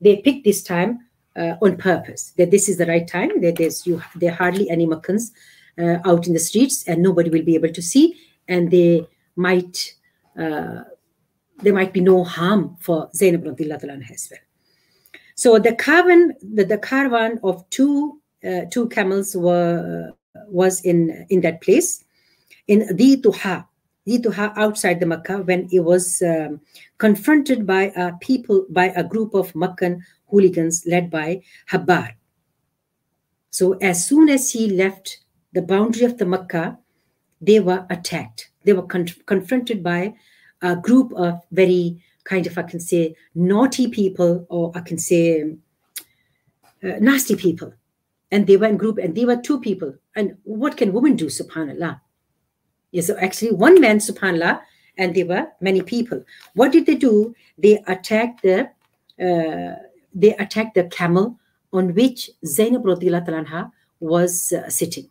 they 0.00 0.16
picked 0.18 0.44
this 0.44 0.62
time 0.62 1.00
uh, 1.36 1.54
on 1.62 1.76
purpose, 1.76 2.32
that 2.36 2.50
this 2.50 2.68
is 2.68 2.76
the 2.76 2.86
right 2.86 3.06
time, 3.06 3.40
that 3.40 3.56
there's 3.56 3.86
you, 3.86 4.02
there 4.16 4.32
are 4.32 4.36
hardly 4.36 4.68
any 4.70 4.86
Meccans 4.86 5.32
uh, 5.78 5.98
out 6.04 6.26
in 6.26 6.32
the 6.32 6.38
streets 6.38 6.86
and 6.86 7.02
nobody 7.02 7.30
will 7.30 7.44
be 7.44 7.54
able 7.54 7.72
to 7.72 7.82
see. 7.82 8.16
And 8.48 8.70
they 8.70 9.06
might, 9.36 9.94
uh, 10.38 10.82
there 11.58 11.74
might 11.74 11.92
be 11.92 12.00
no 12.00 12.24
harm 12.24 12.76
for 12.80 13.08
Zainab 13.14 13.46
as 13.46 14.28
well. 14.30 14.40
So 15.34 15.58
the 15.58 15.74
caravan, 15.74 16.34
the, 16.42 16.64
the 16.64 16.78
caravan 16.78 17.40
of 17.42 17.68
two 17.70 18.20
uh, 18.46 18.66
two 18.70 18.88
camels 18.88 19.34
were 19.34 20.12
was 20.48 20.80
in 20.82 21.26
in 21.30 21.40
that 21.40 21.60
place, 21.60 22.04
in 22.68 22.94
the 22.94 23.16
Tuha, 23.16 23.66
the 24.06 24.18
Tuha 24.18 24.52
outside 24.56 25.00
the 25.00 25.06
Makkah 25.06 25.38
when 25.38 25.68
he 25.68 25.80
was 25.80 26.22
um, 26.22 26.60
confronted 26.98 27.66
by 27.66 27.92
a 27.96 28.12
people 28.20 28.66
by 28.70 28.86
a 28.96 29.04
group 29.04 29.34
of 29.34 29.54
Meccan 29.54 30.04
hooligans 30.28 30.84
led 30.86 31.10
by 31.10 31.42
Habbar. 31.70 32.14
So 33.50 33.74
as 33.74 34.06
soon 34.06 34.28
as 34.28 34.50
he 34.50 34.68
left 34.68 35.18
the 35.52 35.62
boundary 35.62 36.04
of 36.04 36.18
the 36.18 36.26
Makkah, 36.26 36.78
they 37.40 37.60
were 37.60 37.86
attacked. 37.88 38.50
They 38.64 38.72
were 38.72 38.82
con- 38.82 39.08
confronted 39.26 39.82
by 39.82 40.14
a 40.60 40.76
group 40.76 41.12
of 41.14 41.40
very 41.52 42.02
kind 42.24 42.46
of, 42.46 42.56
I 42.58 42.62
can 42.62 42.80
say, 42.80 43.14
naughty 43.34 43.88
people, 43.88 44.46
or 44.48 44.72
I 44.74 44.80
can 44.80 44.98
say 44.98 45.42
uh, 46.82 46.96
nasty 47.00 47.36
people. 47.36 47.72
And 48.30 48.46
they 48.46 48.56
were 48.56 48.66
in 48.66 48.76
group, 48.76 48.98
and 48.98 49.14
they 49.14 49.24
were 49.24 49.36
two 49.36 49.60
people. 49.60 49.94
And 50.16 50.36
what 50.42 50.76
can 50.76 50.92
women 50.92 51.16
do, 51.16 51.26
subhanAllah? 51.26 52.00
Yes, 52.94 53.08
so 53.08 53.16
actually, 53.18 53.50
one 53.50 53.80
man, 53.80 53.98
subhanAllah, 53.98 54.60
and 54.96 55.16
there 55.16 55.26
were 55.26 55.48
many 55.60 55.82
people. 55.82 56.22
What 56.54 56.70
did 56.70 56.86
they 56.86 56.94
do? 56.94 57.34
They 57.58 57.82
attacked 57.88 58.42
the 58.42 58.70
uh, 59.20 59.74
they 60.14 60.34
attacked 60.36 60.76
the 60.76 60.84
camel 60.84 61.36
on 61.72 61.92
which 61.94 62.30
Zainab 62.46 62.84
anha 62.84 63.72
was 63.98 64.52
uh, 64.52 64.68
sitting. 64.68 65.10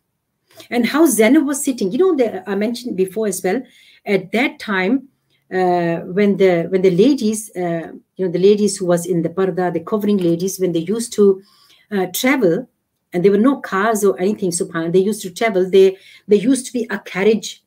And 0.70 0.86
how 0.86 1.04
Zainab 1.04 1.44
was 1.44 1.62
sitting, 1.62 1.92
you 1.92 1.98
know, 1.98 2.16
the, 2.16 2.48
I 2.48 2.54
mentioned 2.54 2.96
before 2.96 3.26
as 3.26 3.42
well. 3.42 3.60
At 4.06 4.32
that 4.32 4.58
time, 4.58 5.08
uh, 5.52 5.96
when 6.16 6.38
the 6.38 6.68
when 6.70 6.80
the 6.80 6.90
ladies, 6.90 7.50
uh, 7.54 7.92
you 8.16 8.24
know, 8.24 8.32
the 8.32 8.38
ladies 8.38 8.78
who 8.78 8.86
was 8.86 9.04
in 9.04 9.20
the 9.20 9.28
parda, 9.28 9.72
the 9.74 9.80
covering 9.80 10.16
ladies, 10.16 10.58
when 10.58 10.72
they 10.72 10.80
used 10.80 11.12
to 11.14 11.42
uh, 11.90 12.06
travel, 12.14 12.66
and 13.12 13.22
there 13.22 13.32
were 13.32 13.46
no 13.50 13.60
cars 13.60 14.04
or 14.04 14.18
anything, 14.18 14.50
subhanallah, 14.50 14.92
they 14.92 15.00
used 15.00 15.20
to 15.20 15.30
travel. 15.30 15.68
They 15.68 15.98
there 16.28 16.38
used 16.38 16.64
to 16.66 16.72
be 16.72 16.86
a 16.88 16.98
carriage, 16.98 17.63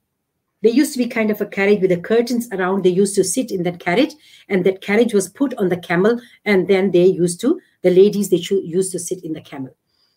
there 0.64 0.72
used 0.72 0.94
to 0.94 0.98
be 0.98 1.08
kind 1.08 1.30
of 1.30 1.40
a 1.42 1.46
carriage 1.46 1.82
with 1.82 1.92
the 1.92 1.98
curtains 2.02 2.50
around. 2.52 2.84
They 2.84 2.90
used 2.90 3.16
to 3.16 3.24
sit 3.24 3.52
in 3.52 3.64
that 3.64 3.80
carriage, 3.80 4.14
and 4.50 4.66
that 4.66 4.82
carriage 4.82 5.14
was 5.14 5.30
put 5.30 5.54
on 5.56 5.70
the 5.70 5.78
camel, 5.78 6.20
and 6.46 6.68
then 6.68 6.92
they 6.92 7.06
used 7.06 7.40
to 7.42 7.60
the 7.84 7.92
ladies 7.92 8.30
they 8.30 8.38
used 8.38 8.92
to 8.92 9.00
sit 9.00 9.24
in 9.24 9.34
the 9.34 9.42
camel. 9.42 9.76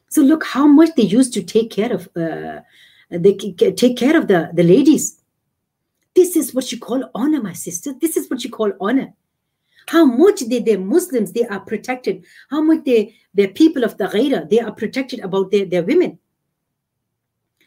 So 0.09 0.23
look 0.23 0.45
how 0.45 0.67
much 0.67 0.91
they 0.97 1.05
used 1.05 1.35
to 1.35 1.43
take 1.43 1.71
care 1.71 1.93
of. 1.93 2.09
Uh, 2.17 2.61
they 3.11 3.35
take 3.35 3.97
care 3.97 4.17
of 4.17 4.29
the 4.29 4.51
the 4.55 4.63
ladies. 4.63 5.21
This 6.15 6.37
is 6.37 6.55
what 6.55 6.73
you 6.73 6.79
call 6.79 7.11
honor, 7.15 7.43
my 7.43 7.53
sister. 7.53 7.93
This 8.01 8.17
is 8.17 8.29
what 8.31 8.43
you 8.45 8.51
call 8.51 8.73
honor. 8.81 9.15
How 9.87 10.05
much 10.05 10.41
they, 10.41 10.61
they're 10.61 10.79
Muslims, 10.79 11.33
they 11.33 11.45
are 11.47 11.61
protected. 11.61 12.25
How 12.49 12.63
much 12.63 12.85
they, 12.85 13.17
they're 13.35 13.49
people 13.49 13.83
of 13.83 13.97
the 13.97 14.07
ghaira, 14.07 14.49
they 14.49 14.61
are 14.61 14.71
protected 14.71 15.21
about 15.21 15.51
their, 15.51 15.67
their 15.67 15.83
women 15.83 16.20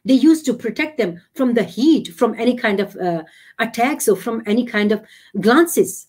They 0.04 0.14
used 0.14 0.46
to 0.46 0.54
protect 0.54 0.96
them 0.96 1.20
from 1.34 1.54
the 1.54 1.64
heat, 1.64 2.08
from 2.14 2.34
any 2.38 2.56
kind 2.56 2.80
of 2.80 2.96
uh, 2.96 3.24
attacks 3.58 4.08
or 4.08 4.16
from 4.16 4.42
any 4.46 4.64
kind 4.64 4.92
of 4.92 5.02
glances, 5.38 6.06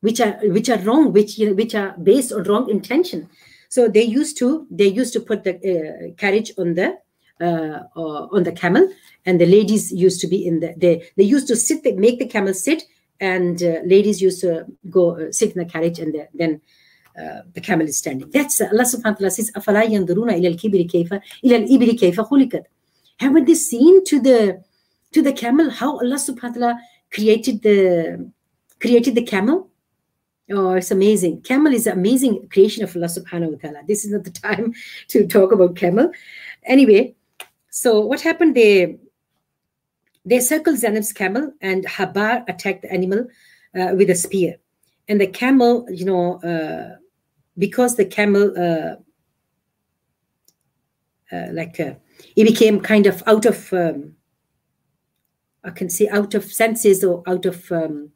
which 0.00 0.20
are 0.20 0.38
which 0.44 0.68
are 0.68 0.78
wrong, 0.78 1.12
which 1.12 1.38
you 1.38 1.48
know, 1.48 1.54
which 1.54 1.74
are 1.74 1.94
based 2.02 2.32
on 2.32 2.44
wrong 2.44 2.70
intention. 2.70 3.28
So 3.68 3.88
they 3.88 4.02
used 4.04 4.38
to 4.38 4.66
they 4.70 4.86
used 4.86 5.12
to 5.12 5.20
put 5.20 5.44
the 5.44 5.54
uh, 5.56 6.14
carriage 6.16 6.52
on 6.56 6.74
the 6.74 6.96
uh, 7.40 7.80
uh, 7.96 8.28
on 8.32 8.44
the 8.44 8.52
camel, 8.52 8.88
and 9.26 9.40
the 9.40 9.46
ladies 9.46 9.92
used 9.92 10.20
to 10.22 10.26
be 10.26 10.46
in 10.46 10.60
the 10.60 10.72
they 10.76 11.10
they 11.16 11.24
used 11.24 11.48
to 11.48 11.56
sit 11.56 11.82
they 11.84 11.92
make 11.92 12.18
the 12.18 12.26
camel 12.26 12.54
sit, 12.54 12.84
and 13.20 13.62
uh, 13.62 13.80
ladies 13.84 14.22
used 14.22 14.40
to 14.40 14.64
go 14.88 15.18
uh, 15.20 15.32
sit 15.32 15.52
in 15.54 15.58
the 15.58 15.70
carriage, 15.70 15.98
and 15.98 16.14
the, 16.14 16.28
then 16.32 16.60
uh, 17.18 17.42
the 17.52 17.60
camel 17.60 17.86
is 17.86 17.98
standing. 17.98 18.30
That's 18.30 18.60
Allah 18.60 18.84
subhanahu 18.84 19.04
wa 19.04 19.12
ta'ala 19.12 19.30
says, 19.30 19.50
أَفَلَا 19.52 19.84
يَنْظُرُونَ 19.84 20.30
إِلَى 20.36 20.48
الْكِبِرِ 20.54 20.88
كَيْفَ 20.88 21.20
إِلَى 21.44 21.66
الْإِبِلِ 21.66 21.98
كَيْفَ 21.98 22.20
خُلِقَتْ 22.20 22.64
haven't 23.21 23.45
they 23.45 23.53
seen 23.53 24.03
to 24.05 24.19
the 24.19 24.63
to 25.13 25.21
the 25.21 25.33
camel 25.33 25.69
how 25.69 25.99
Allah 25.99 26.15
subhanahu 26.15 26.55
wa 26.55 26.67
ta'ala 26.67 26.79
created 27.13 27.61
the 27.61 28.31
created 28.79 29.15
the 29.15 29.23
camel? 29.23 29.69
Oh, 30.49 30.73
it's 30.73 30.91
amazing. 30.91 31.41
Camel 31.41 31.73
is 31.73 31.87
an 31.87 31.97
amazing 31.97 32.49
creation 32.49 32.83
of 32.83 32.95
Allah 32.95 33.07
subhanahu 33.07 33.51
wa 33.53 33.59
ta'ala. 33.61 33.79
This 33.87 34.03
is 34.05 34.11
not 34.11 34.23
the 34.23 34.31
time 34.47 34.73
to 35.09 35.27
talk 35.27 35.51
about 35.51 35.75
camel. 35.75 36.11
Anyway, 36.63 37.15
so 37.69 37.99
what 38.01 38.21
happened? 38.21 38.55
They 38.55 38.97
they 40.25 40.39
circled 40.39 40.77
Zainab's 40.77 41.13
camel 41.13 41.53
and 41.61 41.85
Habbar 41.85 42.43
attacked 42.47 42.81
the 42.83 42.91
animal 42.91 43.27
uh, 43.77 43.93
with 43.95 44.09
a 44.09 44.15
spear. 44.15 44.57
And 45.07 45.19
the 45.19 45.27
camel, 45.27 45.85
you 45.89 46.05
know, 46.05 46.41
uh, 46.41 46.97
because 47.57 47.95
the 47.95 48.05
camel 48.05 48.53
uh, 48.57 48.95
uh 51.35 51.47
like 51.53 51.79
uh, 51.79 51.93
he 52.35 52.43
became 52.43 52.79
kind 52.79 53.07
of 53.07 53.23
out 53.27 53.45
of 53.45 53.71
um, 53.73 54.15
I 55.63 55.69
can 55.71 55.89
say 55.89 56.07
out 56.09 56.33
of 56.33 56.45
senses 56.45 57.03
or 57.03 57.23
out 57.27 57.45
of 57.45 57.71
um, 57.71 58.11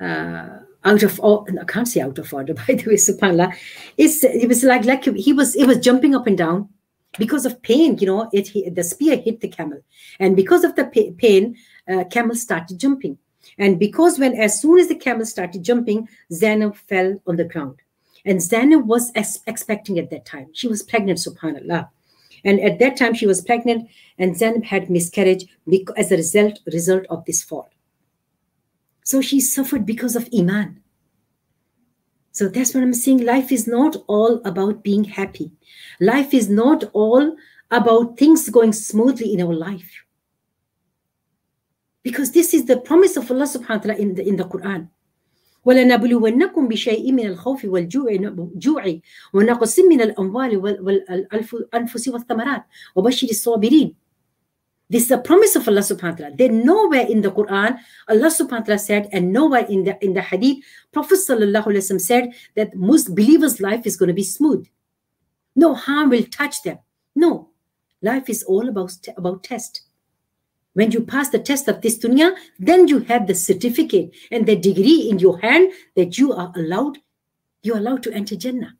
uh, 0.00 0.58
out 0.84 1.02
of 1.02 1.18
all 1.20 1.46
I 1.60 1.64
can't 1.64 1.88
say 1.88 2.00
out 2.00 2.18
of 2.18 2.32
order 2.32 2.54
by 2.66 2.74
the 2.74 2.84
way 2.86 2.94
subhanallah. 2.94 3.54
It's 3.96 4.24
it 4.24 4.48
was 4.48 4.62
like 4.64 4.84
like 4.84 5.04
he 5.04 5.32
was 5.32 5.54
it 5.56 5.66
was 5.66 5.78
jumping 5.78 6.14
up 6.14 6.26
and 6.26 6.38
down 6.38 6.68
because 7.18 7.44
of 7.44 7.60
pain 7.62 7.98
you 7.98 8.06
know 8.06 8.30
it 8.32 8.74
the 8.74 8.84
spear 8.84 9.16
hit 9.16 9.40
the 9.40 9.48
camel. 9.48 9.80
And 10.18 10.36
because 10.36 10.64
of 10.64 10.74
the 10.76 10.84
pain 11.18 11.56
uh, 11.88 12.04
camel 12.04 12.36
started 12.36 12.78
jumping. 12.78 13.18
And 13.58 13.78
because 13.78 14.18
when 14.18 14.34
as 14.36 14.60
soon 14.60 14.78
as 14.78 14.88
the 14.88 14.94
camel 14.94 15.26
started 15.26 15.62
jumping 15.64 16.08
Zainab 16.32 16.76
fell 16.76 17.20
on 17.26 17.36
the 17.36 17.44
ground. 17.44 17.80
And 18.24 18.40
Zainab 18.40 18.86
was 18.86 19.10
ex- 19.16 19.40
expecting 19.48 19.98
at 19.98 20.10
that 20.10 20.24
time. 20.24 20.46
She 20.52 20.68
was 20.68 20.80
pregnant 20.84 21.18
subhanallah 21.18 21.88
and 22.44 22.60
at 22.60 22.78
that 22.80 22.96
time, 22.96 23.14
she 23.14 23.26
was 23.26 23.40
pregnant, 23.40 23.88
and 24.18 24.36
Zainab 24.36 24.64
had 24.64 24.90
miscarriage 24.90 25.46
as 25.96 26.10
a 26.10 26.16
result, 26.16 26.58
result 26.66 27.06
of 27.08 27.24
this 27.24 27.42
fall. 27.42 27.70
So 29.04 29.20
she 29.20 29.40
suffered 29.40 29.86
because 29.86 30.16
of 30.16 30.28
Iman. 30.36 30.80
So 32.32 32.48
that's 32.48 32.74
what 32.74 32.82
I'm 32.82 32.94
saying. 32.94 33.24
Life 33.24 33.52
is 33.52 33.66
not 33.66 33.96
all 34.06 34.40
about 34.44 34.82
being 34.82 35.04
happy. 35.04 35.52
Life 36.00 36.32
is 36.32 36.48
not 36.48 36.84
all 36.92 37.36
about 37.70 38.18
things 38.18 38.48
going 38.48 38.72
smoothly 38.72 39.34
in 39.34 39.42
our 39.42 39.54
life. 39.54 40.04
Because 42.02 42.32
this 42.32 42.52
is 42.54 42.64
the 42.64 42.78
promise 42.78 43.16
of 43.16 43.30
Allah 43.30 43.44
subhanahu 43.44 43.68
wa 43.68 43.78
ta'ala 43.78 43.98
in 43.98 44.14
the, 44.14 44.26
in 44.26 44.36
the 44.36 44.44
Quran. 44.44 44.88
ولنبلونكم 45.64 46.68
بشيء 46.68 47.12
من 47.12 47.26
الخوف 47.26 47.64
والجوع 47.64 48.18
ونقص 49.34 49.78
من 49.78 50.00
الأموال 50.00 50.56
والأنفس 50.56 52.08
والثمرات 52.08 52.64
وبشر 52.96 53.28
الصابرين 53.30 53.94
This 54.90 55.04
is 55.04 55.10
a 55.10 55.16
promise 55.16 55.56
of 55.56 55.66
Allah 55.66 55.80
subhanahu 55.80 56.12
wa 56.12 56.18
ta'ala. 56.18 56.36
Then 56.36 56.66
nowhere 56.66 57.06
in 57.08 57.22
the 57.22 57.30
Quran, 57.32 57.78
Allah 58.08 58.28
subhanahu 58.28 58.68
wa 58.68 58.76
ta'ala 58.76 58.78
said, 58.78 59.08
and 59.10 59.32
nowhere 59.32 59.64
in 59.64 59.84
the 59.84 59.96
in 60.04 60.12
the 60.12 60.20
hadith, 60.20 60.58
Prophet 60.92 61.16
sallallahu 61.16 61.72
alaihi 61.72 61.80
wasallam 61.80 62.00
said 62.00 62.34
that 62.56 62.76
most 62.76 63.14
believers' 63.14 63.58
life 63.58 63.86
is 63.86 63.96
going 63.96 64.12
to 64.12 64.14
be 64.14 64.22
smooth. 64.22 64.68
No 65.56 65.72
harm 65.72 66.10
will 66.10 66.24
touch 66.24 66.62
them. 66.62 66.78
No. 67.16 67.48
Life 68.02 68.28
is 68.28 68.42
all 68.42 68.68
about, 68.68 68.92
about 69.16 69.44
test. 69.44 69.80
When 70.74 70.90
you 70.90 71.02
pass 71.02 71.28
the 71.28 71.38
test 71.38 71.68
of 71.68 71.82
this 71.82 71.98
dunya, 71.98 72.34
then 72.58 72.88
you 72.88 73.00
have 73.00 73.26
the 73.26 73.34
certificate 73.34 74.14
and 74.30 74.46
the 74.46 74.56
degree 74.56 75.08
in 75.10 75.18
your 75.18 75.38
hand 75.38 75.72
that 75.96 76.16
you 76.16 76.32
are 76.32 76.52
allowed, 76.56 76.98
you 77.62 77.74
are 77.74 77.78
allowed 77.78 78.02
to 78.04 78.12
enter 78.12 78.36
Jannah. 78.36 78.74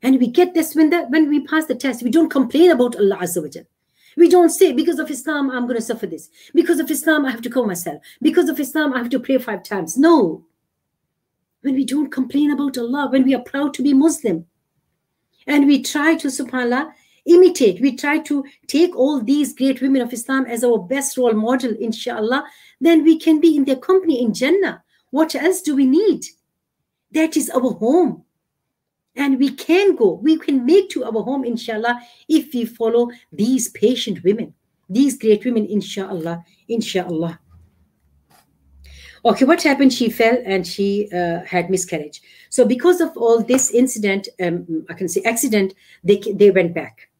And 0.00 0.18
we 0.18 0.28
get 0.28 0.54
this 0.54 0.74
when 0.74 0.90
the, 0.90 1.02
when 1.04 1.28
we 1.28 1.46
pass 1.46 1.66
the 1.66 1.74
test. 1.74 2.02
We 2.02 2.10
don't 2.10 2.30
complain 2.30 2.70
about 2.70 2.96
Allah 2.96 3.18
Azza 3.22 3.42
wa 3.42 3.48
Jal. 3.48 3.64
We 4.16 4.28
don't 4.28 4.50
say, 4.50 4.72
because 4.72 4.98
of 4.98 5.10
Islam, 5.10 5.50
I'm 5.50 5.66
going 5.66 5.76
to 5.76 5.82
suffer 5.82 6.06
this. 6.06 6.28
Because 6.52 6.78
of 6.80 6.90
Islam, 6.90 7.24
I 7.24 7.30
have 7.30 7.42
to 7.42 7.50
kill 7.50 7.66
myself. 7.66 8.02
Because 8.20 8.48
of 8.48 8.60
Islam, 8.60 8.92
I 8.92 8.98
have 8.98 9.08
to 9.10 9.20
pray 9.20 9.38
five 9.38 9.62
times. 9.62 9.96
No. 9.96 10.44
When 11.62 11.74
we 11.74 11.84
don't 11.84 12.10
complain 12.10 12.50
about 12.50 12.76
Allah, 12.76 13.08
when 13.10 13.24
we 13.24 13.34
are 13.34 13.42
proud 13.42 13.74
to 13.74 13.82
be 13.82 13.94
Muslim, 13.94 14.46
and 15.46 15.66
we 15.66 15.82
try 15.82 16.14
to, 16.16 16.28
subhanAllah, 16.28 16.92
imitate. 17.26 17.80
We 17.80 17.96
try 17.96 18.18
to 18.20 18.44
take 18.66 18.96
all 18.96 19.20
these 19.20 19.54
great 19.54 19.80
women 19.80 20.02
of 20.02 20.12
Islam 20.12 20.46
as 20.46 20.64
our 20.64 20.78
best 20.78 21.16
role 21.16 21.34
model, 21.34 21.74
inshallah. 21.78 22.44
Then 22.80 23.04
we 23.04 23.18
can 23.18 23.40
be 23.40 23.56
in 23.56 23.64
their 23.64 23.76
company 23.76 24.22
in 24.22 24.34
Jannah. 24.34 24.82
What 25.10 25.34
else 25.34 25.60
do 25.60 25.76
we 25.76 25.86
need? 25.86 26.24
That 27.12 27.36
is 27.36 27.50
our 27.50 27.72
home. 27.72 28.24
And 29.14 29.38
we 29.38 29.50
can 29.50 29.94
go, 29.94 30.14
we 30.14 30.38
can 30.38 30.64
make 30.64 30.88
to 30.90 31.04
our 31.04 31.22
home, 31.22 31.44
inshallah, 31.44 32.00
if 32.28 32.54
we 32.54 32.64
follow 32.64 33.10
these 33.30 33.68
patient 33.70 34.24
women, 34.24 34.54
these 34.88 35.18
great 35.18 35.44
women, 35.44 35.66
inshallah, 35.66 36.42
inshallah. 36.68 37.38
Okay, 39.24 39.44
what 39.44 39.62
happened? 39.62 39.92
She 39.92 40.08
fell 40.10 40.36
and 40.44 40.66
she 40.66 41.08
uh, 41.12 41.44
had 41.44 41.70
miscarriage. 41.70 42.22
So 42.48 42.64
because 42.64 43.00
of 43.00 43.16
all 43.16 43.42
this 43.42 43.70
incident, 43.70 44.28
um, 44.42 44.84
I 44.90 44.94
can 44.94 45.08
say 45.08 45.22
accident, 45.24 45.74
they 46.02 46.20
they 46.34 46.50
went 46.50 46.74
back. 46.74 47.11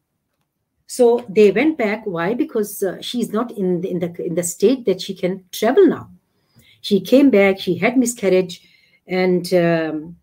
So 0.93 1.25
they 1.27 1.49
went 1.49 1.79
back. 1.79 2.05
Why? 2.05 2.35
Because 2.35 2.83
uh, 2.83 3.01
she's 3.01 3.33
not 3.33 3.49
in 3.57 3.81
the, 3.81 3.89
in 3.89 3.97
the 3.97 4.13
in 4.23 4.35
the 4.35 4.43
state 4.43 4.85
that 4.85 5.01
she 5.01 5.15
can 5.15 5.43
travel 5.51 5.87
now. 5.87 6.11
She 6.81 7.01
came 7.01 7.31
back. 7.31 7.59
She 7.59 7.79
had 7.79 7.97
miscarriage, 7.97 8.61
and 9.07 9.51
um, 9.55 10.17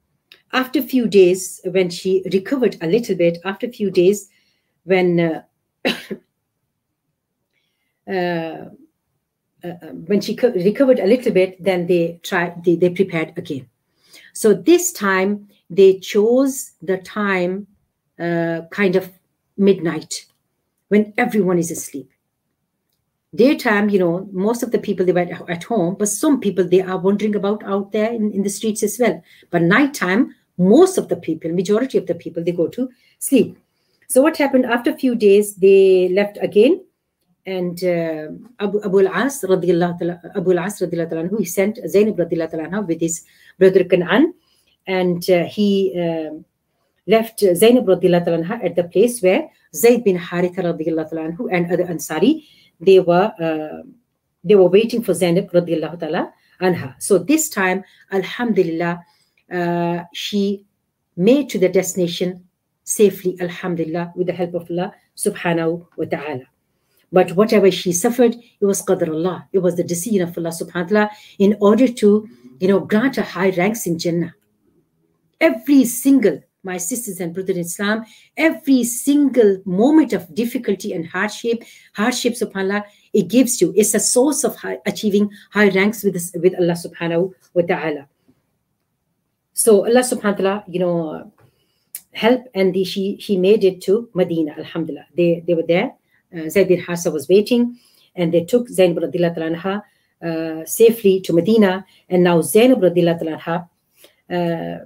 after 0.53 0.79
a 0.79 0.83
few 0.83 1.09
days, 1.09 1.61
when 1.65 1.91
she 1.91 2.23
recovered 2.33 2.77
a 2.81 2.87
little 2.87 3.17
bit, 3.17 3.39
after 3.45 3.67
a 3.67 3.73
few 3.73 3.91
days, 3.91 4.29
when 4.85 5.19
uh, 5.19 5.43
uh, 8.09 8.71
uh, 9.65 9.91
when 10.07 10.21
she 10.21 10.37
co- 10.37 10.53
recovered 10.53 11.01
a 11.01 11.07
little 11.07 11.33
bit, 11.33 11.61
then 11.61 11.89
they 11.89 12.21
tried. 12.23 12.63
They, 12.65 12.77
they 12.77 12.91
prepared 12.91 13.33
again. 13.37 13.69
So 14.35 14.55
this 14.55 14.93
time 14.93 15.49
they 15.69 15.99
chose 15.99 16.75
the 16.81 16.99
time, 16.99 17.67
uh, 18.21 18.69
kind 18.71 18.95
of 18.95 19.11
midnight 19.57 20.30
when 20.91 21.15
everyone 21.17 21.59
is 21.59 21.71
asleep. 21.71 22.11
Daytime, 23.33 23.89
you 23.91 24.01
know, 24.01 24.29
most 24.33 24.65
of 24.65 24.73
the 24.73 24.79
people 24.79 25.07
they 25.07 25.13
were 25.13 25.29
at 25.49 25.63
home, 25.63 25.95
but 25.97 26.09
some 26.09 26.41
people 26.41 26.65
they 26.65 26.83
are 26.83 26.99
wandering 26.99 27.37
about 27.37 27.63
out 27.63 27.93
there 27.93 28.13
in, 28.13 28.33
in 28.33 28.43
the 28.43 28.51
streets 28.51 28.83
as 28.83 28.99
well. 28.99 29.23
But 29.51 29.63
nighttime, 29.63 30.35
most 30.59 30.99
of 30.99 31.09
the 31.09 31.17
people, 31.17 31.53
majority 31.53 31.97
of 31.97 32.07
the 32.07 32.17
people, 32.17 32.43
they 32.43 32.53
go 32.53 32.67
to 32.67 32.91
sleep. 33.21 33.57
So 34.09 34.21
what 34.21 34.37
happened 34.37 34.67
after 34.67 34.91
a 34.91 34.97
few 34.97 35.15
days, 35.15 35.55
they 35.55 36.09
left 36.09 36.39
again. 36.43 36.85
And 37.47 37.83
uh, 37.85 38.27
Abu, 38.59 39.07
al-As, 39.07 39.45
Abu 39.45 40.53
al-As, 40.53 40.79
who 40.81 41.37
he 41.39 41.45
sent 41.45 41.79
Zainab 41.87 42.19
anha, 42.19 42.87
with 42.87 43.01
his 43.01 43.25
brother 43.61 43.85
Kan'an. 43.85 44.33
And 44.89 45.31
uh, 45.31 45.45
he 45.45 45.95
uh, 45.97 46.35
left 47.07 47.41
Zainab 47.55 47.87
anha, 47.87 48.65
at 48.65 48.75
the 48.75 48.85
place 48.85 49.23
where 49.23 49.49
Zayd 49.75 50.05
bin 50.05 50.19
Haritha 50.19 50.63
anhu 50.63 51.49
and 51.53 51.73
other 51.73 51.85
Ansari, 51.85 52.45
they 52.81 53.01
were 53.01 53.33
uh, 53.41 53.83
they 54.43 54.55
were 54.55 54.69
waiting 54.69 55.03
for 55.03 55.15
Zainab 55.15 55.51
radiallahu 55.53 56.01
ta'ala 56.01 56.33
anha. 56.61 56.95
So 56.99 57.19
this 57.19 57.49
time, 57.49 57.85
Alhamdulillah, 58.13 59.05
uh, 59.53 60.05
she 60.13 60.65
made 61.17 61.51
to 61.51 61.59
the 61.59 61.69
destination 61.69 62.45
safely, 62.85 63.37
Alhamdulillah, 63.41 64.13
with 64.17 64.27
the 64.27 64.33
help 64.33 64.55
of 64.55 64.71
Allah 64.71 64.95
subhanahu 65.17 65.87
wa 65.97 66.05
ta'ala. 66.05 66.45
But 67.13 67.33
whatever 67.33 67.71
she 67.71 67.93
suffered, 67.93 68.35
it 68.35 68.65
was 68.65 68.83
qadr 68.83 69.09
Allah. 69.09 69.49
It 69.53 69.59
was 69.59 69.77
the 69.77 69.85
decision 69.85 70.23
of 70.23 70.37
Allah 70.39 70.51
subhanahu 70.51 70.75
wa 70.75 70.89
ta'ala 70.89 71.11
in 71.39 71.57
order 71.61 71.89
to, 71.89 72.29
you 72.61 72.69
know, 72.69 72.81
grant 72.81 73.17
her 73.17 73.23
high 73.23 73.51
ranks 73.51 73.87
in 73.87 73.99
Jannah. 73.99 74.35
Every 75.41 75.85
single, 75.85 76.41
my 76.63 76.77
sisters 76.77 77.21
and 77.21 77.35
brothers 77.35 77.57
in 77.57 77.63
Islam, 77.63 78.05
every 78.37 78.85
single 78.85 79.63
moment 79.65 80.13
of 80.13 80.33
difficulty 80.35 80.93
and 80.93 81.07
hardship, 81.07 81.63
hardship 81.95 82.35
subhanAllah, 82.35 82.85
it 83.13 83.29
gives 83.29 83.61
you. 83.61 83.73
It's 83.77 83.95
a 83.95 84.01
source 84.01 84.45
of 84.45 84.57
high, 84.57 84.79
achieving 84.87 85.31
high 85.53 85.69
ranks 85.71 86.05
with, 86.05 86.15
with 86.35 86.55
Allah 86.55 86.77
subhanahu 86.77 87.33
wa 87.55 87.63
ta'ala. 87.63 88.09
So 89.53 89.87
Allah 89.87 90.01
subhanahu 90.01 90.25
wa 90.25 90.33
ta'ala, 90.33 90.65
you 90.69 90.81
know, 90.81 91.33
help 92.13 92.43
and 92.55 92.75
the, 92.75 92.83
she 92.85 93.19
she 93.21 93.37
made 93.37 93.63
it 93.63 93.81
to 93.83 94.09
Medina, 94.15 94.53
alhamdulillah. 94.59 95.07
They 95.15 95.45
they 95.47 95.55
were 95.55 95.67
there 95.67 95.95
uh, 96.37 96.49
Zaid 96.49 96.69
bin 96.69 96.85
was 96.87 97.29
waiting, 97.29 97.79
and 98.15 98.33
they 98.33 98.45
took 98.45 98.69
Zainab 98.69 98.99
anha 98.99 99.83
uh, 100.23 100.65
safely 100.65 101.21
to 101.23 101.33
Medina. 101.33 101.85
And 102.09 102.25
now 102.25 102.41
Zainab 102.41 102.81
anha, 102.81 103.69
uh, 104.31 104.85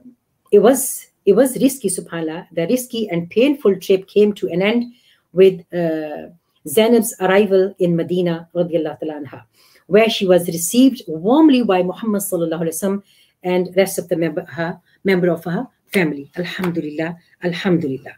it 0.51 0.59
was 0.59 1.07
it 1.25 1.33
was 1.35 1.57
risky, 1.61 1.89
subhanallah. 1.89 2.47
The 2.53 2.66
risky 2.66 3.09
and 3.09 3.31
painful 3.31 3.81
trip 3.81 4.07
came 4.07 4.33
to 4.35 4.49
an 4.49 4.62
end 4.62 4.93
with 5.33 5.61
uh, 5.72 6.29
Zainab's 6.68 7.14
arrival 7.20 7.75
in 7.79 7.97
Medina, 7.97 8.49
anha, 8.55 9.45
where 9.87 10.09
she 10.09 10.27
was 10.27 10.47
received 10.49 11.03
warmly 11.07 11.62
by 11.62 11.83
Muhammad 11.83 12.22
wasallam 12.22 13.03
and 13.43 13.68
rest 13.77 13.99
of 13.99 14.09
the 14.09 14.16
member 14.16 14.45
her 14.45 14.81
member 15.05 15.29
of 15.29 15.45
her 15.45 15.66
family. 15.93 16.31
Alhamdulillah, 16.37 17.16
Alhamdulillah. 17.43 18.16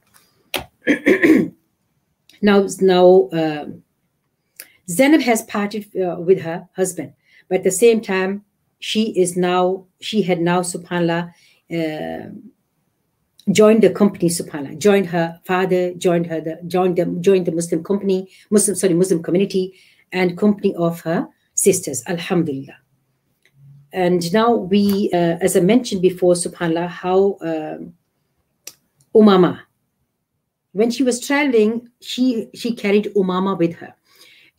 Now, 2.42 2.66
now 2.80 3.30
um, 3.32 3.82
Zainab 4.88 5.22
has 5.22 5.42
parted 5.42 5.86
uh, 5.96 6.16
with 6.20 6.40
her 6.42 6.68
husband, 6.76 7.14
but 7.48 7.59
at 7.59 7.64
the 7.64 7.70
same 7.70 8.00
time, 8.00 8.44
she 8.78 9.18
is 9.18 9.36
now 9.36 9.86
she 10.00 10.22
had 10.22 10.40
now 10.40 10.61
Subhanallah 10.61 11.32
uh, 11.72 12.30
joined 13.53 13.82
the 13.82 13.90
company. 13.90 14.28
Subhanallah 14.28 14.78
joined 14.78 15.07
her 15.07 15.40
father, 15.44 15.94
joined 15.94 16.26
her 16.26 16.40
the 16.40 16.61
joined 16.66 16.97
the 16.97 17.07
joined 17.20 17.47
the 17.47 17.53
Muslim 17.53 17.82
company, 17.84 18.28
Muslim 18.51 18.76
sorry 18.76 18.94
Muslim 18.94 19.22
community, 19.22 19.74
and 20.12 20.36
company 20.36 20.74
of 20.76 21.01
her 21.03 21.28
sisters. 21.55 22.03
Alhamdulillah. 22.07 22.76
And 23.92 24.30
now 24.32 24.53
we, 24.55 25.11
uh, 25.14 25.38
as 25.40 25.57
I 25.57 25.61
mentioned 25.61 26.03
before, 26.03 26.34
Subhanallah, 26.34 26.88
how 26.88 27.38
um, 27.40 27.94
Umama 29.14 29.61
when 30.76 30.90
she 30.90 31.03
was 31.03 31.18
traveling, 31.26 31.88
she 32.03 32.49
she 32.55 32.74
carried 32.74 33.07
Umama 33.16 33.59
with 33.59 33.74
her, 33.76 33.94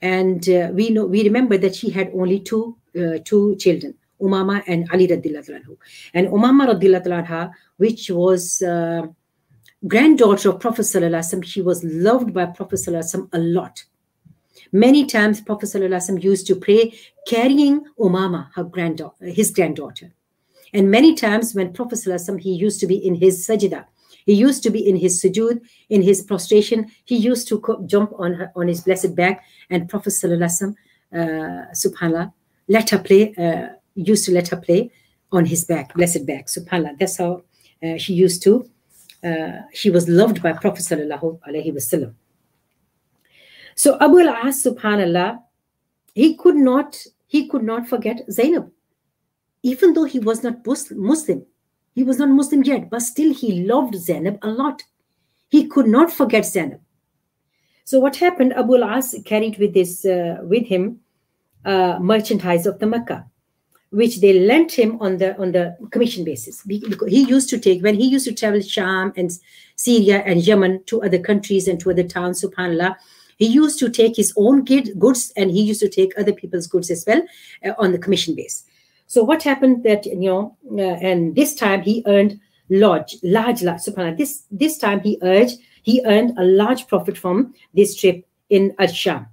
and 0.02 0.50
uh, 0.50 0.72
we 0.74 0.90
know 0.90 1.06
we 1.06 1.24
remember 1.24 1.60
that 1.60 1.76
she 1.76 1.92
had 1.92 2.10
only 2.12 2.40
two 2.40 2.76
uh, 3.00 3.20
two 3.24 3.56
children, 3.58 3.94
Umama 4.22 4.64
and 4.68 4.90
Ali 4.92 5.08
anhu. 5.08 5.78
And 6.14 6.28
Umama 6.28 6.68
anha, 6.68 7.52
which 7.78 8.10
was 8.10 8.62
uh, 8.62 9.08
granddaughter 9.88 10.50
of 10.50 10.60
Prophet 10.60 10.84
sallallahu 10.84 11.44
she 11.44 11.62
was 11.62 11.84
loved 11.84 12.34
by 12.34 12.46
Prophet 12.46 12.76
sallallahu 12.76 13.30
a 13.34 13.40
lot. 13.40 13.84
Many 14.72 15.06
times 15.06 15.42
Prophet 15.42 15.68
sallallahu 15.68 16.24
used 16.24 16.48
to 16.48 16.56
pray 16.56 16.98
carrying 17.28 17.86
Umama, 18.00 18.50
her 18.56 18.64
granddaughter, 18.64 19.26
his 19.26 19.52
granddaughter. 19.52 20.12
And 20.74 20.92
many 20.92 21.16
times 21.16 21.54
when 21.54 21.74
Prophet 21.74 22.00
sallallahu 22.00 22.40
he 22.40 22.52
used 22.54 22.80
to 22.80 22.88
be 22.88 22.96
in 22.96 23.16
his 23.16 23.48
sajda, 23.48 23.86
he 24.28 24.34
used 24.34 24.62
to 24.64 24.70
be 24.70 24.86
in 24.88 24.98
his 24.98 25.24
sujood, 25.24 25.62
in 25.90 26.02
his 26.02 26.22
prostration. 26.22 26.92
He 27.06 27.16
used 27.16 27.48
to 27.48 27.84
jump 27.86 28.12
on 28.20 28.34
her, 28.34 28.52
on 28.58 28.68
his 28.68 28.82
blessed 28.82 29.16
back, 29.16 29.46
and 29.70 29.88
Prophet 29.90 30.10
Sallallahu 30.10 30.76
uh, 31.14 31.18
Subhanallah, 31.74 32.34
let 32.68 32.90
her 32.90 33.00
play. 33.00 33.34
Uh, 33.36 33.77
used 33.98 34.26
to 34.26 34.32
let 34.32 34.48
her 34.50 34.58
play 34.58 34.92
on 35.32 35.46
his 35.46 35.66
back, 35.66 35.94
blessed 35.94 36.26
back. 36.26 36.48
Subhanallah. 36.48 36.98
That's 37.00 37.18
how 37.18 37.44
uh, 37.84 37.98
she 37.98 38.14
used 38.14 38.44
to. 38.44 38.70
Uh, 39.24 39.62
she 39.74 39.90
was 39.90 40.08
loved 40.08 40.42
by 40.42 40.54
Prophet 40.54 40.82
Sallallahu 40.84 41.40
Alaihi 41.48 41.74
Wasallam. 41.74 42.14
So 43.76 43.98
Abu 44.00 44.20
al-As, 44.20 44.64
Subhanallah, 44.64 45.40
he 46.14 46.36
could 46.36 46.56
not 46.56 46.98
he 47.28 47.48
could 47.48 47.64
not 47.64 47.88
forget 47.88 48.22
Zainab, 48.32 48.72
even 49.64 49.94
though 49.94 50.06
he 50.06 50.20
was 50.20 50.44
not 50.44 50.66
Muslim. 50.92 51.46
He 51.94 52.04
was 52.04 52.20
not 52.20 52.30
Muslim 52.30 52.64
yet, 52.64 52.90
but 52.90 53.02
still 53.02 53.34
he 53.34 53.66
loved 53.66 53.96
Zainab 53.96 54.40
a 54.42 54.50
lot. 54.50 54.84
He 55.50 55.68
could 55.68 55.88
not 55.88 56.12
forget 56.12 56.46
Zainab. 56.46 56.80
So 57.84 58.00
what 58.00 58.16
happened? 58.16 58.54
Abu 58.54 58.76
al-As 58.76 59.16
carried 59.26 59.58
with 59.58 59.74
this 59.74 60.06
uh, 60.06 60.38
with 60.42 60.66
him 60.66 61.00
uh, 61.66 62.00
merchandise 62.00 62.66
of 62.66 62.80
the 62.80 62.88
Mecca, 62.88 63.26
which 63.92 64.20
they 64.20 64.40
lent 64.40 64.72
him 64.72 64.98
on 65.02 65.18
the 65.18 65.38
on 65.38 65.52
the 65.52 65.78
commission 65.92 66.24
basis. 66.24 66.62
He 66.64 67.24
used 67.24 67.50
to 67.50 67.60
take 67.60 67.82
when 67.84 67.96
he 67.96 68.06
used 68.06 68.26
to 68.26 68.34
travel 68.34 68.62
Sham 68.62 69.14
and 69.16 69.32
Syria 69.76 70.24
and 70.26 70.46
Yemen 70.46 70.84
to 70.86 71.02
other 71.04 71.20
countries 71.20 71.68
and 71.68 71.80
to 71.80 71.92
other 71.92 72.04
towns. 72.04 72.44
Subhanallah, 72.44 72.96
he 73.38 73.46
used 73.46 73.80
to 73.80 73.90
take 73.90 74.16
his 74.16 74.34
own 74.36 74.66
goods 74.66 75.32
and 75.38 75.52
he 75.52 75.62
used 75.62 75.80
to 75.80 75.90
take 75.90 76.18
other 76.18 76.34
people's 76.34 76.68
goods 76.68 76.90
as 76.90 77.06
well 77.08 77.22
uh, 77.66 77.74
on 77.78 77.92
the 77.92 78.00
commission 78.00 78.36
base. 78.36 78.66
So 79.06 79.24
what 79.24 79.44
happened 79.44 79.84
that, 79.84 80.06
you 80.06 80.18
know, 80.18 80.58
uh, 80.72 80.82
and 80.82 81.36
this 81.36 81.56
time 81.56 81.82
he 81.82 82.04
earned 82.08 82.40
large, 82.70 83.16
large, 83.24 83.64
large, 83.64 83.80
subhanAllah, 83.80 84.18
this, 84.18 84.44
this 84.52 84.78
time 84.78 85.00
he 85.00 85.18
urged, 85.22 85.60
he 85.84 86.02
earned 86.06 86.38
a 86.38 86.44
large 86.44 86.88
profit 86.88 87.18
from 87.18 87.54
this 87.74 87.96
trip 87.96 88.28
in 88.50 88.72
Asham. 88.80 89.28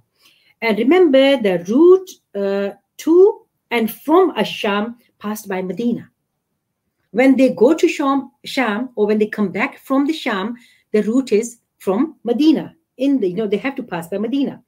And 0.61 0.77
remember 0.77 1.35
the 1.41 1.65
route 1.67 2.09
uh, 2.33 2.75
to 2.97 3.44
and 3.75 3.91
from 3.91 4.33
Asham 4.35 4.95
passed 5.19 5.47
by 5.47 5.61
Medina. 5.61 6.09
When 7.11 7.35
they 7.37 7.49
go 7.53 7.73
to 7.73 7.87
Sham, 7.87 8.31
Sham 8.43 8.89
or 8.95 9.07
when 9.07 9.19
they 9.19 9.27
come 9.27 9.51
back 9.51 9.79
from 9.79 10.05
the 10.07 10.13
Sham, 10.13 10.55
the 10.91 11.03
route 11.03 11.31
is 11.31 11.57
from 11.79 12.15
Medina. 12.23 12.75
In 12.97 13.19
the, 13.19 13.27
you 13.29 13.35
know, 13.35 13.47
they 13.47 13.57
have 13.57 13.75
to 13.75 13.83
pass 13.83 14.07
by 14.07 14.17
Medina. 14.17 14.61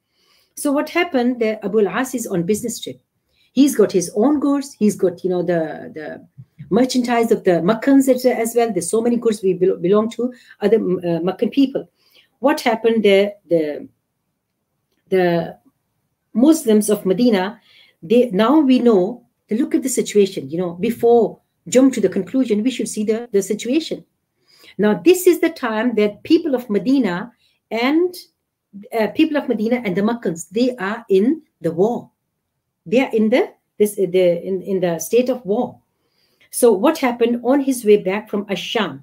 So 0.56 0.72
what 0.72 0.90
happened? 0.90 1.40
The 1.40 1.64
Abu 1.64 1.80
al-As 1.80 2.14
is 2.14 2.26
on 2.26 2.42
business 2.42 2.80
trip 2.80 3.00
he's 3.52 3.74
got 3.74 3.92
his 3.92 4.10
own 4.14 4.40
goods 4.40 4.72
he's 4.78 4.96
got 4.96 5.22
you 5.24 5.30
know 5.30 5.42
the 5.42 5.90
the 5.94 6.06
merchandise 6.70 7.30
of 7.32 7.44
the 7.44 7.56
Makkans 7.70 8.08
as 8.08 8.54
well 8.54 8.72
there's 8.72 8.90
so 8.90 9.00
many 9.00 9.16
goods 9.16 9.42
we 9.42 9.54
belong 9.54 10.10
to 10.10 10.32
other 10.60 10.76
uh, 10.76 11.20
Makkan 11.28 11.50
people 11.50 11.88
what 12.38 12.60
happened 12.60 13.02
the 13.02 13.34
the 13.48 13.88
the 15.08 15.58
Muslims 16.34 16.90
of 16.90 17.06
Medina 17.06 17.60
they 18.02 18.30
now 18.30 18.60
we 18.60 18.78
know 18.78 19.26
they 19.48 19.56
look 19.56 19.74
at 19.74 19.82
the 19.82 19.88
situation 19.88 20.48
you 20.50 20.58
know 20.58 20.74
before 20.74 21.40
jump 21.68 21.92
to 21.92 22.00
the 22.00 22.08
conclusion 22.08 22.62
we 22.62 22.70
should 22.70 22.88
see 22.88 23.04
the 23.04 23.28
the 23.32 23.42
situation 23.42 24.04
now 24.78 25.00
this 25.04 25.26
is 25.26 25.40
the 25.40 25.50
time 25.50 25.94
that 25.94 26.22
people 26.22 26.54
of 26.54 26.68
Medina 26.70 27.32
and 27.70 28.14
uh, 28.98 29.08
people 29.08 29.36
of 29.36 29.48
Medina 29.48 29.82
and 29.84 29.96
the 29.96 30.02
Makkans 30.02 30.48
they 30.50 30.76
are 30.76 31.04
in 31.08 31.42
the 31.60 31.72
war 31.72 32.10
they 32.86 33.00
are 33.00 33.10
in 33.12 33.28
the 33.30 33.52
this 33.78 33.94
the 33.94 34.42
in, 34.44 34.62
in 34.62 34.80
the 34.80 34.98
state 34.98 35.28
of 35.28 35.44
war. 35.46 35.78
So 36.50 36.72
what 36.72 36.98
happened 36.98 37.40
on 37.44 37.60
his 37.60 37.84
way 37.84 37.98
back 37.98 38.28
from 38.28 38.44
Asham? 38.46 39.02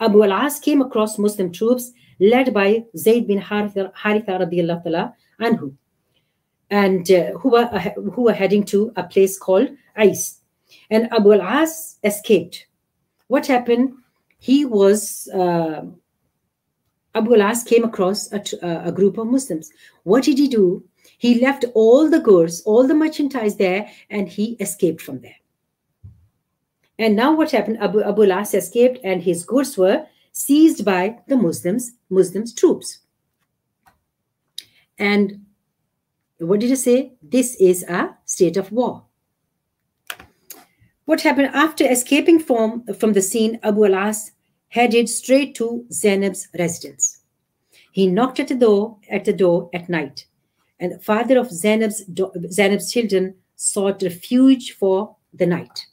Abu 0.00 0.22
al-As 0.22 0.58
came 0.58 0.82
across 0.82 1.18
Muslim 1.18 1.52
troops 1.52 1.92
led 2.20 2.52
by 2.54 2.84
Zayd 2.96 3.26
bin 3.26 3.40
Haritha, 3.40 3.92
Haritha 3.94 4.40
radiallahu 4.40 5.12
anhu, 5.40 5.74
and 6.72 7.10
uh, 7.10 7.32
who, 7.32 7.50
were, 7.50 7.68
uh, 7.70 7.90
who 8.12 8.22
were 8.22 8.32
heading 8.32 8.64
to 8.64 8.92
a 8.96 9.02
place 9.04 9.38
called 9.38 9.68
Ais. 9.94 10.40
And 10.90 11.12
Abu 11.12 11.34
al-As 11.34 11.98
escaped. 12.02 12.66
What 13.28 13.46
happened? 13.46 13.92
He 14.38 14.64
was, 14.64 15.28
uh, 15.34 15.82
Abu 17.14 17.34
al-As 17.34 17.62
came 17.62 17.84
across 17.84 18.32
a, 18.32 18.42
a 18.86 18.90
group 18.90 19.18
of 19.18 19.26
Muslims. 19.26 19.70
What 20.04 20.24
did 20.24 20.38
he 20.38 20.48
do? 20.48 20.82
He 21.18 21.40
left 21.40 21.66
all 21.74 22.08
the 22.08 22.20
goods, 22.20 22.62
all 22.62 22.88
the 22.88 22.94
merchandise 22.94 23.56
there, 23.56 23.90
and 24.08 24.26
he 24.26 24.56
escaped 24.58 25.02
from 25.02 25.20
there. 25.20 25.36
And 26.98 27.14
now 27.14 27.36
what 27.36 27.50
happened? 27.50 27.82
Abu, 27.82 28.02
Abu 28.02 28.24
al-As 28.24 28.54
escaped, 28.54 28.98
and 29.04 29.22
his 29.22 29.44
goods 29.44 29.76
were 29.76 30.06
seized 30.32 30.86
by 30.86 31.18
the 31.28 31.36
Muslims, 31.36 31.92
Muslims 32.08 32.54
troops. 32.54 33.00
And 34.98 35.44
what 36.46 36.60
did 36.60 36.70
he 36.70 36.76
say? 36.76 37.12
This 37.22 37.56
is 37.56 37.82
a 37.84 38.16
state 38.24 38.56
of 38.56 38.72
war. 38.72 39.04
What 41.04 41.20
happened 41.20 41.50
after 41.52 41.84
escaping 41.90 42.38
from, 42.38 42.84
from 42.98 43.12
the 43.12 43.22
scene? 43.22 43.58
Abu 43.62 43.84
al-As 43.84 44.32
headed 44.68 45.08
straight 45.08 45.54
to 45.56 45.84
Zainab's 45.92 46.48
residence. 46.58 47.20
He 47.92 48.06
knocked 48.06 48.40
at 48.40 48.48
the 48.48 48.54
door 48.54 48.98
at 49.10 49.24
the 49.24 49.32
door 49.32 49.68
at 49.74 49.88
night 49.88 50.26
and 50.82 50.90
the 50.90 50.98
father 50.98 51.38
of 51.38 51.48
Zainab's, 51.48 52.02
Zainab's 52.50 52.90
children 52.90 53.36
sought 53.54 54.02
refuge 54.02 54.72
for 54.72 55.14
the 55.32 55.46
night. 55.46 55.86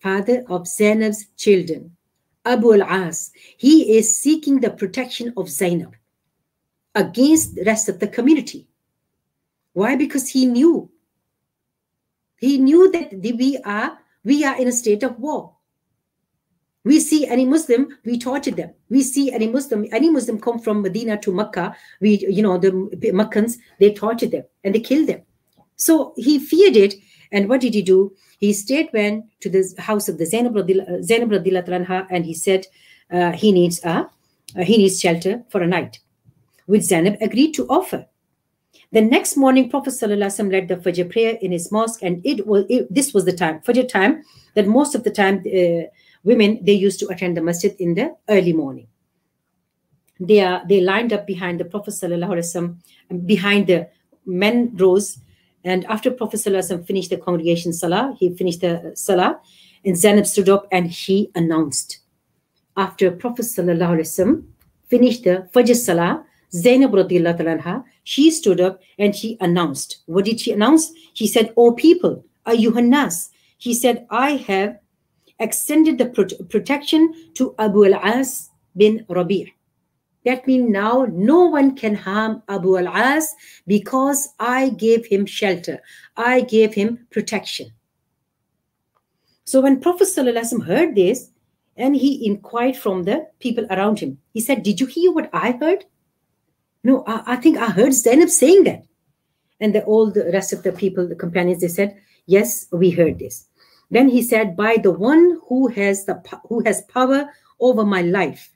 Father 0.00 0.42
of 0.48 0.66
Zainab's 0.66 1.26
children, 1.36 1.96
Abu 2.44 2.72
al-As, 2.74 3.30
he 3.56 3.96
is 3.96 4.16
seeking 4.20 4.60
the 4.60 4.70
protection 4.70 5.32
of 5.36 5.48
Zainab 5.48 5.94
against 6.96 7.54
the 7.54 7.62
rest 7.64 7.88
of 7.88 8.00
the 8.00 8.08
community. 8.08 8.66
Why? 9.72 9.96
Because 9.96 10.28
he 10.28 10.46
knew. 10.46 10.90
He 12.38 12.58
knew 12.58 12.90
that 12.90 13.12
we 13.12 13.58
are 13.64 13.98
we 14.24 14.44
are 14.44 14.58
in 14.60 14.68
a 14.68 14.72
state 14.72 15.02
of 15.02 15.18
war. 15.18 15.56
We 16.84 16.98
see 16.98 17.26
any 17.26 17.44
Muslim, 17.44 17.98
we 18.04 18.18
torture 18.18 18.50
them. 18.50 18.72
We 18.88 19.02
see 19.02 19.30
any 19.32 19.48
Muslim, 19.48 19.86
any 19.92 20.10
Muslim 20.10 20.40
come 20.40 20.58
from 20.58 20.80
Medina 20.80 21.18
to 21.18 21.32
Mecca, 21.32 21.76
we, 22.00 22.26
you 22.26 22.42
know, 22.42 22.56
the 22.56 23.12
Meccans, 23.12 23.58
they 23.78 23.92
torture 23.92 24.26
them 24.26 24.44
and 24.64 24.74
they 24.74 24.80
kill 24.80 25.04
them. 25.04 25.22
So 25.76 26.14
he 26.16 26.38
feared 26.38 26.76
it. 26.76 26.94
And 27.32 27.48
what 27.48 27.60
did 27.60 27.74
he 27.74 27.82
do? 27.82 28.14
He 28.38 28.52
stayed 28.54 28.88
went 28.92 29.26
to 29.40 29.50
the 29.50 29.62
house 29.78 30.08
of 30.08 30.18
the 30.18 30.26
Zainab 30.26 30.54
Radillah 30.54 32.06
and 32.10 32.24
he 32.24 32.34
said 32.34 32.66
uh, 33.12 33.32
he 33.32 33.52
needs 33.52 33.84
a, 33.84 34.08
uh, 34.56 34.64
he 34.64 34.78
needs 34.78 34.98
shelter 34.98 35.44
for 35.50 35.62
a 35.62 35.66
night, 35.66 36.00
which 36.66 36.82
Zainab 36.82 37.16
agreed 37.20 37.52
to 37.54 37.66
offer. 37.68 38.06
The 38.91 39.01
next 39.01 39.35
morning, 39.35 39.69
Prophet 39.69 39.93
ﷺ 39.93 40.51
led 40.51 40.67
the 40.67 40.77
Fajr 40.77 41.11
prayer 41.11 41.37
in 41.41 41.51
his 41.51 41.71
mosque, 41.71 42.01
and 42.01 42.25
it 42.25 42.45
was 42.47 42.65
it, 42.69 42.93
this 42.93 43.13
was 43.13 43.25
the 43.25 43.33
time, 43.33 43.59
Fajr 43.61 43.87
time, 43.87 44.23
that 44.53 44.67
most 44.67 44.95
of 44.95 45.03
the 45.03 45.11
time 45.11 45.43
uh, 45.45 45.89
women 46.23 46.59
they 46.63 46.73
used 46.73 46.99
to 46.99 47.07
attend 47.07 47.35
the 47.35 47.41
masjid 47.41 47.75
in 47.79 47.95
the 47.95 48.15
early 48.29 48.53
morning. 48.53 48.87
They 50.19 50.39
are 50.41 50.61
they 50.67 50.81
lined 50.81 51.11
up 51.13 51.27
behind 51.27 51.59
the 51.59 51.65
Prophet 51.65 51.93
ﷺ, 51.93 52.77
behind 53.25 53.67
the 53.67 53.89
men 54.25 54.71
rows, 54.75 55.19
and 55.63 55.83
after 55.85 56.11
Prophet 56.11 56.37
ﷺ 56.37 56.85
finished 56.85 57.09
the 57.09 57.17
congregation 57.17 57.73
salah, 57.73 58.15
he 58.19 58.35
finished 58.35 58.61
the 58.61 58.91
salah, 58.95 59.39
and 59.83 59.97
Zainab 59.97 60.25
stood 60.27 60.47
up 60.47 60.67
and 60.71 60.87
he 60.89 61.31
announced. 61.35 61.99
After 62.77 63.11
Prophet 63.11 63.45
ﷺ 63.45 64.45
finished 64.87 65.23
the 65.23 65.49
Fajr 65.53 65.75
salah, 65.75 66.23
Zainab 66.52 66.92
anha, 66.92 67.84
she 68.04 68.30
stood 68.30 68.60
up 68.60 68.80
and 68.98 69.14
she 69.14 69.36
announced. 69.40 69.98
What 70.06 70.24
did 70.24 70.40
she 70.40 70.52
announce? 70.52 70.92
She 71.14 71.26
said, 71.26 71.52
O 71.56 71.72
people, 71.72 72.24
Ayyuhannas. 72.46 73.28
He 73.58 73.74
said, 73.74 74.06
I 74.10 74.32
have 74.32 74.78
extended 75.38 75.98
the 75.98 76.06
protection 76.48 77.12
to 77.34 77.54
Abu 77.58 77.86
al-As 77.86 78.50
bin 78.76 79.04
Rabi'. 79.08 79.52
That 80.24 80.46
means 80.46 80.70
now 80.70 81.06
no 81.10 81.46
one 81.46 81.76
can 81.76 81.94
harm 81.94 82.42
Abu 82.48 82.76
al-As 82.76 83.34
because 83.66 84.28
I 84.38 84.70
gave 84.70 85.06
him 85.06 85.24
shelter. 85.24 85.80
I 86.16 86.42
gave 86.42 86.74
him 86.74 87.06
protection. 87.10 87.72
So 89.44 89.60
when 89.60 89.80
Prophet 89.80 90.04
ﷺ 90.04 90.64
heard 90.64 90.94
this, 90.94 91.30
and 91.76 91.96
he 91.96 92.26
inquired 92.26 92.76
from 92.76 93.04
the 93.04 93.26
people 93.38 93.64
around 93.70 93.98
him, 93.98 94.18
he 94.34 94.40
said, 94.40 94.62
Did 94.62 94.80
you 94.80 94.86
hear 94.86 95.12
what 95.12 95.30
I 95.32 95.52
heard? 95.52 95.84
No, 96.82 97.04
I, 97.06 97.34
I 97.34 97.36
think 97.36 97.58
I 97.58 97.66
heard 97.66 97.92
Zainab 97.92 98.30
saying 98.30 98.64
that. 98.64 98.84
And 99.60 99.74
the, 99.74 99.84
all 99.84 100.10
the 100.10 100.30
rest 100.32 100.52
of 100.52 100.62
the 100.62 100.72
people, 100.72 101.06
the 101.06 101.14
companions, 101.14 101.60
they 101.60 101.68
said, 101.68 101.96
Yes, 102.26 102.66
we 102.72 102.90
heard 102.90 103.18
this. 103.18 103.46
Then 103.90 104.08
he 104.08 104.22
said, 104.22 104.56
By 104.56 104.76
the 104.76 104.92
one 104.92 105.40
who 105.48 105.68
has 105.68 106.04
the 106.04 106.22
who 106.48 106.62
has 106.64 106.82
power 106.82 107.28
over 107.58 107.84
my 107.84 108.02
life. 108.02 108.50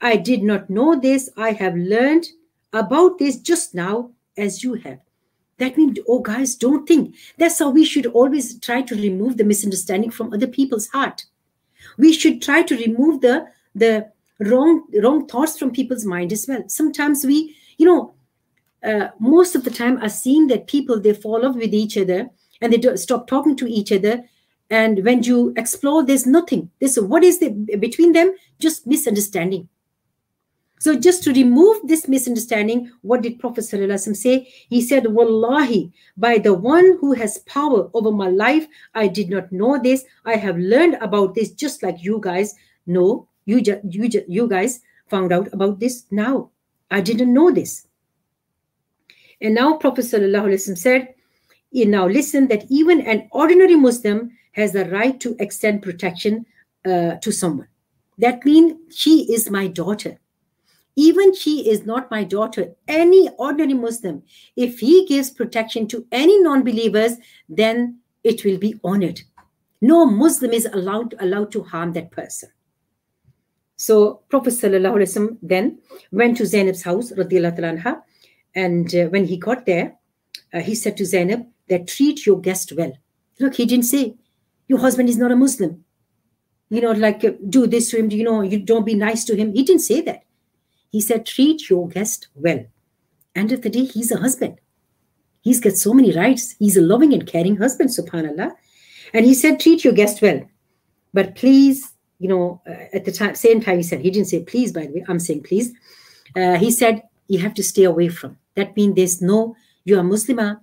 I 0.00 0.16
did 0.16 0.42
not 0.42 0.68
know 0.68 0.98
this. 0.98 1.30
I 1.36 1.52
have 1.52 1.76
learned 1.76 2.26
about 2.72 3.18
this 3.18 3.36
just 3.36 3.74
now 3.74 4.10
as 4.36 4.64
you 4.64 4.74
have. 4.74 4.98
That 5.58 5.76
means, 5.76 5.98
oh 6.08 6.18
guys, 6.18 6.56
don't 6.56 6.86
think. 6.86 7.14
That's 7.38 7.58
how 7.60 7.70
we 7.70 7.84
should 7.84 8.06
always 8.06 8.58
try 8.58 8.82
to 8.82 8.96
remove 8.96 9.36
the 9.36 9.44
misunderstanding 9.44 10.10
from 10.10 10.32
other 10.32 10.48
people's 10.48 10.88
heart. 10.88 11.24
We 11.96 12.12
should 12.12 12.42
try 12.42 12.62
to 12.62 12.76
remove 12.76 13.20
the 13.20 13.46
the 13.74 14.10
wrong 14.40 14.84
wrong 15.02 15.26
thoughts 15.26 15.58
from 15.58 15.70
people's 15.70 16.04
mind 16.04 16.32
as 16.32 16.46
well. 16.48 16.64
Sometimes 16.68 17.24
we 17.24 17.56
you 17.78 17.86
know 17.86 18.14
uh, 18.84 19.08
most 19.18 19.54
of 19.54 19.64
the 19.64 19.70
time 19.70 19.98
are 20.02 20.08
seeing 20.08 20.46
that 20.48 20.66
people 20.66 21.00
they 21.00 21.14
fall 21.14 21.46
off 21.46 21.56
with 21.56 21.72
each 21.72 21.96
other 21.96 22.28
and 22.60 22.72
they 22.72 22.76
do, 22.76 22.96
stop 22.96 23.26
talking 23.26 23.56
to 23.56 23.66
each 23.66 23.90
other. 23.92 24.22
And 24.70 25.04
when 25.04 25.22
you 25.22 25.52
explore 25.56 26.04
there's 26.04 26.26
nothing. 26.26 26.70
This 26.80 26.98
what 26.98 27.24
is 27.24 27.38
the 27.38 27.50
between 27.78 28.12
them? 28.12 28.34
Just 28.58 28.86
misunderstanding. 28.86 29.68
So 30.80 30.98
just 30.98 31.22
to 31.24 31.32
remove 31.32 31.86
this 31.88 32.08
misunderstanding 32.08 32.90
what 33.00 33.22
did 33.22 33.38
prophet 33.38 33.64
ﷺ 33.64 34.16
say? 34.16 34.52
He 34.68 34.82
said 34.82 35.06
wallahi 35.06 35.92
by 36.16 36.38
the 36.38 36.52
one 36.52 36.98
who 37.00 37.12
has 37.12 37.38
power 37.38 37.88
over 37.94 38.10
my 38.10 38.28
life 38.28 38.66
i 38.94 39.06
did 39.06 39.30
not 39.30 39.50
know 39.52 39.80
this. 39.80 40.04
I 40.24 40.36
have 40.36 40.58
learned 40.58 40.96
about 41.00 41.34
this 41.34 41.52
just 41.52 41.82
like 41.82 42.02
you 42.02 42.20
guys 42.20 42.54
know 42.86 43.28
you, 43.44 43.60
ju- 43.60 43.80
you, 43.88 44.08
ju- 44.08 44.24
you 44.28 44.48
guys 44.48 44.80
found 45.08 45.32
out 45.32 45.52
about 45.52 45.80
this 45.80 46.04
now. 46.10 46.50
I 46.90 47.00
didn't 47.00 47.32
know 47.32 47.50
this. 47.50 47.86
And 49.40 49.54
now 49.54 49.76
Prophet 49.76 50.04
said, 50.04 50.22
now 51.72 52.06
listen 52.06 52.48
that 52.48 52.64
even 52.68 53.00
an 53.02 53.28
ordinary 53.32 53.76
Muslim 53.76 54.30
has 54.52 54.72
the 54.72 54.88
right 54.90 55.18
to 55.20 55.36
extend 55.40 55.82
protection 55.82 56.46
uh, 56.86 57.16
to 57.16 57.32
someone. 57.32 57.68
That 58.18 58.44
means 58.44 58.94
she 58.94 59.32
is 59.32 59.50
my 59.50 59.66
daughter. 59.66 60.20
Even 60.96 61.34
she 61.34 61.68
is 61.68 61.84
not 61.84 62.10
my 62.10 62.22
daughter. 62.22 62.72
Any 62.86 63.28
ordinary 63.38 63.74
Muslim, 63.74 64.22
if 64.54 64.78
he 64.78 65.04
gives 65.06 65.30
protection 65.30 65.88
to 65.88 66.06
any 66.12 66.40
non-believers, 66.40 67.14
then 67.48 67.98
it 68.22 68.44
will 68.44 68.58
be 68.58 68.78
honored. 68.84 69.20
No 69.80 70.06
Muslim 70.06 70.52
is 70.52 70.66
allowed 70.66 71.16
allowed 71.18 71.50
to 71.52 71.64
harm 71.64 71.92
that 71.94 72.12
person. 72.12 72.50
So 73.76 74.22
Prophet 74.28 74.54
ﷺ 74.54 75.38
then 75.42 75.78
went 76.12 76.36
to 76.36 76.46
Zainab's 76.46 76.82
house, 76.82 77.12
anha, 77.12 78.02
and 78.54 78.94
uh, 78.94 79.06
when 79.06 79.24
he 79.24 79.36
got 79.36 79.66
there, 79.66 79.96
uh, 80.52 80.60
he 80.60 80.74
said 80.74 80.96
to 80.96 81.04
Zainab 81.04 81.44
that 81.68 81.88
treat 81.88 82.24
your 82.24 82.40
guest 82.40 82.72
well. 82.76 82.92
Look, 83.40 83.54
he 83.54 83.66
didn't 83.66 83.86
say, 83.86 84.14
your 84.68 84.78
husband 84.78 85.08
is 85.08 85.18
not 85.18 85.32
a 85.32 85.36
Muslim. 85.36 85.84
You 86.70 86.80
know, 86.80 86.92
like 86.92 87.24
uh, 87.24 87.32
do 87.48 87.66
this 87.66 87.90
to 87.90 87.98
him, 87.98 88.10
you 88.10 88.22
know, 88.22 88.42
you 88.42 88.60
don't 88.60 88.86
be 88.86 88.94
nice 88.94 89.24
to 89.24 89.36
him. 89.36 89.52
He 89.52 89.64
didn't 89.64 89.82
say 89.82 90.00
that. 90.02 90.22
He 90.90 91.00
said, 91.00 91.26
treat 91.26 91.68
your 91.68 91.88
guest 91.88 92.28
well. 92.34 92.64
End 93.34 93.50
of 93.50 93.62
the 93.62 93.70
day, 93.70 93.84
he's 93.84 94.12
a 94.12 94.18
husband. 94.18 94.60
He's 95.40 95.60
got 95.60 95.72
so 95.72 95.92
many 95.92 96.12
rights. 96.12 96.54
He's 96.58 96.76
a 96.76 96.80
loving 96.80 97.12
and 97.12 97.26
caring 97.26 97.56
husband, 97.56 97.90
subhanAllah. 97.90 98.52
And 99.12 99.26
he 99.26 99.34
said, 99.34 99.58
treat 99.58 99.84
your 99.84 99.92
guest 99.92 100.22
well. 100.22 100.42
But 101.12 101.34
please 101.34 101.93
you 102.24 102.30
know, 102.30 102.62
uh, 102.66 102.96
at 102.96 103.04
the 103.04 103.12
time, 103.12 103.34
same 103.34 103.60
time, 103.60 103.76
he 103.76 103.82
said, 103.82 104.00
he 104.00 104.10
didn't 104.10 104.28
say 104.28 104.42
please, 104.42 104.72
by 104.72 104.86
the 104.86 104.94
way, 104.94 105.04
I'm 105.08 105.20
saying 105.20 105.42
please. 105.42 105.74
Uh, 106.34 106.56
he 106.56 106.70
said, 106.70 107.02
you 107.28 107.38
have 107.38 107.52
to 107.52 107.62
stay 107.62 107.84
away 107.84 108.08
from. 108.08 108.38
That 108.54 108.74
means 108.74 108.94
there's 108.94 109.20
no, 109.20 109.54
you 109.84 109.98
are 109.98 110.02
Muslima, 110.02 110.60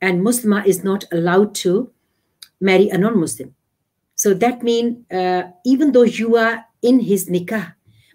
and 0.00 0.20
Muslima 0.20 0.66
is 0.66 0.82
not 0.82 1.04
allowed 1.12 1.54
to 1.62 1.92
marry 2.60 2.88
a 2.88 2.98
non-Muslim. 2.98 3.54
So 4.16 4.34
that 4.34 4.64
means 4.64 5.08
uh, 5.12 5.44
even 5.64 5.92
though 5.92 6.02
you 6.02 6.34
are 6.34 6.64
in 6.82 6.98
his 6.98 7.28
nikah, 7.28 7.74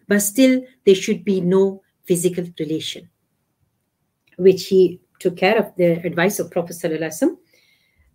but 0.10 0.20
still 0.20 0.62
there 0.86 0.96
should 0.96 1.24
be 1.24 1.40
no 1.40 1.82
physical 2.04 2.46
relation, 2.60 3.10
which 4.36 4.68
he 4.68 5.00
took 5.22 5.38
care 5.38 5.58
of 5.58 5.74
the 5.78 6.06
advice 6.06 6.40
of 6.40 6.52
Prophet 6.52 6.76
Sallallahu 6.76 7.38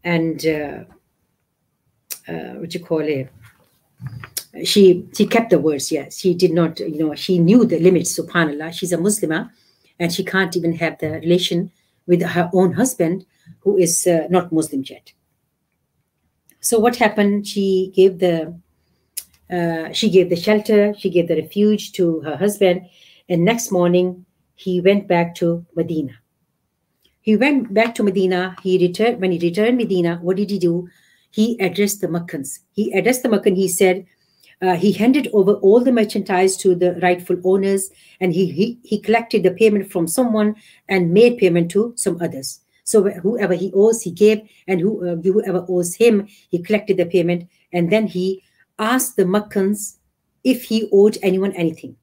and 0.04 0.46
uh, 0.46 0.84
uh, 2.30 2.60
what 2.60 2.74
you 2.74 2.80
call 2.80 3.00
it, 3.00 3.32
she 4.64 5.06
she 5.14 5.26
kept 5.26 5.50
the 5.50 5.58
words 5.58 5.92
yes 5.92 6.18
she 6.18 6.34
did 6.34 6.52
not 6.52 6.78
you 6.80 6.98
know 6.98 7.14
she 7.14 7.38
knew 7.38 7.64
the 7.64 7.78
limits 7.78 8.18
subhanallah. 8.18 8.72
She's 8.72 8.92
a 8.92 8.96
muslimah 8.96 9.50
and 9.98 10.12
she 10.12 10.24
can't 10.24 10.56
even 10.56 10.72
have 10.74 10.98
the 10.98 11.10
relation 11.12 11.70
with 12.06 12.22
her 12.22 12.50
own 12.52 12.72
husband 12.72 13.26
who 13.60 13.76
is 13.76 14.06
uh, 14.06 14.26
not 14.30 14.52
muslim 14.52 14.82
yet. 14.86 15.12
So 16.60 16.78
what 16.78 16.96
happened? 16.96 17.46
She 17.46 17.92
gave 17.94 18.18
the 18.18 18.58
uh, 19.50 19.92
she 19.92 20.10
gave 20.10 20.30
the 20.30 20.36
shelter 20.36 20.94
she 20.98 21.10
gave 21.10 21.28
the 21.28 21.36
refuge 21.36 21.92
to 21.92 22.20
her 22.20 22.36
husband 22.36 22.88
and 23.28 23.44
next 23.44 23.70
morning 23.70 24.26
he 24.54 24.80
went 24.80 25.06
back 25.06 25.34
to 25.36 25.64
medina. 25.76 26.12
He 27.20 27.36
went 27.36 27.74
back 27.74 27.94
to 27.96 28.02
medina 28.02 28.56
he 28.62 28.78
returned 28.78 29.20
when 29.20 29.32
he 29.32 29.38
returned 29.38 29.76
medina 29.76 30.18
what 30.22 30.36
did 30.36 30.50
he 30.50 30.58
do? 30.58 30.88
He 31.36 31.58
addressed 31.60 32.00
the 32.00 32.08
Meccans. 32.08 32.60
He 32.72 32.90
addressed 32.92 33.22
the 33.22 33.28
Meccan. 33.28 33.56
He 33.56 33.68
said, 33.68 34.06
uh, 34.62 34.76
he 34.76 34.92
handed 34.92 35.28
over 35.32 35.54
all 35.54 35.80
the 35.80 35.92
merchandise 35.92 36.56
to 36.56 36.74
the 36.74 36.94
rightful 37.02 37.36
owners 37.44 37.90
and 38.20 38.32
he, 38.32 38.50
he, 38.50 38.78
he 38.82 38.98
collected 38.98 39.42
the 39.42 39.50
payment 39.50 39.90
from 39.90 40.06
someone 40.06 40.54
and 40.88 41.12
made 41.12 41.38
payment 41.38 41.70
to 41.70 41.92
some 41.96 42.20
others. 42.22 42.60
So 42.84 43.02
whoever 43.02 43.54
he 43.54 43.72
owes, 43.74 44.02
he 44.02 44.12
gave, 44.12 44.48
and 44.68 44.80
who, 44.80 45.06
uh, 45.06 45.16
whoever 45.16 45.66
owes 45.68 45.96
him, 45.96 46.28
he 46.50 46.62
collected 46.62 46.96
the 46.96 47.06
payment. 47.06 47.48
And 47.72 47.90
then 47.90 48.06
he 48.06 48.44
asked 48.78 49.16
the 49.16 49.26
Meccans 49.26 49.98
if 50.44 50.62
he 50.62 50.88
owed 50.92 51.18
anyone 51.20 51.52
anything. 51.52 51.96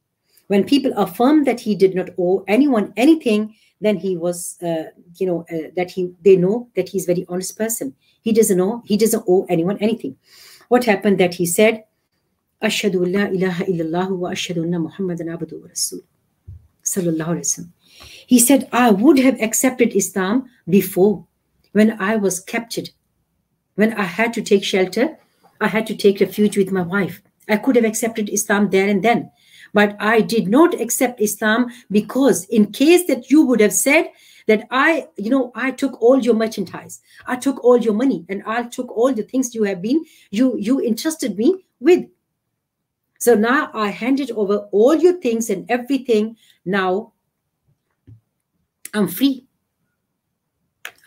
When 0.47 0.65
people 0.65 0.91
affirmed 0.97 1.47
that 1.47 1.61
he 1.61 1.73
did 1.73 1.95
not 1.95 2.09
owe 2.19 2.43
anyone 2.49 2.93
anything, 2.97 3.55
then 3.79 3.95
he 3.95 4.17
was, 4.17 4.61
uh, 4.61 4.91
you 5.15 5.25
know, 5.25 5.45
uh, 5.49 5.69
that 5.77 5.89
he 5.89 6.11
they 6.23 6.35
know 6.35 6.69
that 6.75 6.89
he's 6.89 7.05
very 7.05 7.25
honest 7.29 7.57
person. 7.57 7.95
He 8.21 8.33
doesn't 8.33 8.57
know, 8.57 8.83
he 8.85 8.97
doesn't 8.97 9.23
owe 9.27 9.45
anyone 9.49 9.77
anything. 9.79 10.17
What 10.67 10.83
happened 10.83 11.17
that 11.19 11.33
he 11.33 11.45
said, 11.45 11.85
Ashhadu 12.63 13.05
la 13.05 13.25
ilaha 13.27 13.65
illallah 13.65 14.09
wa 14.09 14.29
ashhadu 14.29 14.63
anna 14.63 14.79
Muhammadan 14.79 15.29
abdu 15.29 15.59
wa 15.61 15.67
rasul. 15.67 15.99
Sallallahu 16.83 17.35
Alaihi 17.35 17.47
Wasallam. 17.47 17.69
He 18.27 18.39
said, 18.39 18.67
I 18.71 18.89
would 18.91 19.19
have 19.19 19.39
accepted 19.41 19.95
Islam 19.95 20.49
before 20.67 21.25
when 21.73 21.99
I 21.99 22.15
was 22.15 22.39
captured, 22.39 22.91
when 23.75 23.93
I 23.93 24.03
had 24.03 24.33
to 24.35 24.41
take 24.41 24.63
shelter, 24.63 25.17
I 25.59 25.67
had 25.67 25.85
to 25.87 25.95
take 25.95 26.19
refuge 26.19 26.57
with 26.57 26.71
my 26.71 26.81
wife. 26.81 27.21
I 27.49 27.57
could 27.57 27.75
have 27.75 27.85
accepted 27.85 28.29
Islam 28.29 28.69
there 28.69 28.87
and 28.87 29.03
then. 29.03 29.31
But 29.73 29.97
I 29.99 30.21
did 30.21 30.47
not 30.47 30.79
accept 30.79 31.19
Islam 31.19 31.67
because, 31.89 32.45
in 32.45 32.71
case 32.71 33.07
that 33.07 33.31
you 33.31 33.43
would 33.43 33.59
have 33.59 33.73
said 33.73 34.11
that 34.47 34.67
I, 34.69 35.07
you 35.17 35.29
know, 35.29 35.51
I 35.55 35.71
took 35.71 35.99
all 36.01 36.19
your 36.19 36.35
merchandise, 36.35 37.01
I 37.25 37.37
took 37.37 37.63
all 37.63 37.77
your 37.77 37.93
money, 37.93 38.25
and 38.29 38.43
I 38.45 38.63
took 38.63 38.91
all 38.95 39.11
the 39.13 39.23
things 39.23 39.55
you 39.55 39.63
have 39.63 39.81
been, 39.81 40.05
you 40.29 40.55
you 40.57 40.79
entrusted 40.79 41.37
me 41.37 41.65
with. 41.79 42.05
So 43.23 43.35
now 43.35 43.71
I 43.73 43.87
handed 43.87 44.31
over 44.31 44.67
all 44.73 44.95
your 44.95 45.13
things 45.13 45.49
and 45.49 45.65
everything. 45.71 46.35
Now 46.65 47.13
I'm 48.93 49.07
free. 49.07 49.47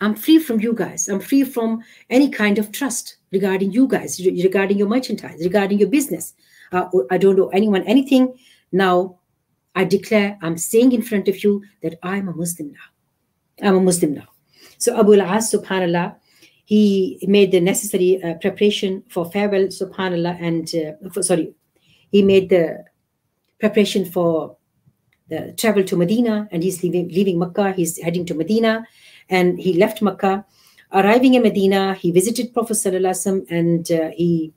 I'm 0.01 0.15
free 0.15 0.39
from 0.39 0.59
you 0.59 0.73
guys. 0.73 1.07
I'm 1.09 1.19
free 1.19 1.43
from 1.43 1.83
any 2.09 2.29
kind 2.31 2.57
of 2.57 2.71
trust 2.71 3.17
regarding 3.31 3.71
you 3.71 3.87
guys, 3.87 4.19
regarding 4.19 4.79
your 4.79 4.87
merchandise, 4.87 5.39
regarding 5.43 5.77
your 5.77 5.89
business. 5.89 6.33
Uh, 6.71 6.89
I 7.11 7.19
don't 7.19 7.35
know 7.35 7.49
anyone 7.49 7.83
anything. 7.83 8.33
Now 8.71 9.19
I 9.75 9.83
declare 9.83 10.39
I'm 10.41 10.57
saying 10.57 10.93
in 10.93 11.03
front 11.03 11.27
of 11.27 11.43
you 11.43 11.63
that 11.83 11.99
I'm 12.01 12.29
a 12.29 12.33
Muslim 12.33 12.71
now. 12.71 13.67
I'm 13.67 13.75
a 13.75 13.79
Muslim 13.79 14.15
now. 14.15 14.29
So 14.79 14.99
Abu 14.99 15.13
al-As, 15.21 15.51
subhanAllah, 15.51 16.15
he 16.65 17.19
made 17.27 17.51
the 17.51 17.61
necessary 17.61 18.23
uh, 18.23 18.33
preparation 18.41 19.03
for 19.07 19.29
farewell, 19.31 19.67
subhanAllah, 19.67 20.41
and 20.41 20.65
uh, 20.75 21.09
for, 21.11 21.21
sorry, 21.21 21.53
he 22.11 22.21
made 22.21 22.49
the 22.49 22.85
preparation 23.59 24.05
for 24.05 24.57
the 25.29 25.53
travel 25.57 25.83
to 25.83 25.97
Medina, 25.97 26.47
and 26.51 26.63
he's 26.63 26.83
leaving, 26.83 27.09
leaving 27.09 27.37
Makkah. 27.37 27.73
He's 27.73 28.01
heading 28.01 28.25
to 28.27 28.33
Medina, 28.33 28.87
and 29.29 29.59
he 29.59 29.73
left 29.73 30.01
Makkah. 30.01 30.45
Arriving 30.93 31.33
in 31.33 31.43
Medina, 31.43 31.93
he 31.95 32.11
visited 32.11 32.53
Prophet 32.53 32.75
Sallallahu 32.75 33.45
and 33.49 33.91
uh, 33.91 34.09
he 34.15 34.53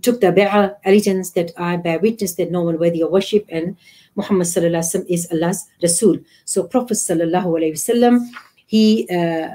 took 0.00 0.20
the 0.20 0.28
bay'ah 0.28 0.76
allegiance 0.86 1.32
that 1.32 1.50
I 1.58 1.76
bear 1.76 1.98
witness 1.98 2.34
that 2.34 2.50
no 2.50 2.62
one 2.62 2.78
worthy 2.78 3.02
of 3.02 3.10
worship 3.10 3.44
and 3.50 3.76
Muhammad 4.16 4.46
Sallallahu 4.46 5.04
is 5.08 5.28
Allah's 5.30 5.66
Rasul. 5.82 6.18
So 6.44 6.64
Prophet 6.64 6.94
Sallallahu 6.94 7.46
Alaihi 7.58 7.72
Wasallam, 7.72 8.28
he 8.66 9.06
uh, 9.10 9.50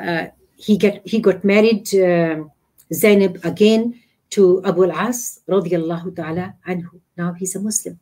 uh, 0.00 0.26
he 0.56 0.76
get 0.78 1.02
he 1.04 1.18
got 1.20 1.42
married 1.44 1.92
uh, 1.94 2.44
Zainab 2.92 3.40
again 3.44 4.00
to 4.30 4.62
Abu 4.64 4.84
al-As 4.84 5.40
radiallahu 5.48 6.16
ta'ala 6.16 6.54
anhu. 6.66 7.00
Now 7.16 7.32
he's 7.32 7.54
a 7.54 7.60
Muslim. 7.60 7.98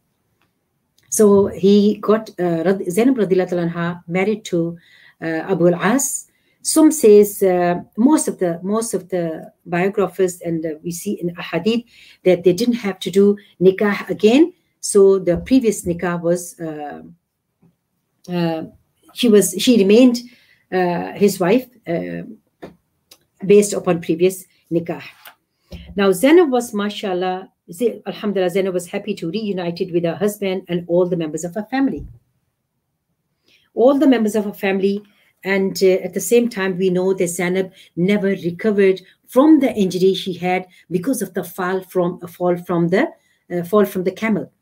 So 1.11 1.49
he 1.49 1.99
got 1.99 2.31
uh, 2.41 2.65
Zainab 2.89 3.17
radiallahu 3.17 3.69
anha 3.69 4.03
married 4.09 4.45
to 4.47 4.79
uh, 5.21 5.45
Abu 5.53 5.69
al-As. 5.69 6.27
Some 6.63 6.91
says 6.91 7.43
uh, 7.43 7.81
most 7.97 8.29
of 8.29 8.39
the 8.39 8.61
most 8.63 8.95
of 8.95 9.09
the 9.09 9.53
biographers 9.67 10.41
and 10.41 10.65
uh, 10.65 10.71
we 10.83 10.91
see 10.93 11.13
in 11.21 11.35
ahadith 11.35 11.85
that 12.25 12.45
they 12.45 12.53
didn't 12.53 12.81
have 12.87 12.99
to 13.01 13.11
do 13.11 13.37
nikah 13.61 14.09
again. 14.09 14.53
So 14.81 15.19
the 15.19 15.37
previous 15.39 15.85
nikah 15.85 16.21
was 16.23 16.59
uh, 16.61 17.03
uh, 18.33 18.63
she 19.13 19.29
was 19.29 19.55
she 19.59 19.77
remained 19.77 20.23
his 21.17 21.39
wife 21.39 21.69
based 23.45 23.73
upon 23.75 24.01
previous 24.01 24.47
nikah. 24.71 25.03
Now 25.97 26.13
Zainab 26.13 26.51
was 26.51 26.73
mashallah, 26.73 27.51
alhamdulillah, 28.07 28.51
Zainab 28.51 28.75
was 28.75 28.87
happy 28.87 29.15
to 29.15 29.31
reunited 29.31 29.93
with 29.93 30.05
her 30.05 30.17
husband 30.17 30.63
and 30.69 30.85
all 30.89 31.07
the 31.07 31.17
members 31.17 31.45
of 31.45 31.55
her 31.55 31.67
family. 31.71 32.07
All 33.75 33.99
the 33.99 34.07
members 34.07 34.35
of 34.35 34.45
her 34.45 34.53
family, 34.53 35.03
and 35.45 35.79
uh, 35.83 36.05
at 36.05 36.15
the 36.15 36.21
same 36.21 36.49
time, 36.49 36.77
we 36.79 36.91
know 36.91 37.15
that 37.15 37.29
Zainab 37.29 37.73
never 37.97 38.29
recovered 38.29 39.01
from 39.27 39.61
the 39.61 39.73
injury 39.75 40.15
she 40.15 40.35
had 40.35 40.67
because 40.91 41.23
of 41.23 41.35
the 41.35 41.43
fall 41.43 41.83
from 41.83 42.19
a 42.23 42.29
fall 42.29 42.57
from 42.57 42.89
the 42.89 43.09
uh, 43.51 43.63
fall 43.65 43.85
from 43.85 44.05
the 44.05 44.13
camel. 44.13 44.53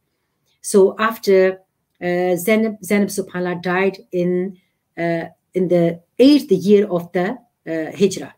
So 0.63 0.95
after 0.99 1.61
uh, 2.01 2.37
Zainab, 2.37 2.77
Zainab 2.85 3.09
subhanallah 3.09 3.63
died 3.63 3.99
in 4.13 4.59
uh, 4.97 5.27
in 5.55 5.69
the 5.69 6.01
eighth 6.19 6.51
year 6.53 6.87
of 6.89 7.11
the 7.13 7.39
uh, 7.67 7.97
hijrah 7.97 8.35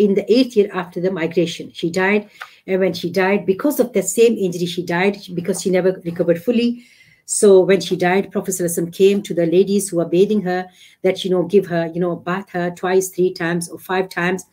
in 0.00 0.14
the 0.14 0.24
eighth 0.32 0.56
year 0.56 0.70
after 0.72 0.98
the 1.00 1.12
migration. 1.12 1.70
She 1.72 1.90
died, 1.90 2.30
and 2.66 2.80
when 2.80 2.94
she 2.94 3.10
died, 3.10 3.44
because 3.44 3.78
of 3.80 3.92
that 3.92 4.08
same 4.08 4.34
injury, 4.38 4.66
she 4.66 4.82
died 4.82 5.18
because 5.34 5.60
she 5.60 5.70
never 5.70 6.00
recovered 6.04 6.42
fully. 6.42 6.84
So 7.26 7.60
when 7.60 7.80
she 7.80 7.96
died, 7.96 8.32
Prophet 8.32 8.52
ﷺ 8.52 8.92
came 8.92 9.22
to 9.22 9.34
the 9.34 9.46
ladies 9.46 9.88
who 9.88 9.98
were 9.98 10.08
bathing 10.16 10.42
her 10.42 10.66
that, 11.02 11.22
you 11.22 11.30
know, 11.30 11.44
give 11.44 11.66
her, 11.66 11.86
you 11.94 12.00
know, 12.00 12.16
bath 12.16 12.48
her 12.50 12.70
twice, 12.70 13.10
three 13.10 13.32
times, 13.32 13.68
or 13.68 13.78
five 13.78 14.08
times, 14.08 14.44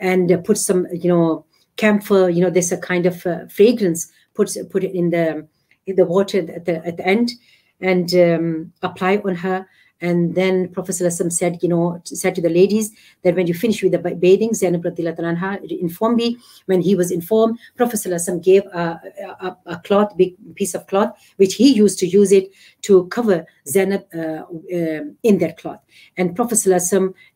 and 0.00 0.44
put 0.44 0.58
some, 0.58 0.86
you 0.92 1.08
know, 1.08 1.46
camphor, 1.76 2.28
you 2.28 2.42
know, 2.42 2.50
there's 2.50 2.72
a 2.72 2.76
kind 2.76 3.06
of 3.06 3.24
uh, 3.24 3.46
fragrance, 3.48 4.10
put, 4.34 4.54
put 4.68 4.82
it 4.84 4.94
in 4.94 5.10
the, 5.10 5.46
in 5.86 5.94
the 5.96 6.04
water 6.04 6.38
at 6.38 6.64
the, 6.64 6.84
at 6.84 6.96
the 6.96 7.06
end, 7.06 7.30
and 7.80 8.12
um, 8.14 8.72
apply 8.82 9.22
on 9.24 9.36
her 9.36 9.66
and 10.00 10.34
then 10.34 10.68
Prophet 10.68 10.94
said, 10.94 11.58
you 11.62 11.68
know, 11.68 12.00
said 12.04 12.34
to 12.36 12.40
the 12.40 12.48
ladies 12.48 12.92
that 13.24 13.34
when 13.34 13.46
you 13.46 13.54
finish 13.54 13.82
with 13.82 13.92
the 13.92 13.98
bathing, 13.98 14.54
Zainab 14.54 14.86
inform 14.86 16.16
me. 16.16 16.38
When 16.66 16.80
he 16.80 16.94
was 16.94 17.10
informed, 17.10 17.58
Prophet 17.76 18.06
gave 18.42 18.62
a, 18.66 19.00
a, 19.40 19.56
a, 19.66 19.76
cloth, 19.78 20.16
big 20.16 20.34
piece 20.54 20.74
of 20.74 20.86
cloth, 20.86 21.16
which 21.36 21.54
he 21.54 21.72
used 21.72 21.98
to 21.98 22.06
use 22.06 22.32
it 22.32 22.50
to 22.82 23.06
cover 23.08 23.46
Zainab 23.66 24.04
uh, 24.14 24.18
uh, 24.18 25.04
in 25.22 25.38
that 25.38 25.56
cloth. 25.58 25.80
And 26.16 26.36
Prophet 26.36 26.64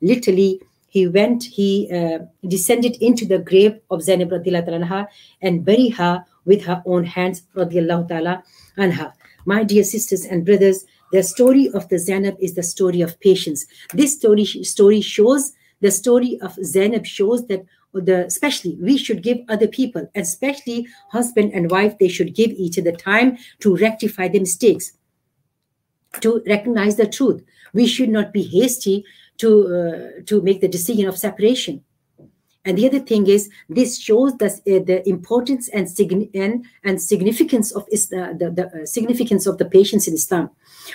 literally 0.00 0.60
he 0.92 1.08
went, 1.08 1.44
he 1.44 1.88
uh, 1.90 2.18
descended 2.46 2.96
into 3.00 3.24
the 3.24 3.38
grave 3.38 3.80
of 3.90 4.02
Zainab 4.02 4.28
anha 4.28 5.06
and 5.40 5.64
buried 5.64 5.94
her 5.94 6.22
with 6.44 6.62
her 6.64 6.82
own 6.84 7.04
hands, 7.04 7.40
ta'ala 7.54 8.42
anha. 8.76 9.14
My 9.46 9.64
dear 9.64 9.84
sisters 9.84 10.26
and 10.26 10.44
brothers, 10.44 10.84
the 11.12 11.22
story 11.22 11.70
of 11.74 11.88
the 11.88 11.98
Zainab 11.98 12.36
is 12.40 12.54
the 12.54 12.62
story 12.62 13.00
of 13.02 13.18
patience. 13.20 13.66
This 13.92 14.14
story, 14.14 14.44
story 14.44 15.00
shows, 15.00 15.52
the 15.80 15.90
story 15.90 16.38
of 16.40 16.52
Zainab 16.64 17.06
shows 17.06 17.46
that 17.46 17.64
the 17.92 18.24
especially 18.26 18.78
we 18.80 18.96
should 18.96 19.22
give 19.22 19.38
other 19.48 19.68
people, 19.68 20.10
especially 20.14 20.86
husband 21.10 21.52
and 21.52 21.70
wife, 21.70 21.98
they 21.98 22.08
should 22.08 22.34
give 22.34 22.50
each 22.52 22.78
other 22.78 22.92
time 22.92 23.36
to 23.60 23.76
rectify 23.76 24.28
their 24.28 24.40
mistakes, 24.40 24.92
to 26.20 26.42
recognize 26.46 26.96
the 26.96 27.06
truth. 27.06 27.42
We 27.74 27.86
should 27.86 28.08
not 28.08 28.32
be 28.32 28.42
hasty 28.42 29.04
to 29.38 29.50
uh, 29.76 30.22
to 30.26 30.40
make 30.40 30.60
the 30.60 30.68
decision 30.68 31.06
of 31.06 31.18
separation. 31.18 31.84
And 32.64 32.78
the 32.78 32.86
other 32.86 33.00
thing 33.00 33.26
is, 33.26 33.50
this 33.68 33.98
shows 33.98 34.36
the, 34.36 34.46
uh, 34.46 34.84
the 34.86 35.02
importance 35.08 35.68
and, 35.68 35.90
sign- 35.90 36.30
and, 36.32 36.64
and 36.84 37.02
significance 37.02 37.72
of 37.72 37.84
is, 37.90 38.12
uh, 38.12 38.34
the, 38.38 38.50
the 38.50 38.66
uh, 38.68 38.86
significance 38.86 39.46
of 39.46 39.58
the 39.58 39.64
patience 39.64 40.06
in 40.06 40.14
Islam. 40.14 40.48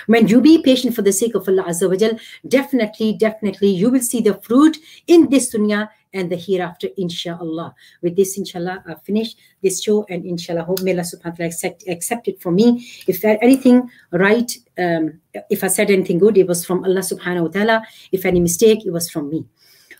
When 0.06 0.28
you 0.28 0.40
be 0.40 0.62
patient 0.62 0.94
for 0.94 1.02
the 1.02 1.12
sake 1.12 1.34
of 1.34 1.48
Allah 1.48 1.64
Azza 1.64 1.88
wa 1.88 1.96
Jal, 1.96 2.18
definitely, 2.46 3.14
definitely, 3.14 3.68
you 3.68 3.90
will 3.90 4.00
see 4.00 4.20
the 4.20 4.34
fruit 4.34 4.78
in 5.06 5.28
this 5.28 5.54
dunya 5.54 5.88
and 6.12 6.30
the 6.30 6.36
hereafter, 6.36 6.88
inshallah. 6.96 7.74
With 8.02 8.16
this, 8.16 8.38
inshallah, 8.38 8.82
I 8.86 8.94
finish 8.94 9.34
this 9.62 9.82
show, 9.82 10.06
and 10.08 10.24
inshallah, 10.24 10.64
hope 10.64 10.80
may 10.82 10.92
Allah 10.92 11.02
subhanahu 11.02 11.24
wa 11.24 11.36
ta'ala 11.36 11.48
accept, 11.48 11.84
accept 11.88 12.28
it 12.28 12.40
for 12.40 12.50
me. 12.50 12.88
If 13.06 13.20
there 13.20 13.38
anything 13.42 13.90
right, 14.10 14.50
um, 14.78 15.20
if 15.50 15.62
I 15.62 15.68
said 15.68 15.90
anything 15.90 16.18
good, 16.18 16.38
it 16.38 16.46
was 16.46 16.64
from 16.64 16.84
Allah 16.84 17.00
subhanahu 17.00 17.42
wa 17.42 17.48
ta'ala. 17.48 17.82
If 18.10 18.24
any 18.24 18.40
mistake, 18.40 18.86
it 18.86 18.90
was 18.90 19.10
from 19.10 19.28
me. 19.28 19.44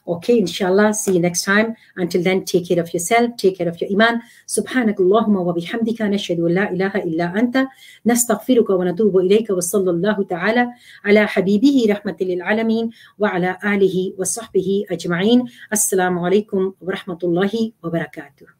Okay, 0.08 0.40
inshallah. 0.40 0.94
See 0.94 1.14
you 1.14 1.20
next 1.20 1.44
time. 1.44 1.76
Until 1.96 2.24
then, 2.24 2.44
take 2.44 2.68
care 2.68 2.80
of 2.80 2.94
yourself, 2.94 3.38
take 3.38 3.58
care 3.58 3.70
of 3.70 3.80
your 3.80 3.90
iman. 3.92 4.22
سبحانك 4.46 5.00
اللهم 5.00 5.36
وبحمدك 5.36 6.02
نشهد 6.02 6.40
أن 6.40 6.52
لا 6.54 6.72
إله 6.72 6.96
إلا 6.96 7.40
أنت 7.40 7.68
نستغفرك 8.06 8.70
ونتوب 8.70 9.18
إليك 9.18 9.50
وصلى 9.50 9.92
الله 9.92 10.24
تعالى 10.24 10.68
على 11.06 11.28
حبيبه 11.28 11.86
رحمة 11.90 12.18
للعالمين 12.22 12.90
وعلى 13.20 13.58
آله 13.64 14.14
وصحبه 14.18 14.86
أجمعين 14.92 15.46
السلام 15.74 16.20
عليكم 16.20 16.74
ورحمة 16.82 17.20
الله 17.24 17.72
وبركاته 17.84 18.57